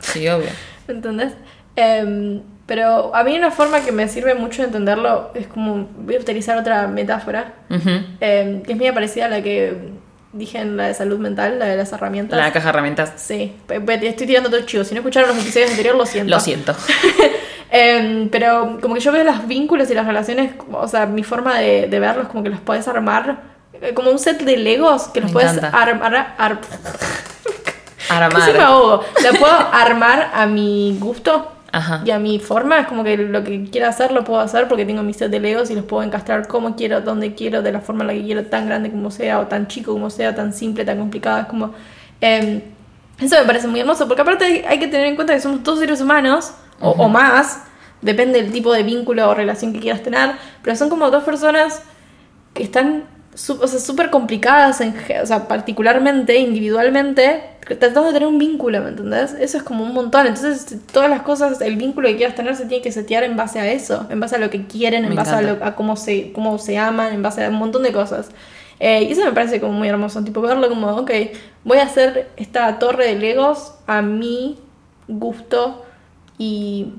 Sí, 0.00 0.28
obvio. 0.28 0.48
¿Entendés? 0.88 1.32
Em, 1.74 2.42
pero 2.66 3.14
a 3.14 3.24
mí 3.24 3.36
una 3.36 3.50
forma 3.50 3.80
que 3.80 3.92
me 3.92 4.08
sirve 4.08 4.34
mucho 4.34 4.62
de 4.62 4.68
entenderlo 4.68 5.30
es 5.34 5.46
como... 5.46 5.88
Voy 5.98 6.16
a 6.16 6.20
utilizar 6.20 6.56
otra 6.58 6.86
metáfora. 6.86 7.52
Em, 8.20 8.62
que 8.62 8.72
es 8.72 8.78
muy 8.78 8.90
parecida 8.92 9.26
a 9.26 9.28
la 9.28 9.42
que 9.42 9.76
dije 10.32 10.58
en 10.58 10.76
la 10.76 10.86
de 10.86 10.94
salud 10.94 11.18
mental, 11.18 11.58
la 11.58 11.66
de 11.66 11.76
las 11.76 11.92
herramientas. 11.92 12.38
La 12.38 12.52
caja 12.52 12.66
de 12.66 12.70
herramientas. 12.70 13.12
Sí, 13.16 13.54
estoy 13.68 14.26
tirando 14.26 14.48
todo 14.50 14.60
chivo. 14.62 14.84
Si 14.84 14.94
no 14.94 15.00
escucharon 15.00 15.30
los 15.30 15.38
episodios 15.38 15.70
anteriores, 15.70 15.98
lo 15.98 16.06
siento. 16.06 16.30
Lo 16.30 16.40
siento. 16.40 16.74
Em, 17.74 18.28
pero 18.28 18.78
como 18.82 18.92
que 18.94 19.00
yo 19.00 19.12
veo 19.12 19.24
los 19.24 19.46
vínculos 19.48 19.90
y 19.90 19.94
las 19.94 20.06
relaciones, 20.06 20.52
o 20.72 20.86
sea, 20.86 21.06
mi 21.06 21.22
forma 21.24 21.58
de, 21.58 21.86
de 21.88 22.00
verlos 22.00 22.28
como 22.28 22.42
que 22.42 22.50
los 22.50 22.60
puedes 22.60 22.86
armar 22.86 23.38
eh, 23.72 23.94
como 23.94 24.10
un 24.10 24.18
set 24.18 24.42
de 24.42 24.58
legos 24.58 25.04
que 25.08 25.22
los 25.22 25.30
Me 25.30 25.32
puedes 25.32 25.62
armar. 25.72 26.34
ar- 26.36 26.60
Armar. 28.10 28.40
Casi 28.40 28.52
me 28.52 28.58
ahogo. 28.58 29.02
La 29.22 29.30
puedo 29.38 29.54
armar 29.72 30.30
a 30.34 30.44
mi 30.46 30.98
gusto 31.00 31.50
Ajá. 31.72 32.02
y 32.04 32.10
a 32.10 32.18
mi 32.18 32.38
forma. 32.38 32.78
Es 32.80 32.86
como 32.86 33.02
que 33.04 33.16
lo 33.16 33.42
que 33.42 33.64
quiera 33.70 33.88
hacer 33.88 34.12
lo 34.12 34.24
puedo 34.24 34.40
hacer 34.40 34.68
porque 34.68 34.84
tengo 34.84 35.02
mi 35.02 35.12
set 35.14 35.30
de 35.30 35.40
legos 35.40 35.70
y 35.70 35.74
los 35.74 35.84
puedo 35.84 36.02
encastrar 36.02 36.46
como 36.46 36.76
quiero, 36.76 37.00
donde 37.00 37.34
quiero, 37.34 37.62
de 37.62 37.72
la 37.72 37.80
forma 37.80 38.02
en 38.02 38.06
la 38.08 38.12
que 38.12 38.22
quiero, 38.22 38.44
tan 38.46 38.66
grande 38.66 38.90
como 38.90 39.10
sea, 39.10 39.40
o 39.40 39.46
tan 39.46 39.66
chico 39.68 39.92
como 39.92 40.10
sea, 40.10 40.34
tan 40.34 40.52
simple, 40.52 40.84
tan 40.84 40.98
complicado. 40.98 41.40
Es 41.40 41.46
como. 41.46 41.72
em, 42.20 42.60
eso 43.20 43.36
me 43.38 43.44
parece 43.46 43.68
muy 43.68 43.80
hermoso, 43.80 44.06
porque 44.08 44.22
aparte 44.22 44.64
hay- 44.66 44.78
que 44.78 44.86
tener 44.88 45.06
en 45.06 45.14
cuenta 45.16 45.32
que 45.34 45.40
somos 45.40 45.62
todos 45.62 45.78
seres 45.78 46.00
humanos, 46.00 46.52
o, 46.80 46.90
o 46.90 47.08
más, 47.08 47.62
depende 48.00 48.42
del 48.42 48.50
tipo 48.52 48.72
de 48.72 48.82
vínculo 48.82 49.28
o 49.30 49.34
relación 49.34 49.72
que 49.72 49.78
quieras 49.80 50.02
tener, 50.02 50.32
pero 50.62 50.74
son 50.76 50.88
como 50.88 51.10
dos 51.10 51.22
personas 51.22 51.82
que 52.54 52.62
están 52.64 53.04
o 53.34 53.66
sea, 53.66 53.78
súper 53.80 54.10
complicadas, 54.10 54.80
en, 54.80 54.94
o 55.22 55.26
sea, 55.26 55.48
particularmente, 55.48 56.36
individualmente, 56.38 57.42
tratando 57.66 58.04
de 58.08 58.12
tener 58.12 58.28
un 58.28 58.38
vínculo, 58.38 58.80
¿me 58.82 58.90
entendés? 58.90 59.32
Eso 59.38 59.56
es 59.58 59.62
como 59.62 59.84
un 59.84 59.94
montón. 59.94 60.26
Entonces, 60.26 60.76
todas 60.92 61.08
las 61.08 61.22
cosas, 61.22 61.60
el 61.60 61.76
vínculo 61.76 62.08
que 62.08 62.16
quieras 62.16 62.34
tener 62.34 62.56
se 62.56 62.66
tiene 62.66 62.82
que 62.82 62.92
setear 62.92 63.24
en 63.24 63.36
base 63.36 63.58
a 63.60 63.70
eso, 63.70 64.06
en 64.10 64.20
base 64.20 64.36
a 64.36 64.38
lo 64.38 64.50
que 64.50 64.66
quieren, 64.66 65.04
en 65.04 65.10
Me 65.10 65.16
base 65.16 65.30
a, 65.34 65.40
lo- 65.42 65.64
a 65.64 65.74
cómo, 65.74 65.96
se, 65.96 66.32
cómo 66.32 66.58
se 66.58 66.76
aman, 66.78 67.12
en 67.14 67.22
base 67.22 67.44
a 67.44 67.48
un 67.48 67.54
montón 67.56 67.82
de 67.84 67.92
cosas. 67.92 68.30
Eh, 68.80 69.04
y 69.04 69.12
eso 69.12 69.24
me 69.24 69.32
parece 69.32 69.60
como 69.60 69.72
muy 69.74 69.88
hermoso, 69.88 70.22
tipo 70.24 70.40
verlo 70.40 70.68
como, 70.68 70.88
ok, 70.88 71.10
voy 71.64 71.78
a 71.78 71.84
hacer 71.84 72.30
esta 72.36 72.78
torre 72.80 73.06
de 73.06 73.14
Legos 73.18 73.74
a 73.86 74.02
mi 74.02 74.58
gusto 75.08 75.84
y 76.38 76.92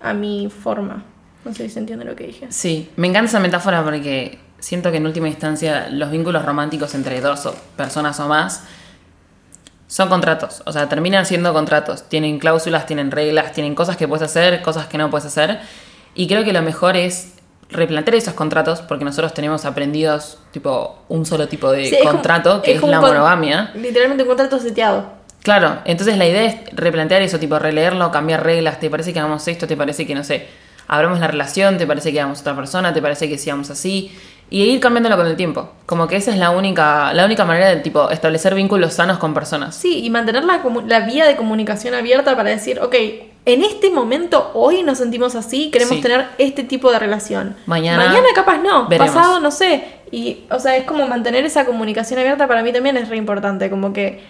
a 0.00 0.14
mi 0.14 0.48
forma. 0.50 1.04
No 1.44 1.52
sé 1.54 1.64
si 1.64 1.70
se 1.74 1.78
entiende 1.80 2.04
lo 2.04 2.16
que 2.16 2.26
dije. 2.26 2.46
Sí, 2.50 2.88
me 2.96 3.06
encanta 3.06 3.28
esa 3.28 3.40
metáfora 3.40 3.82
porque 3.84 4.38
siento 4.60 4.90
que 4.90 4.98
en 4.98 5.06
última 5.06 5.28
instancia 5.28 5.88
los 5.90 6.10
vínculos 6.10 6.44
románticos 6.44 6.94
entre 6.94 7.20
dos 7.20 7.46
o 7.46 7.54
personas 7.76 8.18
o 8.20 8.28
más 8.28 8.62
son 9.86 10.08
contratos. 10.08 10.62
O 10.66 10.72
sea, 10.72 10.88
terminan 10.88 11.26
siendo 11.26 11.52
contratos. 11.52 12.04
Tienen 12.08 12.38
cláusulas, 12.38 12.86
tienen 12.86 13.10
reglas, 13.10 13.52
tienen 13.52 13.74
cosas 13.74 13.96
que 13.96 14.06
puedes 14.06 14.22
hacer, 14.22 14.62
cosas 14.62 14.86
que 14.86 14.98
no 14.98 15.10
puedes 15.10 15.26
hacer. 15.26 15.58
Y 16.14 16.28
creo 16.28 16.44
que 16.44 16.52
lo 16.52 16.62
mejor 16.62 16.96
es 16.96 17.34
replantear 17.70 18.14
esos 18.16 18.34
contratos 18.34 18.80
porque 18.82 19.04
nosotros 19.04 19.32
tenemos 19.34 19.64
aprendidos 19.64 20.38
tipo 20.52 21.04
un 21.08 21.24
solo 21.26 21.48
tipo 21.48 21.70
de 21.72 21.86
Sí, 21.86 21.94
es 21.96 22.00
como- 22.02 22.12
contrato 22.12 22.62
que 22.62 22.74
es, 22.74 22.82
la 22.82 23.00
monogamia. 23.00 23.70
Literalmente 23.74 24.22
un 24.24 24.28
contrato 24.28 24.58
seteado. 24.58 25.18
Claro, 25.42 25.78
entonces 25.86 26.18
la 26.18 26.26
idea 26.26 26.44
es 26.44 26.56
replantear 26.76 27.22
eso, 27.22 27.38
tipo 27.38 27.58
releerlo, 27.58 28.10
cambiar 28.10 28.44
reglas, 28.44 28.78
¿te 28.78 28.90
parece 28.90 29.12
que 29.12 29.20
hagamos 29.20 29.46
esto? 29.48 29.66
¿Te 29.66 29.76
parece 29.76 30.06
que, 30.06 30.14
no 30.14 30.22
sé, 30.22 30.46
abramos 30.86 31.18
la 31.18 31.28
relación? 31.28 31.78
¿Te 31.78 31.86
parece 31.86 32.12
que 32.12 32.20
hagamos 32.20 32.40
otra 32.42 32.54
persona? 32.54 32.92
¿Te 32.92 33.00
parece 33.00 33.28
que 33.28 33.38
sigamos 33.38 33.70
así? 33.70 34.14
Y 34.52 34.62
ir 34.64 34.80
cambiándolo 34.80 35.16
con 35.16 35.26
el 35.28 35.36
tiempo. 35.36 35.68
Como 35.86 36.08
que 36.08 36.16
esa 36.16 36.32
es 36.32 36.36
la 36.38 36.50
única, 36.50 37.12
la 37.14 37.24
única 37.24 37.44
manera 37.44 37.68
de 37.68 37.76
tipo 37.76 38.10
establecer 38.10 38.54
vínculos 38.54 38.94
sanos 38.94 39.18
con 39.18 39.32
personas. 39.32 39.76
Sí, 39.76 40.04
y 40.04 40.10
mantener 40.10 40.44
la, 40.44 40.60
la 40.86 41.00
vía 41.00 41.24
de 41.26 41.36
comunicación 41.36 41.94
abierta 41.94 42.34
para 42.36 42.50
decir, 42.50 42.80
ok, 42.80 42.94
en 43.46 43.62
este 43.62 43.90
momento, 43.90 44.50
hoy 44.54 44.82
nos 44.82 44.98
sentimos 44.98 45.34
así, 45.36 45.70
queremos 45.70 45.96
Sí. 45.96 46.02
tener 46.02 46.26
este 46.38 46.64
tipo 46.64 46.90
de 46.90 46.98
relación. 46.98 47.56
Mañana 47.66 48.04
Mañana 48.06 48.26
capaz 48.34 48.58
no, 48.58 48.86
veremos. 48.88 49.14
pasado 49.14 49.40
no 49.40 49.50
sé. 49.50 49.84
Y, 50.10 50.40
o 50.50 50.58
sea, 50.58 50.76
es 50.76 50.84
como 50.84 51.06
mantener 51.06 51.44
esa 51.44 51.64
comunicación 51.64 52.18
abierta 52.18 52.48
para 52.48 52.62
mí 52.64 52.72
también 52.72 52.96
es 52.96 53.08
re 53.08 53.16
importante, 53.16 53.70
como 53.70 53.92
que 53.92 54.22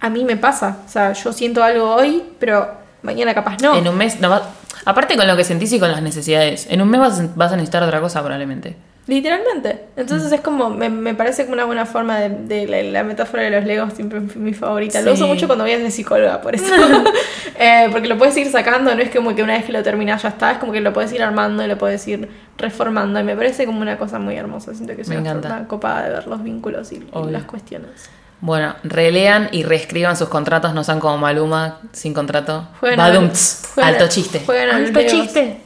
a 0.00 0.10
mí 0.10 0.24
me 0.24 0.36
pasa. 0.36 0.78
O 0.84 0.88
sea, 0.88 1.14
yo 1.14 1.32
siento 1.32 1.64
algo 1.64 1.94
hoy, 1.94 2.22
pero 2.38 2.70
mañana 3.02 3.32
capaz 3.34 3.56
no. 3.62 3.74
En 3.74 3.88
un 3.88 3.96
mes, 3.96 4.20
no 4.20 4.38
Aparte 4.84 5.16
con 5.16 5.26
lo 5.26 5.36
que 5.36 5.42
sentís 5.44 5.72
y 5.72 5.80
con 5.80 5.90
las 5.90 6.02
necesidades. 6.02 6.66
En 6.70 6.80
un 6.82 6.88
mes 6.90 7.00
vas, 7.00 7.34
vas 7.36 7.52
a 7.52 7.56
necesitar 7.56 7.82
otra 7.82 8.00
cosa 8.00 8.20
probablemente. 8.20 8.76
Literalmente. 9.06 9.84
Entonces 9.96 10.32
es 10.32 10.40
como, 10.40 10.68
me, 10.68 10.88
me 10.88 11.14
parece 11.14 11.44
como 11.44 11.54
una 11.54 11.64
buena 11.64 11.86
forma 11.86 12.18
de, 12.18 12.28
de 12.28 12.66
la, 12.66 12.82
la 12.82 13.04
metáfora 13.04 13.44
de 13.44 13.50
los 13.50 13.64
legos, 13.64 13.92
siempre 13.92 14.18
mi 14.20 14.52
favorita. 14.52 15.00
Lo 15.00 15.14
Sí. 15.14 15.22
uso 15.22 15.32
mucho 15.32 15.46
cuando 15.46 15.64
voy 15.64 15.74
a 15.74 15.78
ser 15.78 15.90
psicóloga, 15.92 16.40
por 16.40 16.54
eso. 16.54 16.64
Eh, 17.58 17.88
porque 17.90 18.06
lo 18.06 18.18
puedes 18.18 18.36
ir 18.36 18.50
sacando, 18.50 18.94
no 18.94 19.00
es 19.00 19.08
como 19.08 19.34
que 19.34 19.42
una 19.42 19.54
vez 19.54 19.64
que 19.64 19.72
lo 19.72 19.82
terminas 19.82 20.22
ya 20.22 20.28
está, 20.28 20.50
es 20.52 20.58
como 20.58 20.72
que 20.72 20.82
lo 20.82 20.92
puedes 20.92 21.10
ir 21.14 21.22
armando 21.22 21.64
y 21.64 21.66
lo 21.68 21.78
puedes 21.78 22.06
ir 22.06 22.28
reformando. 22.58 23.18
Y 23.18 23.22
me 23.22 23.34
parece 23.34 23.64
como 23.64 23.80
una 23.80 23.96
cosa 23.96 24.18
muy 24.18 24.36
hermosa. 24.36 24.74
Siento 24.74 24.94
que 24.94 25.00
es 25.02 25.08
Me 25.08 25.16
una 25.16 25.30
encanta. 25.30 25.48
forma 25.48 25.66
copada 25.68 26.02
de 26.02 26.10
ver 26.10 26.26
los 26.26 26.42
vínculos 26.42 26.92
y, 26.92 26.96
y 26.96 27.30
las 27.30 27.44
cuestiones. 27.44 28.10
Bueno, 28.42 28.74
relean 28.84 29.48
y 29.52 29.62
reescriban 29.62 30.18
sus 30.18 30.28
contratos, 30.28 30.74
no 30.74 30.84
sean 30.84 31.00
como 31.00 31.16
Maluma 31.16 31.80
sin 31.92 32.12
contrato. 32.12 32.68
Badumts. 32.82 33.78
Alto 33.78 34.06
chiste. 34.08 34.42
Alto 34.46 35.00
Legos. 35.00 35.12
chiste. 35.12 35.56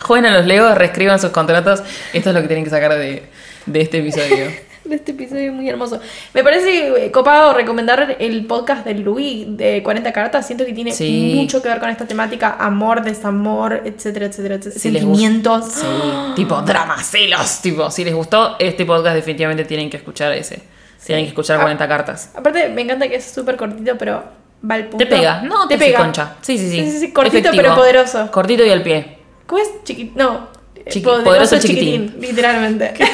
Jueguen 0.00 0.26
a 0.32 0.36
los 0.38 0.46
Legos, 0.46 0.76
reescriban 0.76 1.18
sus 1.20 1.30
contratos. 1.30 1.82
Esto 2.12 2.30
es 2.30 2.34
lo 2.34 2.40
que 2.42 2.48
tienen 2.48 2.64
que 2.64 2.70
sacar 2.70 2.94
de, 2.94 3.22
de 3.66 3.80
este 3.80 3.98
episodio. 3.98 4.46
de 4.84 4.96
este 4.96 5.12
episodio 5.12 5.52
muy 5.52 5.68
hermoso. 5.68 6.00
Me 6.34 6.42
parece 6.42 7.06
eh, 7.06 7.10
copado 7.12 7.52
recomendar 7.52 8.16
el 8.18 8.46
podcast 8.46 8.84
de 8.84 8.94
Louis 8.94 9.44
de 9.56 9.82
40 9.82 10.12
cartas. 10.12 10.46
Siento 10.46 10.64
que 10.64 10.72
tiene 10.72 10.92
Sí. 10.92 11.34
mucho 11.36 11.62
que 11.62 11.68
ver 11.68 11.78
con 11.78 11.90
esta 11.90 12.06
temática: 12.06 12.56
amor, 12.58 13.02
desamor, 13.02 13.82
etcétera, 13.84 14.26
etcétera, 14.26 14.54
etcétera. 14.56 14.80
Si 14.80 14.90
Sentimientos. 14.90 15.66
Sí, 15.72 15.86
tipo 16.34 16.60
drama, 16.62 17.02
celos. 17.04 17.60
Tipo, 17.60 17.90
si 17.90 18.04
les 18.04 18.14
gustó 18.14 18.56
este 18.58 18.84
podcast, 18.86 19.14
definitivamente 19.14 19.64
tienen 19.64 19.90
que 19.90 19.98
escuchar 19.98 20.32
ese. 20.32 20.62
Tienen 21.04 21.24
que 21.24 21.28
escuchar 21.30 21.58
Ah. 21.58 21.62
40 21.62 21.86
cartas. 21.88 22.30
Aparte, 22.34 22.68
me 22.70 22.82
encanta 22.82 23.08
que 23.08 23.16
es 23.16 23.24
súper 23.24 23.56
cortito, 23.56 23.96
pero 23.98 24.22
va 24.68 24.74
al 24.74 24.84
punto. 24.88 24.98
Te 24.98 25.06
pega. 25.06 25.42
No, 25.42 25.68
te 25.68 25.76
te 25.78 25.84
pega. 25.86 25.98
concha. 25.98 26.36
Sí, 26.40 26.58
sí, 26.58 26.68
sí. 26.70 26.76
Sí, 26.84 26.90
sí, 26.90 26.98
sí, 27.00 27.12
cortito 27.12 27.38
Efectivo. 27.38 27.62
pero 27.62 27.74
poderoso. 27.76 28.30
Cortito 28.30 28.64
y 28.64 28.70
al 28.70 28.82
pie. 28.82 29.18
¿Cómo 29.50 29.60
es 29.62 29.68
chiquitín? 29.84 30.12
No. 30.16 30.48
eh, 30.76 30.84
Chiqui- 30.88 31.02
poderoso, 31.02 31.24
poderoso 31.24 31.58
chiquitín, 31.58 32.06
chiquitín. 32.06 32.20
Literalmente. 32.22 32.94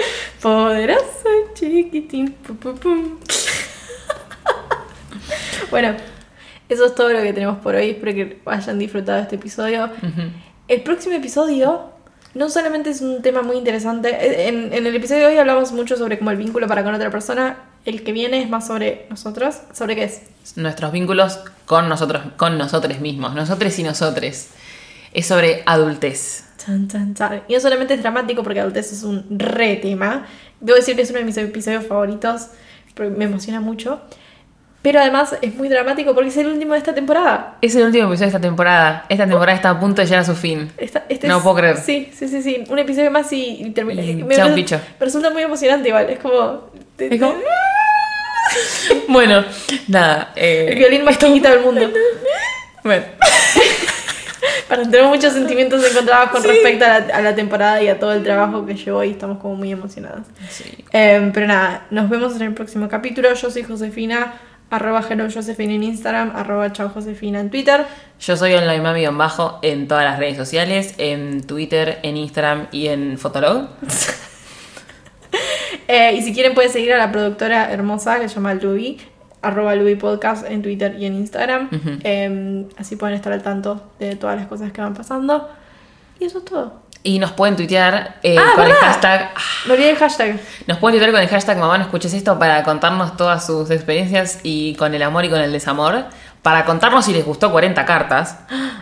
poderoso 0.40 1.28
chiquitín. 1.54 2.32
Pum, 2.46 2.56
pum, 2.56 2.74
pum. 2.78 3.18
bueno, 5.70 5.94
eso 6.68 6.86
es 6.86 6.94
todo 6.94 7.12
lo 7.12 7.22
que 7.22 7.32
tenemos 7.32 7.58
por 7.58 7.74
hoy. 7.74 7.90
Espero 7.90 8.12
que 8.14 8.40
hayan 8.46 8.78
disfrutado 8.78 9.20
este 9.22 9.36
episodio. 9.36 9.90
El 10.68 10.82
próximo 10.82 11.14
episodio 11.14 11.90
no 12.34 12.50
solamente 12.50 12.90
es 12.90 13.00
un 13.00 13.22
tema 13.22 13.42
muy 13.42 13.56
interesante. 13.56 14.10
eh, 14.10 14.48
En, 14.48 14.72
en 14.72 14.86
el 14.86 14.94
episodio 14.94 15.22
de 15.22 15.26
hoy 15.34 15.38
hablamos 15.38 15.72
mucho 15.72 15.96
sobre 15.96 16.18
como 16.18 16.30
el 16.30 16.36
vínculo 16.36 16.66
para 16.66 16.84
con 16.84 16.94
otra 16.94 17.10
persona. 17.10 17.58
El 17.84 18.02
que 18.02 18.12
viene 18.12 18.42
es 18.42 18.48
más 18.50 18.66
sobre 18.66 19.06
nosotros. 19.10 19.58
¿Sobre 19.72 19.94
qué 19.96 20.04
es? 20.04 20.22
Nuestros 20.56 20.92
vínculos 20.92 21.38
con 21.66 21.88
nosotros, 21.88 22.22
con 22.36 22.58
nosotros 22.58 22.98
mismos. 23.00 23.34
Nosotros 23.34 23.78
y 23.78 23.82
nosotres. 23.84 24.50
Es 25.16 25.26
sobre 25.26 25.62
adultez. 25.66 26.44
Y 27.48 27.54
no 27.54 27.60
solamente 27.60 27.94
es 27.94 28.02
dramático 28.02 28.42
porque 28.42 28.60
adultez 28.60 28.92
es 28.92 29.02
un 29.02 29.24
re 29.38 29.76
tema. 29.76 30.26
Debo 30.60 30.76
decir 30.76 30.94
que 30.96 31.02
es 31.02 31.10
uno 31.10 31.20
de 31.20 31.24
mis 31.24 31.36
episodios 31.36 31.86
favoritos. 31.86 32.48
Porque 32.94 33.10
me 33.10 33.24
emociona 33.24 33.60
mucho. 33.60 34.00
Pero 34.82 35.00
además 35.00 35.36
es 35.42 35.54
muy 35.54 35.68
dramático 35.68 36.14
porque 36.14 36.28
es 36.28 36.36
el 36.36 36.46
último 36.48 36.72
de 36.74 36.78
esta 36.78 36.94
temporada. 36.94 37.56
Es 37.62 37.74
el 37.76 37.84
último 37.84 38.08
episodio 38.08 38.26
de 38.30 38.36
esta 38.36 38.40
temporada. 38.40 39.06
Esta 39.08 39.26
temporada 39.26 39.56
está 39.56 39.70
a 39.70 39.80
punto 39.80 40.02
de 40.02 40.06
llegar 40.06 40.20
a 40.20 40.24
su 40.24 40.34
fin. 40.34 40.70
Esta- 40.76 41.04
este 41.08 41.26
No 41.28 41.38
es- 41.38 41.42
puedo 41.42 41.56
creer. 41.56 41.76
Sí, 41.78 42.10
sí, 42.14 42.28
sí, 42.28 42.42
sí. 42.42 42.64
Un 42.68 42.78
episodio 42.78 43.10
más 43.10 43.32
y, 43.32 43.62
y 43.64 43.70
termina. 43.70 44.02
Y 44.02 44.22
me, 44.22 44.34
chao, 44.36 44.48
resu- 44.48 44.54
bicho. 44.54 44.80
me 45.00 45.06
resulta 45.06 45.30
muy 45.30 45.42
emocionante 45.42 45.88
igual. 45.88 46.10
Es 46.10 46.18
como. 46.18 46.70
Es 46.98 47.20
como- 47.20 47.34
Bueno, 49.08 49.44
nada. 49.88 50.32
eh, 50.36 50.66
El 50.70 50.78
violín 50.78 51.04
más 51.04 51.18
chiquito 51.18 51.48
del 51.48 51.60
mundo. 51.60 51.90
bueno. 52.84 53.04
Para 54.68 54.82
tener 54.82 55.04
muchos 55.04 55.32
sentimientos 55.32 55.84
encontrados 55.88 56.30
con 56.30 56.42
Sí. 56.42 56.48
respecto 56.48 56.84
a 56.84 56.88
la, 56.88 56.96
a 57.16 57.20
la 57.22 57.34
temporada 57.34 57.82
y 57.82 57.88
a 57.88 57.98
todo 57.98 58.12
el 58.12 58.22
trabajo 58.22 58.64
que 58.66 58.74
llevó 58.74 59.02
y 59.04 59.10
estamos 59.10 59.38
como 59.38 59.54
muy 59.56 59.70
emocionados. 59.72 60.26
Sí. 60.50 60.84
Eh, 60.92 61.30
pero 61.34 61.46
nada, 61.46 61.86
nos 61.90 62.08
vemos 62.08 62.36
en 62.36 62.42
el 62.42 62.54
próximo 62.54 62.88
capítulo. 62.88 63.32
Yo 63.34 63.50
soy 63.50 63.62
Josefina, 63.62 64.34
arroba 64.70 65.04
hello 65.08 65.28
Josefina 65.32 65.74
en 65.74 65.82
Instagram, 65.84 66.32
arroba 66.34 66.72
chao 66.72 66.88
Josefina 66.88 67.40
en 67.40 67.50
Twitter. 67.50 67.84
Yo 68.20 68.36
soy 68.36 68.54
online 68.54 68.80
mami 68.80 69.06
bajo 69.06 69.58
en 69.62 69.86
todas 69.88 70.04
las 70.04 70.18
redes 70.18 70.36
sociales, 70.36 70.94
en 70.98 71.42
Twitter, 71.46 71.98
en 72.02 72.16
Instagram 72.16 72.66
y 72.72 72.88
en 72.88 73.18
Fotolog. 73.18 73.68
Eh, 75.88 76.14
y 76.14 76.22
si 76.22 76.32
quieren 76.34 76.54
pueden 76.54 76.72
seguir 76.72 76.92
a 76.94 76.98
la 76.98 77.12
productora 77.12 77.70
hermosa 77.70 78.18
que 78.18 78.28
se 78.28 78.34
llama 78.36 78.54
Luby, 78.54 78.98
arroba 79.42 79.74
Podcast 80.00 80.46
en 80.50 80.62
Twitter 80.62 80.96
y 80.98 81.06
en 81.06 81.14
Instagram. 81.14 81.68
Ujú. 81.72 81.98
Eh, 82.02 82.66
así 82.78 82.96
pueden 82.96 83.14
estar 83.14 83.32
al 83.32 83.42
tanto 83.42 83.90
de 83.98 84.16
todas 84.16 84.36
las 84.36 84.46
cosas 84.46 84.72
que 84.72 84.80
van 84.80 84.94
pasando. 84.94 85.48
Y 86.18 86.24
eso 86.24 86.38
es 86.38 86.44
todo. 86.44 86.82
Y 87.02 87.18
nos 87.20 87.30
pueden 87.32 87.54
tuitear 87.54 88.16
eh, 88.22 88.36
Ah, 88.38 88.52
con 88.56 88.64
el 88.64 88.72
¿verdad? 88.72 88.86
hashtag. 88.88 89.30
Me 89.66 89.74
olvidé 89.74 89.90
el 89.90 89.96
hashtag. 89.96 90.40
Nos 90.66 90.78
pueden 90.78 90.98
tuitear 90.98 91.12
con 91.12 91.20
el 91.22 91.28
hashtag 91.28 91.58
mamá 91.58 91.78
no 91.78 91.84
escuches 91.84 92.12
esto 92.14 92.36
para 92.38 92.62
contarnos 92.64 93.16
todas 93.16 93.46
sus 93.46 93.70
experiencias 93.70 94.40
y 94.42 94.74
con 94.74 94.92
el 94.94 95.02
amor 95.02 95.24
y 95.24 95.30
con 95.30 95.40
el 95.40 95.52
desamor. 95.52 96.04
Para 96.42 96.64
contarnos 96.64 97.04
si 97.04 97.12
les 97.12 97.24
gustó 97.24 97.50
40 97.52 97.84
cartas, 97.84 98.38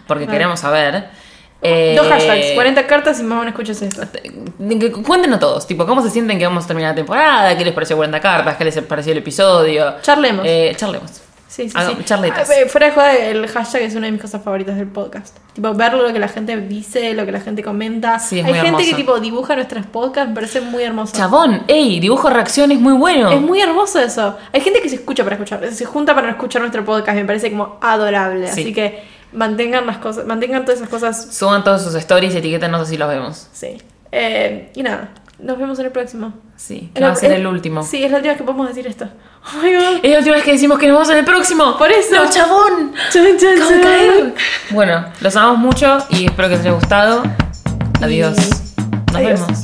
porque 0.07 0.25
Vale. 0.27 0.37
queremos 0.39 0.61
saber. 0.61 1.09
Eh, 1.67 1.95
Dos 1.97 2.07
hashtags, 2.07 2.53
40 2.55 2.87
cartas 2.87 3.19
y 3.21 3.23
mamá 3.23 3.43
no 3.43 3.49
escuches 3.49 3.81
esto. 3.83 4.03
que- 4.12 4.93
Cuéntenos 5.03 5.41
todos, 5.41 5.67
tipo, 5.67 5.87
cómo 5.87 6.03
se 6.03 6.11
sienten 6.11 6.39
que 6.39 6.47
vamos 6.47 6.65
a 6.65 6.67
terminar 6.67 6.91
la 6.93 6.97
temporada, 6.97 7.57
qué 7.57 7.65
les 7.65 7.73
pareció 7.75 7.97
40 7.97 8.21
cartas, 8.21 8.57
qué 8.57 8.65
les 8.65 8.79
pareció 8.83 9.12
el 9.12 9.19
episodio. 9.19 9.95
Charlemos. 10.03 10.45
Eh, 10.47 10.75
charlemos. 10.77 11.23
Sí, 11.49 11.69
sí, 11.69 11.75
Hagamos 11.77 11.99
sí. 12.01 12.05
charletas. 12.05 12.51
Ah, 12.51 12.55
eh, 12.62 12.67
Fuera 12.69 12.87
de 12.89 12.93
joda, 12.93 13.15
el 13.15 13.47
hashtag 13.47 13.83
es 13.83 13.95
una 13.95 14.07
de 14.07 14.12
mis 14.12 14.21
cosas 14.21 14.43
favoritas 14.43 14.77
del 14.77 14.89
podcast. 14.89 15.37
Tipo, 15.53 15.73
ver 15.73 15.95
lo 15.95 16.12
que 16.12 16.19
la 16.19 16.27
gente 16.27 16.57
dice, 16.57 17.15
lo 17.15 17.25
que 17.25 17.31
la 17.31 17.41
gente 17.41 17.62
comenta. 17.62 18.19
Sí, 18.19 18.41
es 18.41 18.45
Hay 18.45 18.51
muy 18.53 18.61
gente 18.61 18.79
que 18.83 18.91
hermoso. 18.91 18.97
tipo 18.97 19.21
dibuja 19.21 19.55
nuestros 19.55 19.87
podcasts, 19.87 20.29
me 20.31 20.35
parece 20.35 20.61
muy 20.62 20.83
hermoso. 20.83 21.17
Chabón, 21.17 21.62
ey, 21.69 22.01
dibujo 22.01 22.29
reacción 22.29 22.73
es 22.73 22.81
muy 22.81 22.95
bueno. 22.95 23.31
Es 23.31 23.41
muy 23.41 23.61
hermoso 23.61 24.01
eso. 24.01 24.37
Hay 24.53 24.62
gente 24.62 24.81
que 24.83 24.89
se 24.89 24.97
escucha 24.97 25.23
para 25.23 25.37
escuchar, 25.37 25.65
se 25.73 25.85
junta 25.85 26.12
para 26.12 26.31
escuchar 26.31 26.61
nuestro 26.61 26.85
podcast, 26.85 27.17
me 27.17 27.25
parece 27.25 27.51
como 27.53 27.79
adorable. 27.81 28.49
Sí. 28.49 28.62
Así 28.62 28.75
que 28.75 29.14
mantengan 29.35 29.87
las 29.87 29.99
cosas, 29.99 30.26
mantengan 30.26 30.64
todas 30.64 30.78
esas 30.80 30.89
cosas. 30.91 31.35
Suban 31.35 31.64
todos 31.64 31.82
sus 31.82 31.95
stories 31.95 32.35
y 32.35 32.39
etiquétenos 32.39 32.80
así 32.80 32.97
los 32.97 33.09
vemos. 33.09 33.49
Sí. 33.53 33.80
Eh, 34.12 34.70
y 34.74 34.82
nada, 34.82 35.11
nos 35.39 35.59
vemos 35.59 35.78
en 35.80 35.87
el 35.87 35.93
próximo. 35.93 36.32
Sí, 36.57 36.91
que 36.95 37.03
va 37.03 37.11
a 37.11 37.16
ser 37.16 37.32
el 37.32 37.47
último. 37.47 37.82
Sí, 37.82 38.05
es 38.05 38.11
la 38.11 38.18
última 38.18 38.32
vez 38.32 38.39
que 38.39 38.45
podemos 38.45 38.68
decir 38.68 38.87
esto. 38.87 39.07
Oh 39.47 39.62
my 39.62 39.74
god. 39.74 40.01
Es 40.03 40.11
la 40.11 40.18
última 40.20 40.37
vez 40.37 40.45
que 40.45 40.53
decimos 40.53 40.78
que 40.78 40.89
nos 40.89 40.95
vemos 40.97 41.11
en 41.11 41.18
el 41.18 41.24
próximo. 41.26 41.76
Por 41.76 41.93
eso. 41.93 42.14
No, 42.14 42.30
chabón. 42.30 42.95
Acabo 43.11 43.24
de 43.26 43.37
chan. 43.37 43.82
caer. 43.82 44.35
Bueno, 44.70 45.05
los 45.20 45.37
amamos 45.37 45.59
mucho 45.59 45.99
y 46.09 46.24
espero 46.24 46.49
que 46.49 46.55
les 46.57 46.61
haya 46.64 46.72
gustado. 46.72 47.22
Adiós. 48.01 48.39
Nos 49.12 49.16
Adiós. 49.16 49.41
vemos. 49.41 49.61